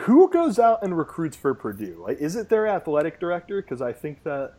who 0.00 0.30
goes 0.30 0.58
out 0.58 0.82
and 0.82 0.96
recruits 0.96 1.36
for 1.36 1.54
Purdue? 1.54 2.02
Like, 2.06 2.18
is 2.20 2.36
it 2.36 2.48
their 2.48 2.66
athletic 2.66 3.20
director? 3.20 3.60
Because 3.62 3.82
I 3.82 3.92
think 3.92 4.22
that, 4.24 4.54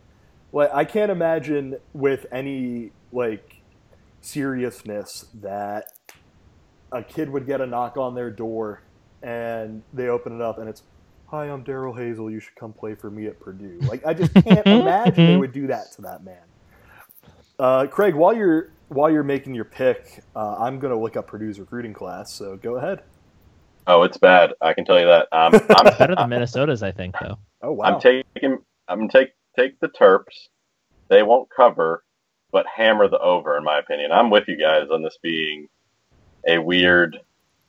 like, 0.52 0.74
I 0.74 0.86
can't 0.86 1.12
imagine 1.12 1.78
with 1.94 2.26
any 2.32 2.92
like 3.12 3.62
seriousness 4.22 5.26
that 5.42 5.94
a 6.92 7.04
kid 7.04 7.30
would 7.30 7.46
get 7.46 7.62
a 7.62 7.66
knock 7.66 7.98
on 7.98 8.16
their 8.16 8.30
door 8.30 8.82
and 9.24 9.82
they 9.94 10.08
open 10.08 10.36
it 10.36 10.42
up 10.42 10.58
and 10.60 10.70
it's, 10.70 10.84
"Hi, 11.28 11.46
I'm 11.46 11.64
Darrell 11.64 11.94
Hazell. 11.94 12.32
You 12.32 12.40
should 12.40 12.56
come 12.56 12.74
play 12.74 12.96
for 12.96 13.10
me 13.10 13.28
at 13.28 13.40
Purdue." 13.40 13.80
Like, 13.82 14.06
I 14.06 14.14
just 14.14 14.34
can't 14.34 14.66
imagine 14.68 15.26
they 15.26 15.38
would 15.38 15.54
do 15.54 15.68
that 15.68 15.92
to 15.94 16.02
that 16.04 16.24
man. 16.24 16.44
Uh, 17.60 17.88
Craig, 17.88 18.14
while 18.16 18.36
you're 18.36 18.70
while 18.90 19.10
you're 19.10 19.24
making 19.24 19.54
your 19.54 19.66
pick, 19.66 20.24
uh, 20.36 20.56
I'm 20.60 20.80
gonna 20.80 21.00
look 21.00 21.18
up 21.18 21.28
Purdue's 21.28 21.60
recruiting 21.60 21.94
class. 21.94 22.34
So 22.34 22.58
go 22.58 22.76
ahead. 22.78 23.04
Oh, 23.88 24.04
it's 24.04 24.18
bad. 24.18 24.54
I 24.62 24.74
can 24.74 24.84
tell 24.84 25.00
you 25.00 25.06
that. 25.06 25.28
Um, 25.32 25.54
I'm, 25.70 25.98
Better 25.98 26.16
than 26.16 26.30
Minnesota's, 26.30 26.84
I 26.84 26.92
think, 26.92 27.16
though. 27.22 27.40
Oh 27.62 27.72
wow. 27.72 27.86
I'm 27.86 28.00
taking 28.00 28.60
I'm 28.88 29.00
gonna 29.00 29.12
take 29.12 29.30
take 29.58 29.80
the 29.80 29.88
Terps. 29.88 30.50
They 31.08 31.24
won't 31.24 31.50
cover, 31.50 32.04
but 32.52 32.66
hammer 32.68 33.08
the 33.08 33.20
over. 33.20 33.58
In 33.58 33.64
my 33.64 33.80
opinion, 33.80 34.12
I'm 34.12 34.30
with 34.30 34.48
you 34.48 34.58
guys 34.58 34.90
on 34.92 35.02
this 35.02 35.18
being 35.24 35.68
a 36.48 36.60
weird, 36.60 37.18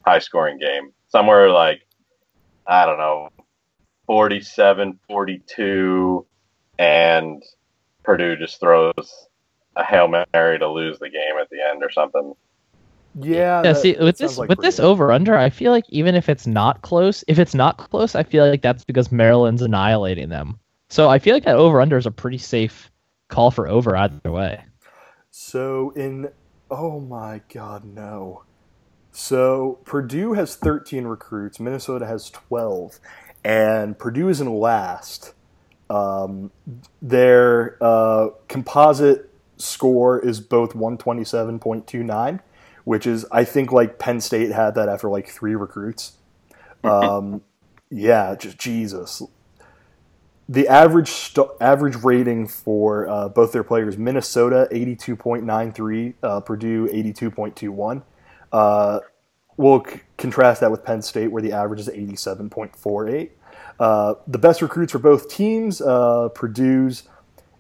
high 0.05 0.19
scoring 0.19 0.59
game. 0.59 0.93
Somewhere 1.09 1.51
like 1.51 1.87
I 2.67 2.85
don't 2.85 2.99
know, 2.99 3.31
47, 4.07 4.99
42, 5.09 6.27
and 6.79 7.43
Purdue 8.03 8.37
just 8.37 8.61
throws 8.61 9.29
a 9.77 9.85
hail 9.85 10.09
mary 10.35 10.59
to 10.59 10.69
lose 10.69 10.99
the 10.99 11.09
game 11.09 11.37
at 11.41 11.49
the 11.49 11.59
end 11.67 11.83
or 11.83 11.91
something. 11.91 12.35
Yeah. 13.21 13.63
Yeah, 13.63 13.73
see, 13.73 13.97
with 13.99 14.19
this 14.19 14.39
like 14.39 14.49
with 14.49 14.61
this 14.61 14.79
over 14.79 15.13
under, 15.13 15.37
I 15.37 15.51
feel 15.51 15.73
like 15.73 15.85
even 15.89 16.15
if 16.15 16.29
it's 16.29 16.47
not 16.47 16.83
close, 16.83 17.25
if 17.29 17.39
it's 17.39 17.55
not 17.55 17.79
close, 17.79 18.15
I 18.15 18.23
feel 18.23 18.49
like 18.49 18.63
that's 18.63 18.85
because 18.85 19.11
Maryland's 19.11 19.63
annihilating 19.63 20.29
them. 20.29 20.59
So 20.89 21.09
I 21.09 21.19
feel 21.19 21.35
like 21.35 21.45
that 21.45 21.57
over 21.57 21.81
under 21.81 21.97
is 21.97 22.07
a 22.07 22.11
pretty 22.11 22.39
safe 22.39 22.91
call 23.29 23.51
for 23.51 23.69
over 23.69 23.97
either 23.97 24.33
way. 24.33 24.63
So 25.31 25.91
in 25.91 26.31
oh 26.71 27.01
my 27.01 27.43
god, 27.53 27.85
no. 27.85 28.45
So 29.13 29.79
Purdue 29.85 30.35
has 30.35 30.55
13 30.57 31.05
recruits, 31.05 31.59
Minnesota 31.59 32.07
has 32.07 32.31
12, 32.31 33.01
and 33.45 33.99
Purdue 33.99 34.29
is 34.29 34.41
in 34.41 34.53
last. 34.53 35.33
Um, 35.91 36.53
their 37.01 37.83
uh, 37.83 38.29
composite 38.49 39.31
score 39.57 40.21
is 40.21 40.41
both 40.41 40.75
127.29, 40.75 42.41
which 42.89 43.07
is 43.07 43.27
I 43.31 43.45
think 43.45 43.71
like 43.71 43.99
Penn 43.99 44.19
State 44.19 44.51
had 44.51 44.75
that 44.77 44.89
after 44.89 45.11
like 45.11 45.29
three 45.29 45.55
recruits. 45.55 46.13
Um, 46.83 47.43
yeah, 47.91 48.35
just 48.35 48.57
Jesus. 48.57 49.21
The 50.49 50.67
average 50.67 51.11
st- 51.11 51.51
average 51.61 51.97
rating 51.97 52.49
for 52.49 53.07
uh, 53.07 53.29
both 53.29 53.53
their 53.53 53.63
players: 53.63 53.99
Minnesota 53.99 54.69
eighty 54.71 54.97
two 54.97 55.17
point 55.17 55.45
nine 55.45 55.71
three, 55.71 56.15
uh, 56.23 56.41
Purdue 56.41 56.89
eighty 56.91 57.13
two 57.13 57.31
point 57.31 57.57
two 57.57 57.73
one. 57.73 58.05
Uh, 58.51 59.01
we'll 59.59 59.85
c- 59.85 60.01
contrast 60.17 60.63
that 60.63 60.71
with 60.71 60.83
Penn 60.83 61.03
State, 61.03 61.29
where 61.29 61.43
the 61.43 61.53
average 61.53 61.81
is 61.81 61.91
eighty 61.91 62.17
seven 62.17 62.49
point 62.49 62.75
four 62.75 63.07
eight. 63.07 63.33
Uh, 63.79 64.15
the 64.27 64.39
best 64.39 64.63
recruits 64.63 64.93
for 64.93 64.99
both 64.99 65.29
teams: 65.29 65.83
uh, 65.83 66.31
Purdue's 66.35 67.03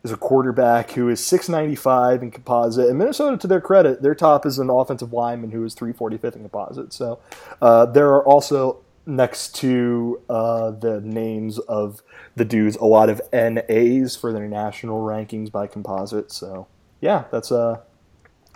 is 0.08 0.12
a 0.12 0.16
quarterback 0.16 0.92
who 0.92 1.08
is 1.08 1.24
six 1.24 1.48
ninety 1.48 1.74
five 1.74 2.22
in 2.22 2.30
composite, 2.30 2.88
and 2.88 2.98
Minnesota, 2.98 3.36
to 3.36 3.46
their 3.46 3.60
credit, 3.60 4.02
their 4.02 4.14
top 4.14 4.46
is 4.46 4.58
an 4.58 4.70
offensive 4.70 5.12
lineman 5.12 5.50
who 5.50 5.64
is 5.64 5.74
three 5.74 5.92
forty 5.92 6.18
fifth 6.18 6.36
in 6.36 6.42
composite. 6.42 6.92
So 6.92 7.20
uh, 7.62 7.86
there 7.86 8.08
are 8.08 8.24
also 8.24 8.80
next 9.06 9.54
to 9.56 10.20
uh, 10.28 10.70
the 10.70 11.00
names 11.00 11.58
of 11.60 12.02
the 12.36 12.44
dudes 12.44 12.76
a 12.76 12.84
lot 12.84 13.08
of 13.08 13.20
NAs 13.32 14.16
for 14.16 14.32
their 14.32 14.46
national 14.46 15.02
rankings 15.02 15.50
by 15.50 15.66
composite. 15.66 16.30
So 16.30 16.66
yeah, 17.00 17.24
that's 17.30 17.50
a 17.50 17.82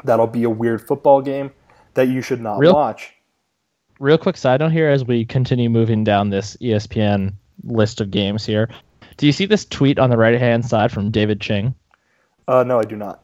that'll 0.05 0.26
be 0.26 0.44
a 0.44 0.50
weird 0.50 0.86
football 0.86 1.22
game 1.22 1.53
that 1.94 2.09
you 2.09 2.22
should 2.22 2.40
not 2.40 2.59
Real- 2.59 2.74
watch. 2.74 3.14
Real 3.98 4.18
quick 4.18 4.36
side 4.36 4.61
note 4.61 4.72
here 4.72 4.88
as 4.88 5.05
we 5.05 5.24
continue 5.24 5.70
moving 5.70 6.03
down 6.03 6.30
this 6.30 6.57
ESPN 6.57 7.34
list 7.62 8.00
of 8.00 8.11
games 8.11 8.44
here. 8.44 8.68
Do 9.17 9.27
you 9.27 9.33
see 9.33 9.47
this 9.47 9.65
tweet 9.65 9.99
on 9.99 10.11
the 10.11 10.17
right 10.17 10.39
hand 10.39 10.65
side 10.65 10.93
from 10.93 11.11
David 11.11 11.41
Ching? 11.41 11.75
Uh, 12.49 12.65
no, 12.65 12.79
I 12.79 12.85
do 12.85 12.97
not. 12.97 13.23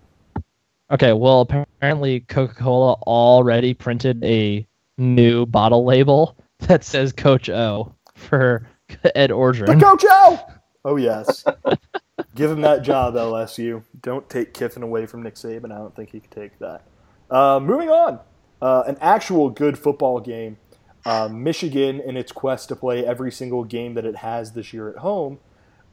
Okay, 0.91 1.12
well 1.12 1.43
apparently 1.43 2.20
Coca-Cola 2.20 2.95
already 3.03 3.74
printed 3.74 4.24
a 4.24 4.66
new 4.97 5.45
bottle 5.45 5.84
label 5.84 6.36
that 6.61 6.84
says 6.84 7.12
Coach 7.12 7.49
O 7.51 7.95
for 8.14 8.66
Ed 9.14 9.30
The 9.30 9.78
Coach 9.80 10.05
O! 10.09 10.47
Oh 10.84 10.97
yes, 10.97 11.45
give 12.34 12.51
him 12.51 12.62
that 12.62 12.82
job, 12.82 13.14
LSU. 13.14 13.82
Don't 14.01 14.28
take 14.30 14.55
Kiffin 14.55 14.82
away 14.82 15.07
from 15.07 15.22
Nick 15.22 15.34
Saban. 15.34 15.72
I 15.72 15.78
don't 15.78 15.95
think 15.95 16.11
he 16.11 16.20
could 16.20 16.30
take 16.30 16.59
that. 16.61 16.84
Uh, 17.30 17.61
moving 17.61 17.91
on, 17.91 18.20
uh, 18.62 18.84
an 18.86 18.97
actual 19.01 19.51
good 19.51 19.78
football 19.78 20.20
game. 20.20 20.57
Uh, 21.05 21.28
Michigan, 21.30 22.01
in 22.01 22.16
its 22.16 22.32
quest 22.32 22.68
to 22.68 22.76
play 22.76 23.05
every 23.05 23.30
single 23.30 23.64
game 23.64 23.95
that 23.95 24.05
it 24.05 24.16
has 24.16 24.53
this 24.53 24.72
year 24.72 24.89
at 24.89 24.99
home, 24.99 25.39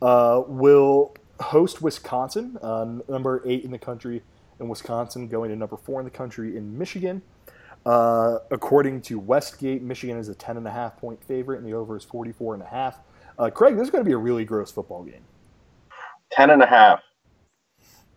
uh, 0.06 0.44
will 0.48 1.16
host 1.40 1.82
Wisconsin, 1.82 2.60
uh, 2.62 2.86
number 3.10 3.42
eight 3.44 3.64
in 3.64 3.72
the 3.72 3.80
country 3.80 4.22
in 4.60 4.70
Wisconsin, 4.70 5.28
going 5.28 5.50
to 5.50 5.56
number 5.56 5.78
four 5.78 6.00
in 6.00 6.06
the 6.06 6.12
country 6.12 6.56
in 6.56 6.78
Michigan. 6.78 7.24
Uh, 7.88 8.38
according 8.52 9.02
to 9.02 9.18
Westgate, 9.18 9.82
Michigan 9.82 10.18
is 10.18 10.30
a 10.30 10.36
10.5 10.36 10.98
point 10.98 11.24
favorite, 11.24 11.58
and 11.58 11.68
the 11.68 11.74
over 11.74 11.98
is 11.98 12.06
44.5. 12.06 12.96
Uh, 13.40 13.50
Craig, 13.50 13.76
this 13.76 13.86
is 13.86 13.90
going 13.90 14.04
to 14.04 14.08
be 14.08 14.14
a 14.14 14.18
really 14.18 14.46
gross 14.46 14.72
football 14.72 15.04
game. 15.04 15.24
Ten 16.32 16.52
and 16.52 16.62
a 16.62 16.68
half 16.68 17.02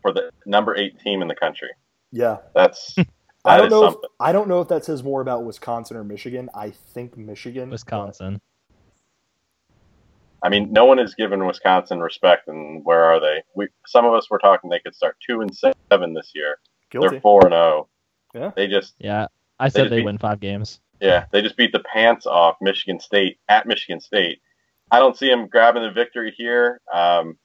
for 0.02 0.12
the 0.12 0.30
number 0.44 0.76
eight 0.76 1.00
team 1.00 1.22
in 1.22 1.28
the 1.28 1.34
country. 1.34 1.68
Yeah. 2.12 2.38
That's 2.54 2.96
I 3.46 3.56
don't 3.56 3.70
know. 3.70 3.86
If. 3.86 3.94
I 4.20 4.32
don't 4.32 4.48
know 4.48 4.60
if 4.60 4.68
that 4.68 4.84
says 4.84 5.02
more 5.02 5.22
about 5.22 5.44
Wisconsin 5.44 5.96
or 5.96 6.04
Michigan. 6.04 6.50
I 6.54 6.70
think 6.70 7.16
Michigan. 7.16 7.70
Wisconsin. 7.70 8.40
I 10.42 10.48
mean, 10.48 10.72
no 10.72 10.84
one 10.84 10.98
is 10.98 11.14
giving 11.14 11.44
Wisconsin 11.46 12.00
respect, 12.00 12.46
and 12.48 12.84
where 12.84 13.04
are 13.04 13.20
they? 13.20 13.42
We 13.56 13.68
some 13.86 14.04
of 14.04 14.14
us 14.14 14.30
were 14.30 14.38
talking 14.38 14.70
they 14.70 14.78
could 14.80 14.94
start 14.94 15.16
two 15.26 15.40
and 15.40 15.50
seven 15.90 16.14
this 16.14 16.30
year. 16.34 16.58
Guilty. 16.90 17.08
They're 17.08 17.20
four 17.20 17.44
and 17.44 17.52
zero. 17.52 17.88
Yeah. 18.34 18.50
They 18.54 18.66
just 18.68 18.94
Yeah, 18.98 19.26
I 19.58 19.68
said 19.68 19.82
just 19.84 19.90
they 19.90 19.96
beat- 19.98 20.04
win 20.04 20.18
five 20.18 20.38
games. 20.40 20.80
yeah 21.00 21.24
they 21.32 21.42
just 21.42 21.56
beat 21.56 21.72
the 21.72 21.80
pants 21.80 22.26
off 22.26 22.56
Michigan 22.60 23.00
State 23.00 23.38
at 23.48 23.66
Michigan 23.66 24.00
State. 24.00 24.40
I 24.90 24.98
don't 25.00 25.16
see 25.16 25.28
them 25.28 25.48
grabbing 25.48 25.82
the 25.82 25.90
victory 25.90 26.32
here, 26.36 26.80
um, 26.92 27.36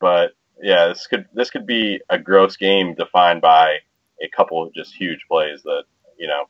but 0.00 0.32
yeah, 0.62 0.88
this 0.88 1.06
could 1.06 1.26
this 1.34 1.50
could 1.50 1.66
be 1.66 2.00
a 2.10 2.18
gross 2.18 2.56
game 2.56 2.94
defined 2.94 3.40
by 3.40 3.78
a 4.22 4.28
couple 4.36 4.62
of 4.62 4.72
just 4.74 4.94
huge 4.94 5.20
plays 5.28 5.62
that 5.62 5.84
you 6.18 6.28
know 6.28 6.44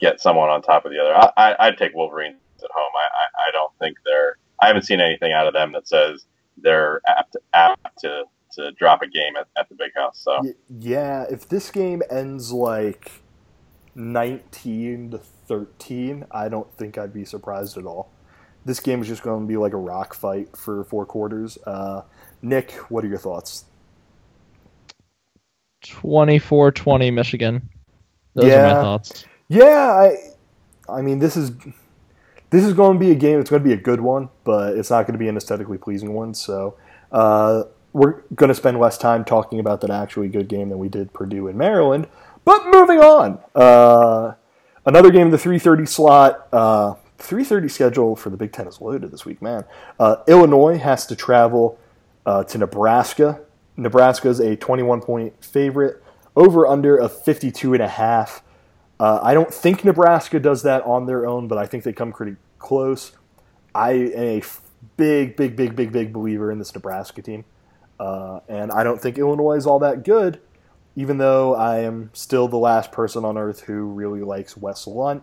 get 0.00 0.20
someone 0.20 0.48
on 0.48 0.62
top 0.62 0.84
of 0.84 0.92
the 0.92 0.98
other. 0.98 1.14
I, 1.14 1.30
I, 1.36 1.66
I'd 1.66 1.78
take 1.78 1.94
Wolverines 1.94 2.38
at 2.62 2.70
home. 2.74 2.92
I, 2.96 3.06
I, 3.22 3.48
I 3.48 3.52
don't 3.52 3.72
think 3.78 3.96
they're. 4.04 4.36
I 4.60 4.66
haven't 4.68 4.82
seen 4.82 5.00
anything 5.00 5.32
out 5.32 5.46
of 5.46 5.52
them 5.54 5.72
that 5.72 5.86
says 5.88 6.24
they're 6.56 7.00
apt 7.06 7.36
apt 7.52 7.98
to 8.00 8.24
to 8.52 8.72
drop 8.72 9.02
a 9.02 9.06
game 9.06 9.36
at, 9.36 9.48
at 9.58 9.68
the 9.68 9.74
big 9.74 9.92
house. 9.94 10.18
So 10.22 10.40
yeah. 10.78 11.24
If 11.30 11.48
this 11.48 11.70
game 11.70 12.02
ends 12.10 12.52
like 12.52 13.10
19 13.94 15.10
to 15.12 15.18
13, 15.18 16.24
I 16.30 16.48
don't 16.48 16.70
think 16.74 16.98
I'd 16.98 17.12
be 17.12 17.24
surprised 17.24 17.76
at 17.76 17.84
all. 17.84 18.10
This 18.64 18.80
game 18.80 19.00
is 19.00 19.08
just 19.08 19.22
going 19.22 19.42
to 19.42 19.46
be 19.46 19.56
like 19.56 19.72
a 19.74 19.78
rock 19.78 20.12
fight 20.14 20.56
for 20.56 20.84
four 20.84 21.06
quarters. 21.06 21.56
Uh, 21.66 22.02
Nick, 22.42 22.72
what 22.90 23.04
are 23.04 23.08
your 23.08 23.18
thoughts? 23.18 23.64
24-20 25.84 27.12
Michigan. 27.12 27.68
Those 28.34 28.46
are 28.46 28.48
Yeah. 28.48 28.74
my 28.74 28.80
thoughts. 28.80 29.24
Yeah, 29.48 29.64
I, 29.92 30.16
I 30.88 31.02
mean, 31.02 31.20
this 31.20 31.36
is 31.36 31.52
this 32.50 32.64
is 32.64 32.72
going 32.72 32.98
to 32.98 33.00
be 33.00 33.10
a 33.10 33.14
game. 33.14 33.40
It's 33.40 33.50
going 33.50 33.62
to 33.62 33.68
be 33.68 33.72
a 33.72 33.78
good 33.78 34.00
one, 34.00 34.28
but 34.44 34.76
it's 34.76 34.90
not 34.90 35.06
going 35.06 35.14
to 35.14 35.18
be 35.18 35.28
an 35.28 35.36
aesthetically 35.36 35.78
pleasing 35.78 36.12
one. 36.12 36.34
So 36.34 36.76
uh, 37.10 37.64
we're 37.92 38.22
going 38.34 38.48
to 38.48 38.54
spend 38.54 38.78
less 38.78 38.98
time 38.98 39.24
talking 39.24 39.58
about 39.58 39.80
that 39.80 39.90
actually 39.90 40.28
good 40.28 40.48
game 40.48 40.68
than 40.68 40.78
we 40.78 40.88
did 40.88 41.12
Purdue 41.12 41.48
and 41.48 41.58
Maryland. 41.58 42.08
But 42.44 42.66
moving 42.66 43.00
on, 43.00 43.40
uh, 43.54 44.34
another 44.84 45.10
game 45.10 45.26
in 45.26 45.30
the 45.30 45.38
3:30 45.38 45.88
slot. 45.88 46.48
Uh, 46.52 46.94
3:30 47.18 47.70
schedule 47.70 48.14
for 48.14 48.30
the 48.30 48.36
Big 48.36 48.52
Ten 48.52 48.68
is 48.68 48.80
loaded 48.80 49.10
this 49.10 49.24
week, 49.24 49.42
man. 49.42 49.64
Uh, 49.98 50.16
Illinois 50.28 50.78
has 50.78 51.06
to 51.06 51.16
travel 51.16 51.78
uh, 52.24 52.44
to 52.44 52.58
Nebraska. 52.58 53.40
Nebraska 53.76 54.28
is 54.28 54.40
a 54.40 54.56
21 54.56 55.00
point 55.00 55.44
favorite. 55.44 56.02
Over 56.36 56.66
under 56.66 56.96
of 56.96 57.24
52 57.24 57.72
and 57.72 57.82
a 57.82 57.88
half. 57.88 58.42
Uh, 58.98 59.20
I 59.22 59.34
don't 59.34 59.52
think 59.52 59.84
Nebraska 59.84 60.40
does 60.40 60.62
that 60.62 60.82
on 60.84 61.06
their 61.06 61.26
own, 61.26 61.48
but 61.48 61.58
I 61.58 61.66
think 61.66 61.84
they 61.84 61.92
come 61.92 62.12
pretty 62.12 62.36
close. 62.58 63.12
I 63.74 63.92
am 63.92 64.12
a 64.14 64.42
big, 64.96 65.36
big, 65.36 65.54
big, 65.54 65.76
big, 65.76 65.92
big 65.92 66.12
believer 66.12 66.50
in 66.50 66.58
this 66.58 66.74
Nebraska 66.74 67.20
team, 67.20 67.44
uh, 68.00 68.40
and 68.48 68.72
I 68.72 68.84
don't 68.84 69.00
think 69.00 69.18
Illinois 69.18 69.56
is 69.56 69.66
all 69.66 69.78
that 69.80 70.04
good. 70.04 70.40
Even 70.98 71.18
though 71.18 71.54
I 71.54 71.80
am 71.80 72.08
still 72.14 72.48
the 72.48 72.56
last 72.56 72.90
person 72.90 73.22
on 73.22 73.36
earth 73.36 73.60
who 73.60 73.84
really 73.84 74.22
likes 74.22 74.56
Wes 74.56 74.86
Lunt. 74.86 75.22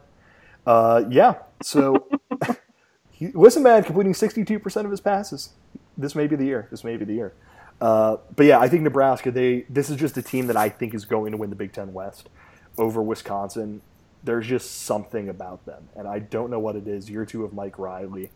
Uh, 0.67 1.03
yeah, 1.09 1.37
so 1.63 2.07
he, 3.11 3.29
listen, 3.29 3.63
man, 3.63 3.83
completing 3.83 4.13
62% 4.13 4.85
of 4.85 4.91
his 4.91 5.01
passes. 5.01 5.53
This 5.97 6.13
may 6.13 6.27
be 6.27 6.35
the 6.35 6.45
year. 6.45 6.67
This 6.69 6.83
may 6.83 6.95
be 6.95 7.05
the 7.05 7.15
year. 7.15 7.33
Uh, 7.81 8.17
but 8.35 8.45
yeah, 8.45 8.59
I 8.59 8.69
think 8.69 8.83
Nebraska. 8.83 9.31
They 9.31 9.65
this 9.67 9.89
is 9.89 9.97
just 9.97 10.15
a 10.15 10.21
team 10.21 10.45
that 10.45 10.55
I 10.55 10.69
think 10.69 10.93
is 10.93 11.05
going 11.05 11.31
to 11.31 11.37
win 11.37 11.49
the 11.49 11.55
Big 11.55 11.73
Ten 11.73 11.91
West 11.91 12.29
over 12.77 13.01
Wisconsin. 13.01 13.81
There's 14.23 14.47
just 14.47 14.83
something 14.83 15.27
about 15.29 15.65
them, 15.65 15.89
and 15.95 16.07
I 16.07 16.19
don't 16.19 16.49
know 16.49 16.59
what 16.59 16.75
it 16.75 16.87
is. 16.87 17.09
Year 17.09 17.25
two 17.25 17.43
of 17.43 17.53
Mike 17.53 17.77
Riley, 17.77 18.31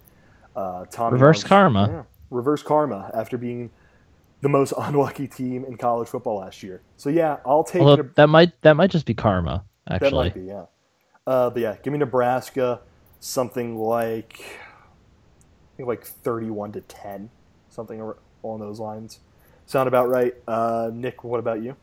uh, 0.56 0.86
Tommy 0.92 1.14
Reverse 1.14 1.44
karma. 1.44 1.88
yeah, 1.90 2.04
reverse 2.30 2.62
karma 2.62 3.10
after 3.14 3.38
being 3.38 3.70
the 4.42 4.50
most 4.50 4.74
unlucky 4.78 5.28
team 5.28 5.64
in 5.66 5.78
college 5.78 6.10
football 6.10 6.40
last 6.40 6.62
year. 6.62 6.82
So 6.98 7.10
yeah, 7.10 7.38
I'll 7.46 7.64
take 7.64 7.82
Although 7.82 8.10
that 8.16 8.28
might 8.28 8.62
that 8.64 8.74
might 8.76 8.92
just 8.92 9.06
be 9.06 9.14
karma, 9.14 9.64
that 9.88 10.04
actually. 10.04 10.26
might 10.26 10.34
be 10.36 10.42
yeah. 10.42 10.66
Uh, 11.26 11.50
but 11.50 11.62
yeah, 11.62 11.76
give 11.84 11.94
me 11.94 12.00
Nebraska 12.00 12.82
something 13.20 13.78
like 13.78 14.40
I 14.42 15.78
think 15.78 15.88
like 15.88 16.04
thirty-one 16.06 16.74
to 16.74 16.82
ten, 16.82 17.30
something 17.70 18.14
along 18.44 18.60
those 18.60 18.80
lines. 18.80 19.20
Sound 19.66 19.88
about 19.88 20.10
right. 20.10 20.34
Uh, 20.48 20.90
Nick, 20.94 21.24
what 21.24 21.40
about 21.40 21.62
you? 21.62 21.76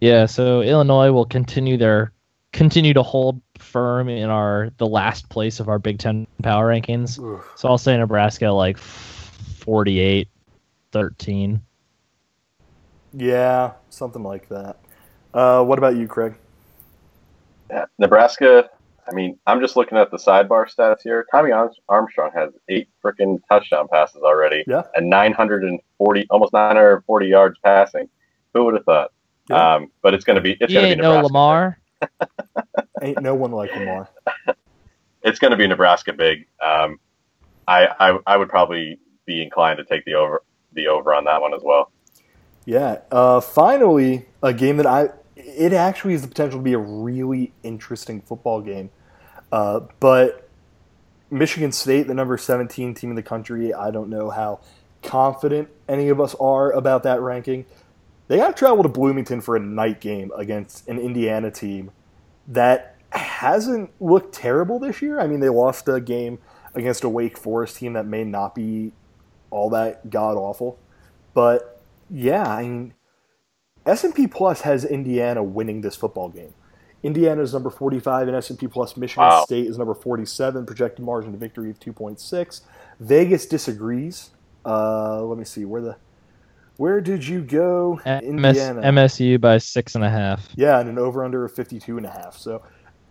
Yeah, 0.00 0.26
so 0.26 0.62
Illinois 0.62 1.12
will 1.12 1.26
continue 1.26 1.76
their 1.76 2.12
continue 2.52 2.92
to 2.94 3.02
hold 3.02 3.40
firm 3.58 4.08
in 4.08 4.28
our 4.28 4.70
the 4.78 4.86
last 4.86 5.28
place 5.28 5.60
of 5.60 5.68
our 5.68 5.78
Big 5.78 5.98
Ten 5.98 6.26
power 6.42 6.68
rankings. 6.68 7.18
Oof. 7.18 7.52
So 7.56 7.68
I'll 7.68 7.78
say 7.78 7.96
Nebraska 7.96 8.46
like 8.46 8.78
48, 8.78 10.28
13. 10.92 11.60
Yeah, 13.12 13.72
something 13.90 14.22
like 14.22 14.48
that. 14.48 14.78
Uh, 15.32 15.62
what 15.64 15.78
about 15.78 15.96
you, 15.96 16.06
Craig? 16.08 16.34
Yeah, 17.70 17.86
Nebraska. 17.98 18.70
I 19.08 19.14
mean, 19.14 19.38
I'm 19.46 19.60
just 19.60 19.76
looking 19.76 19.98
at 19.98 20.10
the 20.10 20.18
sidebar 20.18 20.72
stats 20.72 20.98
here. 21.02 21.26
Tommy 21.32 21.50
Armstrong 21.52 22.30
has 22.34 22.50
eight 22.68 22.88
freaking 23.04 23.38
touchdown 23.48 23.88
passes 23.88 24.22
already, 24.22 24.62
yeah. 24.68 24.82
and 24.94 25.10
940, 25.10 26.26
almost 26.30 26.52
940 26.52 27.26
yards 27.26 27.58
passing. 27.64 28.08
Who 28.54 28.64
would 28.66 28.74
have 28.74 28.84
thought? 28.84 29.10
Yeah. 29.50 29.74
Um, 29.74 29.90
but 30.02 30.14
it's 30.14 30.24
going 30.24 30.36
to 30.36 30.40
be 30.40 30.56
it's 30.60 30.72
going 30.72 30.88
to 30.88 30.96
be 30.96 31.02
Nebraska. 31.02 31.22
no 31.22 31.26
Lamar. 31.26 31.80
Ain't 33.02 33.20
no 33.20 33.34
one 33.34 33.52
like 33.52 33.74
Lamar. 33.74 34.08
it's 35.22 35.38
going 35.38 35.50
to 35.50 35.56
be 35.56 35.66
Nebraska 35.66 36.12
big. 36.12 36.46
Um, 36.64 36.98
I, 37.66 37.88
I 37.98 38.18
I 38.26 38.36
would 38.36 38.48
probably 38.48 38.98
be 39.26 39.42
inclined 39.42 39.78
to 39.78 39.84
take 39.84 40.04
the 40.04 40.14
over 40.14 40.42
the 40.72 40.86
over 40.86 41.12
on 41.14 41.24
that 41.24 41.40
one 41.40 41.52
as 41.52 41.62
well. 41.62 41.90
Yeah. 42.64 43.00
Uh, 43.10 43.40
finally, 43.40 44.26
a 44.42 44.52
game 44.52 44.76
that 44.76 44.86
I 44.86 45.08
it 45.36 45.72
actually 45.72 46.12
has 46.12 46.22
the 46.22 46.28
potential 46.28 46.58
to 46.58 46.62
be 46.62 46.74
a 46.74 46.78
really 46.78 47.52
interesting 47.62 48.20
football 48.20 48.60
game. 48.60 48.90
Uh, 49.50 49.80
but 49.98 50.48
Michigan 51.30 51.72
State, 51.72 52.06
the 52.06 52.14
number 52.14 52.36
17 52.38 52.94
team 52.94 53.10
in 53.10 53.16
the 53.16 53.22
country, 53.22 53.74
I 53.74 53.90
don't 53.90 54.10
know 54.10 54.30
how 54.30 54.60
confident 55.02 55.68
any 55.88 56.08
of 56.08 56.20
us 56.20 56.34
are 56.36 56.72
about 56.72 57.02
that 57.04 57.20
ranking. 57.20 57.66
They 58.30 58.36
got 58.36 58.54
to 58.54 58.54
travel 58.54 58.84
to 58.84 58.88
Bloomington 58.88 59.40
for 59.40 59.56
a 59.56 59.58
night 59.58 60.00
game 60.00 60.30
against 60.36 60.86
an 60.86 61.00
Indiana 61.00 61.50
team 61.50 61.90
that 62.46 62.94
hasn't 63.10 63.90
looked 64.00 64.32
terrible 64.32 64.78
this 64.78 65.02
year. 65.02 65.18
I 65.18 65.26
mean, 65.26 65.40
they 65.40 65.48
lost 65.48 65.88
a 65.88 66.00
game 66.00 66.38
against 66.76 67.02
a 67.02 67.08
Wake 67.08 67.36
Forest 67.36 67.78
team 67.78 67.94
that 67.94 68.06
may 68.06 68.22
not 68.22 68.54
be 68.54 68.92
all 69.50 69.68
that 69.70 70.10
god 70.10 70.36
awful, 70.36 70.78
but 71.34 71.82
yeah, 72.08 72.44
I 72.46 72.62
mean, 72.62 72.94
S&P 73.84 74.28
Plus 74.28 74.60
has 74.60 74.84
Indiana 74.84 75.42
winning 75.42 75.80
this 75.80 75.96
football 75.96 76.28
game. 76.28 76.54
Indiana 77.02 77.42
is 77.42 77.52
number 77.52 77.68
45 77.68 78.28
in 78.28 78.34
S&P 78.36 78.68
Plus. 78.68 78.96
Michigan 78.96 79.24
wow. 79.24 79.42
State 79.42 79.66
is 79.66 79.76
number 79.76 79.94
47. 79.94 80.66
Projected 80.66 81.04
margin 81.04 81.34
of 81.34 81.40
victory 81.40 81.68
of 81.68 81.80
2.6. 81.80 82.60
Vegas 83.00 83.46
disagrees. 83.46 84.30
Uh, 84.64 85.20
let 85.24 85.36
me 85.36 85.44
see 85.44 85.64
where 85.64 85.82
the 85.82 85.96
where 86.80 87.02
did 87.02 87.28
you 87.28 87.42
go? 87.42 88.00
MS, 88.06 88.22
Indiana. 88.22 88.80
MSU 88.80 89.38
by 89.38 89.58
six 89.58 89.96
and 89.96 90.02
a 90.02 90.08
half. 90.08 90.48
Yeah, 90.56 90.80
and 90.80 90.88
an 90.88 90.98
over 90.98 91.22
under 91.22 91.44
of 91.44 91.52
52 91.52 91.98
and 91.98 92.06
a 92.06 92.10
half. 92.10 92.38
So, 92.38 92.62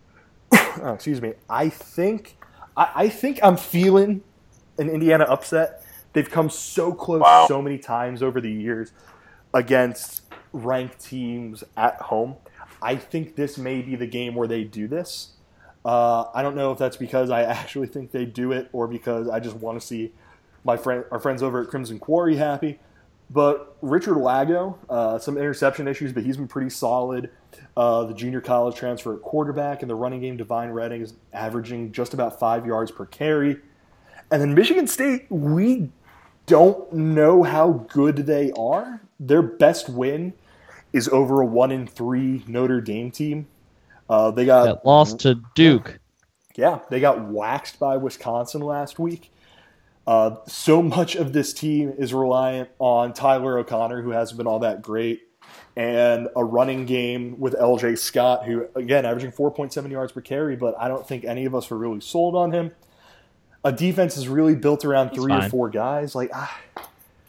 oh, 0.52 0.92
excuse 0.92 1.22
me. 1.22 1.34
I 1.48 1.68
think 1.68 2.36
I, 2.76 2.90
I, 2.96 3.08
think 3.08 3.38
I'm 3.44 3.56
feeling 3.56 4.22
an 4.76 4.90
Indiana 4.90 5.22
upset. 5.22 5.84
They've 6.14 6.28
come 6.28 6.50
so 6.50 6.92
close 6.92 7.20
wow. 7.20 7.46
so 7.46 7.62
many 7.62 7.78
times 7.78 8.24
over 8.24 8.40
the 8.40 8.50
years 8.50 8.90
against 9.54 10.22
ranked 10.52 10.98
teams 10.98 11.62
at 11.76 11.94
home. 12.00 12.34
I 12.82 12.96
think 12.96 13.36
this 13.36 13.56
may 13.56 13.82
be 13.82 13.94
the 13.94 14.08
game 14.08 14.34
where 14.34 14.48
they 14.48 14.64
do 14.64 14.88
this. 14.88 15.34
Uh, 15.84 16.24
I 16.34 16.42
don't 16.42 16.56
know 16.56 16.72
if 16.72 16.78
that's 16.78 16.96
because 16.96 17.30
I 17.30 17.42
actually 17.44 17.86
think 17.86 18.10
they 18.10 18.24
do 18.24 18.50
it 18.50 18.68
or 18.72 18.88
because 18.88 19.28
I 19.28 19.38
just 19.38 19.54
want 19.54 19.80
to 19.80 19.86
see 19.86 20.12
my 20.64 20.76
friend, 20.76 21.04
our 21.12 21.20
friends 21.20 21.40
over 21.40 21.62
at 21.62 21.68
Crimson 21.68 22.00
Quarry 22.00 22.34
happy. 22.34 22.80
But 23.32 23.76
Richard 23.80 24.16
Lagow, 24.16 24.76
uh, 24.88 25.18
some 25.18 25.38
interception 25.38 25.86
issues, 25.86 26.12
but 26.12 26.24
he's 26.24 26.36
been 26.36 26.48
pretty 26.48 26.70
solid. 26.70 27.30
Uh, 27.76 28.04
the 28.04 28.14
junior 28.14 28.40
college 28.40 28.74
transfer 28.74 29.14
at 29.14 29.22
quarterback 29.22 29.82
and 29.82 29.90
the 29.90 29.94
running 29.94 30.20
game, 30.20 30.36
Devine 30.36 30.70
Redding, 30.70 31.00
is 31.00 31.14
averaging 31.32 31.92
just 31.92 32.12
about 32.12 32.40
five 32.40 32.66
yards 32.66 32.90
per 32.90 33.06
carry. 33.06 33.58
And 34.32 34.42
then 34.42 34.54
Michigan 34.54 34.88
State, 34.88 35.26
we 35.30 35.90
don't 36.46 36.92
know 36.92 37.44
how 37.44 37.86
good 37.88 38.16
they 38.16 38.50
are. 38.52 39.00
Their 39.20 39.42
best 39.42 39.88
win 39.88 40.32
is 40.92 41.08
over 41.08 41.40
a 41.40 41.46
one 41.46 41.70
in 41.70 41.86
three 41.86 42.42
Notre 42.48 42.80
Dame 42.80 43.12
team. 43.12 43.46
Uh, 44.08 44.32
they 44.32 44.44
got 44.44 44.64
that 44.64 44.84
lost 44.84 45.20
to 45.20 45.40
Duke. 45.54 46.00
Yeah, 46.56 46.80
they 46.90 46.98
got 46.98 47.28
waxed 47.28 47.78
by 47.78 47.96
Wisconsin 47.96 48.60
last 48.60 48.98
week. 48.98 49.32
Uh, 50.10 50.34
so 50.48 50.82
much 50.82 51.14
of 51.14 51.32
this 51.32 51.52
team 51.52 51.94
is 51.96 52.12
reliant 52.12 52.68
on 52.80 53.12
Tyler 53.12 53.56
O'Connor, 53.56 54.02
who 54.02 54.10
hasn't 54.10 54.36
been 54.38 54.46
all 54.48 54.58
that 54.58 54.82
great, 54.82 55.22
and 55.76 56.26
a 56.34 56.44
running 56.44 56.84
game 56.84 57.38
with 57.38 57.54
LJ 57.54 57.96
Scott, 57.96 58.44
who, 58.44 58.66
again, 58.74 59.06
averaging 59.06 59.30
4.7 59.30 59.88
yards 59.88 60.10
per 60.10 60.20
carry, 60.20 60.56
but 60.56 60.74
I 60.80 60.88
don't 60.88 61.06
think 61.06 61.24
any 61.24 61.44
of 61.44 61.54
us 61.54 61.70
were 61.70 61.78
really 61.78 62.00
sold 62.00 62.34
on 62.34 62.50
him. 62.50 62.72
A 63.64 63.70
defense 63.70 64.16
is 64.16 64.26
really 64.26 64.56
built 64.56 64.84
around 64.84 65.10
three 65.10 65.32
or 65.32 65.48
four 65.48 65.70
guys. 65.70 66.16
Like, 66.16 66.34
I, 66.34 66.48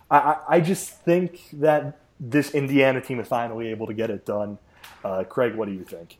I, 0.09 0.37
I 0.49 0.59
just 0.59 0.89
think 0.89 1.49
that 1.53 1.99
this 2.19 2.55
Indiana 2.55 2.99
team 2.99 3.19
is 3.19 3.27
finally 3.27 3.67
able 3.67 3.85
to 3.85 3.93
get 3.93 4.09
it 4.09 4.25
done. 4.25 4.57
Uh, 5.03 5.23
Craig, 5.23 5.53
what 5.53 5.67
do 5.67 5.73
you 5.75 5.83
think? 5.83 6.17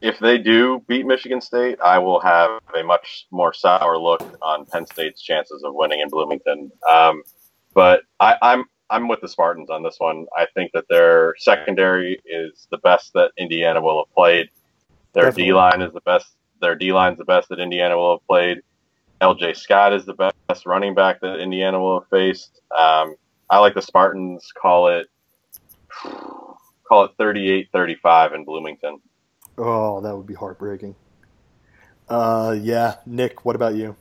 If 0.00 0.18
they 0.18 0.38
do 0.38 0.82
beat 0.86 1.06
Michigan 1.06 1.40
State, 1.40 1.78
I 1.80 1.98
will 1.98 2.20
have 2.20 2.60
a 2.78 2.82
much 2.82 3.26
more 3.30 3.54
sour 3.54 3.96
look 3.98 4.22
on 4.42 4.66
Penn 4.66 4.86
State's 4.86 5.22
chances 5.22 5.62
of 5.64 5.74
winning 5.74 6.00
in 6.00 6.08
Bloomington. 6.08 6.70
Um, 6.90 7.22
but 7.72 8.02
I, 8.20 8.36
I'm 8.42 8.64
I'm 8.90 9.08
with 9.08 9.20
the 9.20 9.28
Spartans 9.28 9.70
on 9.70 9.82
this 9.82 9.96
one. 9.98 10.26
I 10.36 10.46
think 10.54 10.72
that 10.72 10.84
their 10.88 11.34
secondary 11.38 12.20
is 12.26 12.68
the 12.70 12.78
best 12.78 13.12
that 13.14 13.32
Indiana 13.38 13.80
will 13.80 14.04
have 14.04 14.14
played. 14.14 14.48
Their 15.14 15.32
D 15.32 15.52
line 15.52 15.80
is 15.80 15.92
the 15.92 16.00
best. 16.02 16.36
Their 16.60 16.74
D 16.74 16.92
line 16.92 17.12
is 17.12 17.18
the 17.18 17.24
best 17.24 17.48
that 17.48 17.58
Indiana 17.58 17.96
will 17.96 18.18
have 18.18 18.26
played. 18.26 18.60
LJ 19.20 19.56
Scott 19.56 19.92
is 19.92 20.04
the 20.04 20.32
best 20.48 20.66
running 20.66 20.94
back 20.94 21.20
that 21.20 21.40
Indiana 21.40 21.80
will 21.80 22.00
have 22.00 22.08
faced. 22.08 22.60
Um, 22.78 23.14
I 23.48 23.58
like 23.58 23.74
the 23.74 23.82
Spartans. 23.82 24.52
Call 24.60 24.88
it 24.88 25.06
call 26.02 27.04
it 27.04 27.12
38-35 27.18 28.34
in 28.34 28.44
Bloomington. 28.44 29.00
Oh, 29.58 30.00
that 30.00 30.16
would 30.16 30.26
be 30.26 30.34
heartbreaking. 30.34 30.94
Uh, 32.08 32.56
yeah, 32.60 32.96
Nick, 33.06 33.44
what 33.44 33.56
about 33.56 33.74
you? 33.74 33.96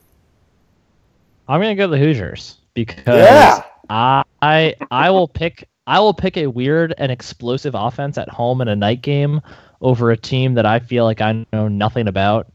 I'm 1.48 1.60
gonna 1.62 1.76
go 1.76 1.88
the 1.88 1.98
Hoosiers 1.98 2.58
because 2.74 3.04
yeah! 3.06 3.64
I 3.90 4.76
I 4.92 5.10
will 5.10 5.28
pick 5.28 5.68
I 5.86 6.00
will 6.00 6.14
pick 6.14 6.38
a 6.38 6.48
weird 6.48 6.94
and 6.98 7.12
explosive 7.12 7.76
offense 7.76 8.18
at 8.18 8.30
home 8.30 8.62
in 8.62 8.68
a 8.68 8.76
night 8.76 9.02
game 9.02 9.42
over 9.82 10.12
a 10.12 10.18
team 10.18 10.54
that 10.54 10.66
I 10.66 10.80
feel 10.80 11.04
like 11.04 11.22
I 11.22 11.46
know 11.52 11.68
nothing 11.68 12.08
about 12.08 12.52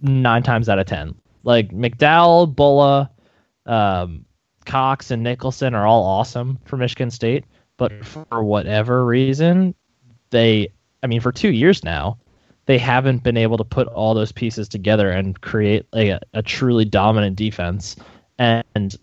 nine 0.00 0.42
times 0.42 0.68
out 0.68 0.78
of 0.78 0.86
ten. 0.86 1.14
Like 1.44 1.70
McDowell, 1.70 2.54
Bullough, 2.54 3.08
um, 3.66 4.24
Cox 4.64 5.10
and 5.10 5.22
Nicholson 5.22 5.74
are 5.74 5.86
all 5.86 6.02
awesome 6.04 6.58
for 6.64 6.76
Michigan 6.76 7.10
State, 7.10 7.44
but 7.76 8.04
for 8.04 8.42
whatever 8.42 9.04
reason, 9.04 9.74
they 10.30 10.68
I 11.02 11.06
mean 11.06 11.20
for 11.20 11.32
2 11.32 11.50
years 11.50 11.84
now, 11.84 12.18
they 12.66 12.78
haven't 12.78 13.22
been 13.22 13.36
able 13.36 13.56
to 13.56 13.64
put 13.64 13.88
all 13.88 14.14
those 14.14 14.32
pieces 14.32 14.68
together 14.68 15.10
and 15.10 15.40
create 15.40 15.86
a, 15.94 16.18
a 16.34 16.42
truly 16.42 16.84
dominant 16.84 17.36
defense. 17.36 17.96
And 18.38 18.96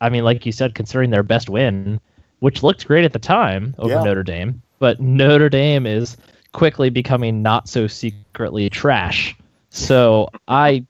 I 0.00 0.08
mean 0.08 0.24
like 0.24 0.44
you 0.44 0.52
said 0.52 0.74
considering 0.74 1.10
their 1.10 1.22
best 1.22 1.48
win, 1.48 2.00
which 2.40 2.62
looked 2.62 2.86
great 2.86 3.04
at 3.04 3.12
the 3.12 3.18
time 3.18 3.74
over 3.78 3.94
yeah. 3.94 4.02
Notre 4.02 4.22
Dame, 4.22 4.62
but 4.78 5.00
Notre 5.00 5.48
Dame 5.48 5.86
is 5.86 6.16
quickly 6.52 6.90
becoming 6.90 7.42
not 7.42 7.68
so 7.68 7.86
secretly 7.86 8.68
trash. 8.68 9.36
So 9.70 10.28
I 10.48 10.84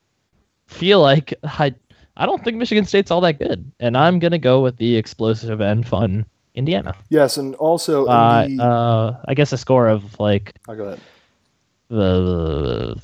feel 0.66 1.00
like 1.00 1.34
I 1.44 1.74
I 2.16 2.26
don't 2.26 2.42
think 2.44 2.56
Michigan 2.56 2.84
State's 2.84 3.10
all 3.10 3.20
that 3.22 3.38
good, 3.38 3.70
and 3.80 3.96
I'm 3.96 4.18
gonna 4.18 4.38
go 4.38 4.60
with 4.60 4.76
the 4.76 4.96
explosive 4.96 5.60
and 5.60 5.86
fun 5.86 6.26
Indiana. 6.54 6.94
Yes, 7.08 7.36
and 7.36 7.54
also 7.56 8.06
uh, 8.06 8.46
the... 8.46 8.62
uh, 8.62 9.20
I 9.26 9.34
guess 9.34 9.52
a 9.52 9.58
score 9.58 9.88
of 9.88 10.18
like. 10.20 10.54
Oh, 10.68 10.74
go 10.74 10.84
ahead. 10.84 11.00
The 11.88 13.02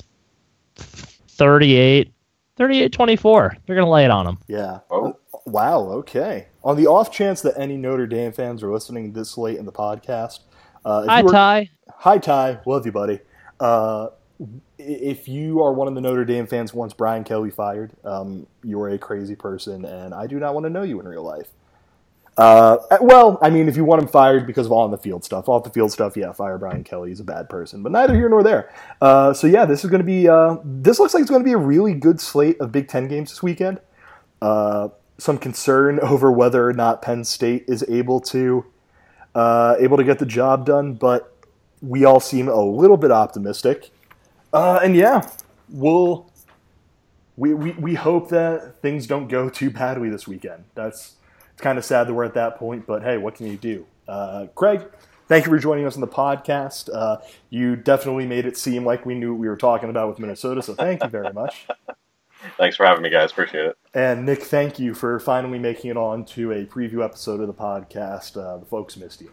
38, 0.75 2.11
38 2.57 2.91
24. 2.91 3.57
They're 3.65 3.75
going 3.75 3.85
to 3.85 3.91
lay 3.91 4.05
it 4.05 4.11
on 4.11 4.25
them. 4.25 4.37
Yeah. 4.47 4.79
Oh. 4.89 5.15
Wow. 5.45 5.81
Okay. 5.89 6.47
On 6.63 6.75
the 6.75 6.87
off 6.87 7.11
chance 7.11 7.41
that 7.41 7.57
any 7.57 7.77
Notre 7.77 8.05
Dame 8.05 8.31
fans 8.31 8.61
are 8.61 8.71
listening 8.71 9.13
this 9.13 9.37
late 9.37 9.57
in 9.57 9.65
the 9.65 9.71
podcast, 9.71 10.41
uh, 10.85 11.05
hi, 11.05 11.23
were, 11.23 11.31
Ty. 11.31 11.69
Hi, 11.89 12.17
Ty. 12.17 12.59
Love 12.65 12.85
you, 12.85 12.91
buddy. 12.91 13.19
Uh, 13.59 14.09
if 14.77 15.27
you 15.27 15.61
are 15.61 15.73
one 15.73 15.87
of 15.87 15.95
the 15.95 16.01
Notre 16.01 16.25
Dame 16.25 16.47
fans 16.47 16.73
once 16.73 16.93
Brian 16.93 17.23
Kelly 17.23 17.51
fired, 17.51 17.91
um, 18.03 18.47
you 18.63 18.79
are 18.81 18.89
a 18.89 18.97
crazy 18.97 19.35
person, 19.35 19.85
and 19.85 20.13
I 20.13 20.27
do 20.27 20.39
not 20.39 20.53
want 20.53 20.65
to 20.65 20.69
know 20.69 20.83
you 20.83 20.99
in 20.99 21.07
real 21.07 21.23
life. 21.23 21.49
Uh, 22.39 22.77
well, 23.01 23.37
I 23.41 23.49
mean, 23.49 23.67
if 23.67 23.75
you 23.75 23.83
want 23.83 24.01
him 24.01 24.07
fired 24.07 24.47
because 24.47 24.65
of 24.65 24.71
all 24.71 24.83
on 24.85 24.91
the 24.91 24.97
field 24.97 25.25
stuff, 25.25 25.49
off 25.49 25.65
the 25.65 25.69
field 25.69 25.91
stuff, 25.91 26.15
yeah, 26.15 26.31
fire 26.31 26.57
Brian 26.57 26.85
Kelly. 26.85 27.09
He's 27.09 27.19
a 27.19 27.25
bad 27.25 27.49
person, 27.49 27.83
but 27.83 27.91
neither 27.91 28.15
here 28.15 28.29
nor 28.29 28.43
there. 28.43 28.73
Uh, 29.01 29.33
so 29.33 29.45
yeah, 29.45 29.65
this 29.65 29.83
is 29.83 29.89
going 29.89 29.99
to 29.99 30.05
be. 30.05 30.29
Uh, 30.29 30.55
this 30.63 30.99
looks 30.99 31.13
like 31.13 31.19
it's 31.19 31.29
going 31.29 31.41
to 31.41 31.45
be 31.45 31.51
a 31.51 31.57
really 31.57 31.93
good 31.93 32.21
slate 32.21 32.55
of 32.61 32.71
Big 32.71 32.87
Ten 32.87 33.09
games 33.09 33.29
this 33.31 33.43
weekend. 33.43 33.81
Uh, 34.41 34.87
some 35.17 35.37
concern 35.37 35.99
over 36.01 36.31
whether 36.31 36.65
or 36.65 36.71
not 36.71 37.01
Penn 37.01 37.25
State 37.25 37.65
is 37.67 37.83
able 37.89 38.21
to 38.21 38.65
uh, 39.35 39.75
able 39.77 39.97
to 39.97 40.05
get 40.05 40.19
the 40.19 40.25
job 40.25 40.65
done, 40.65 40.93
but 40.93 41.35
we 41.81 42.05
all 42.05 42.21
seem 42.21 42.47
a 42.47 42.61
little 42.61 42.95
bit 42.95 43.11
optimistic. 43.11 43.89
Uh, 44.53 44.79
and 44.81 44.95
yeah, 44.95 45.29
we'll 45.67 46.31
we, 47.35 47.53
we, 47.53 47.71
we 47.71 47.95
hope 47.95 48.29
that 48.29 48.81
things 48.81 49.07
don't 49.07 49.27
go 49.27 49.49
too 49.49 49.69
badly 49.69 50.09
this 50.09 50.25
weekend. 50.25 50.63
That's 50.73 51.15
it's 51.59 51.63
kind 51.65 51.77
of 51.77 51.83
sad 51.83 52.07
that 52.07 52.13
we're 52.13 52.23
at 52.23 52.35
that 52.35 52.55
point, 52.55 52.87
but 52.87 53.03
hey, 53.03 53.17
what 53.17 53.35
can 53.35 53.45
you 53.45 53.57
do? 53.57 53.85
Uh, 54.07 54.47
Craig, 54.55 54.81
thank 55.27 55.43
you 55.43 55.51
for 55.51 55.59
joining 55.59 55.85
us 55.85 55.95
on 55.95 55.99
the 55.99 56.07
podcast. 56.07 56.89
Uh, 56.89 57.17
you 57.49 57.75
definitely 57.75 58.25
made 58.25 58.45
it 58.45 58.55
seem 58.55 58.85
like 58.85 59.05
we 59.05 59.13
knew 59.13 59.33
what 59.33 59.41
we 59.41 59.49
were 59.49 59.57
talking 59.57 59.89
about 59.89 60.07
with 60.07 60.19
Minnesota, 60.19 60.61
so 60.61 60.73
thank 60.73 61.03
you 61.03 61.09
very 61.09 61.33
much. 61.33 61.67
Thanks 62.57 62.77
for 62.77 62.85
having 62.85 63.03
me, 63.03 63.09
guys. 63.09 63.31
Appreciate 63.31 63.65
it. 63.65 63.77
And 63.93 64.25
Nick, 64.25 64.43
thank 64.43 64.79
you 64.79 64.93
for 64.93 65.19
finally 65.19 65.59
making 65.59 65.91
it 65.91 65.97
on 65.97 66.23
to 66.27 66.53
a 66.53 66.63
preview 66.63 67.03
episode 67.03 67.41
of 67.41 67.47
the 67.47 67.53
podcast. 67.53 68.37
Uh, 68.37 68.59
the 68.59 68.65
folks 68.65 68.95
missed 68.95 69.19
you. 69.19 69.29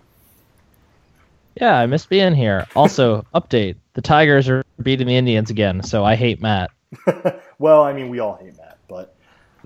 Yeah, 1.54 1.78
I 1.78 1.86
missed 1.86 2.08
being 2.08 2.34
here. 2.34 2.66
Also, 2.74 3.24
update: 3.36 3.76
the 3.94 4.02
Tigers 4.02 4.48
are 4.48 4.64
beating 4.82 5.06
the 5.06 5.14
Indians 5.14 5.50
again, 5.50 5.84
so 5.84 6.04
I 6.04 6.16
hate 6.16 6.42
Matt. 6.42 6.72
well, 7.60 7.84
I 7.84 7.92
mean, 7.92 8.08
we 8.08 8.18
all 8.18 8.34
hate 8.34 8.56
Matt, 8.56 8.75
but 8.75 8.75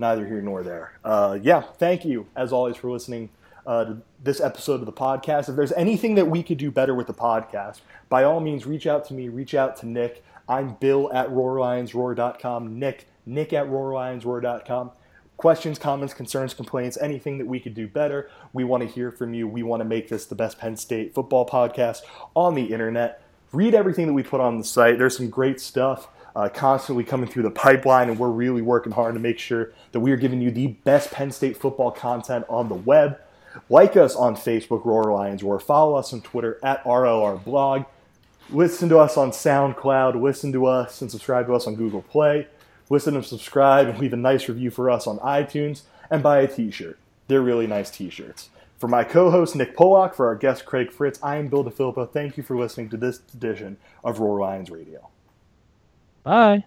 neither 0.01 0.25
here 0.27 0.41
nor 0.41 0.63
there. 0.63 0.99
Uh, 1.03 1.39
yeah, 1.41 1.61
thank 1.61 2.03
you 2.03 2.27
as 2.35 2.51
always 2.51 2.75
for 2.75 2.91
listening 2.91 3.29
uh, 3.65 3.85
to 3.85 4.01
this 4.21 4.41
episode 4.41 4.81
of 4.81 4.85
the 4.85 4.91
podcast. 4.91 5.47
If 5.47 5.55
there's 5.55 5.71
anything 5.71 6.15
that 6.15 6.27
we 6.27 6.43
could 6.43 6.57
do 6.57 6.69
better 6.71 6.93
with 6.93 7.07
the 7.07 7.13
podcast, 7.13 7.79
by 8.09 8.25
all 8.25 8.41
means, 8.41 8.65
reach 8.65 8.85
out 8.85 9.05
to 9.05 9.13
me. 9.13 9.29
Reach 9.29 9.53
out 9.53 9.77
to 9.77 9.85
Nick. 9.87 10.23
I'm 10.49 10.73
Bill 10.73 11.11
at 11.13 11.29
RoarLionsRoar.com. 11.29 12.77
Nick 12.77 13.07
nick 13.25 13.53
at 13.53 13.67
roarlionsroar.com. 13.67 14.91
Questions, 15.37 15.79
comments, 15.79 16.13
concerns, 16.13 16.53
complaints, 16.53 16.97
anything 17.01 17.39
that 17.39 17.47
we 17.47 17.59
could 17.59 17.73
do 17.73 17.87
better. 17.87 18.29
We 18.53 18.63
want 18.63 18.83
to 18.83 18.87
hear 18.87 19.11
from 19.11 19.33
you. 19.33 19.47
We 19.47 19.63
want 19.63 19.81
to 19.81 19.85
make 19.85 20.07
this 20.07 20.25
the 20.25 20.35
best 20.35 20.59
Penn 20.59 20.77
State 20.77 21.15
football 21.15 21.47
podcast 21.47 22.01
on 22.35 22.53
the 22.53 22.65
internet. 22.65 23.23
Read 23.51 23.73
everything 23.73 24.07
that 24.07 24.13
we 24.13 24.23
put 24.23 24.39
on 24.39 24.57
the 24.57 24.63
site. 24.63 24.99
There's 24.99 25.17
some 25.17 25.29
great 25.29 25.59
stuff 25.59 26.07
uh, 26.35 26.49
constantly 26.49 27.03
coming 27.03 27.29
through 27.29 27.43
the 27.43 27.51
pipeline, 27.51 28.09
and 28.09 28.19
we're 28.19 28.29
really 28.29 28.61
working 28.61 28.93
hard 28.93 29.13
to 29.15 29.19
make 29.19 29.39
sure 29.39 29.71
that 29.91 29.99
we 29.99 30.11
are 30.11 30.17
giving 30.17 30.41
you 30.41 30.51
the 30.51 30.67
best 30.67 31.11
Penn 31.11 31.31
State 31.31 31.57
football 31.57 31.91
content 31.91 32.45
on 32.49 32.69
the 32.69 32.75
web. 32.75 33.19
Like 33.69 33.97
us 33.97 34.15
on 34.15 34.35
Facebook, 34.35 34.85
Roar 34.85 35.11
Lions 35.11 35.43
Roar. 35.43 35.59
Follow 35.59 35.95
us 35.95 36.13
on 36.13 36.21
Twitter 36.21 36.59
at 36.63 36.85
ROR 36.85 37.37
Blog. 37.37 37.83
Listen 38.49 38.89
to 38.89 38.97
us 38.97 39.17
on 39.17 39.31
SoundCloud. 39.31 40.21
Listen 40.21 40.51
to 40.53 40.65
us 40.65 41.01
and 41.01 41.11
subscribe 41.11 41.47
to 41.47 41.53
us 41.53 41.67
on 41.67 41.75
Google 41.75 42.01
Play 42.01 42.47
listen 42.91 43.15
and 43.15 43.25
subscribe 43.25 43.87
and 43.87 43.97
leave 43.97 44.11
a 44.13 44.17
nice 44.17 44.49
review 44.49 44.69
for 44.69 44.89
us 44.89 45.07
on 45.07 45.17
iTunes 45.19 45.83
and 46.09 46.21
buy 46.21 46.41
a 46.41 46.47
t-shirt. 46.47 46.99
They're 47.27 47.41
really 47.41 47.65
nice 47.65 47.89
t-shirts. 47.89 48.49
For 48.77 48.89
my 48.89 49.05
co-host 49.05 49.55
Nick 49.55 49.77
Pollock, 49.77 50.13
for 50.13 50.27
our 50.27 50.35
guest 50.35 50.65
Craig 50.65 50.91
Fritz, 50.91 51.17
I 51.23 51.37
am 51.37 51.47
Bill 51.47 51.63
DiFilippo. 51.63 52.11
Thank 52.11 52.35
you 52.35 52.43
for 52.43 52.57
listening 52.57 52.89
to 52.89 52.97
this 52.97 53.21
edition 53.33 53.77
of 54.03 54.19
Roar 54.19 54.39
Lions 54.39 54.69
Radio. 54.69 55.10
Bye. 56.23 56.63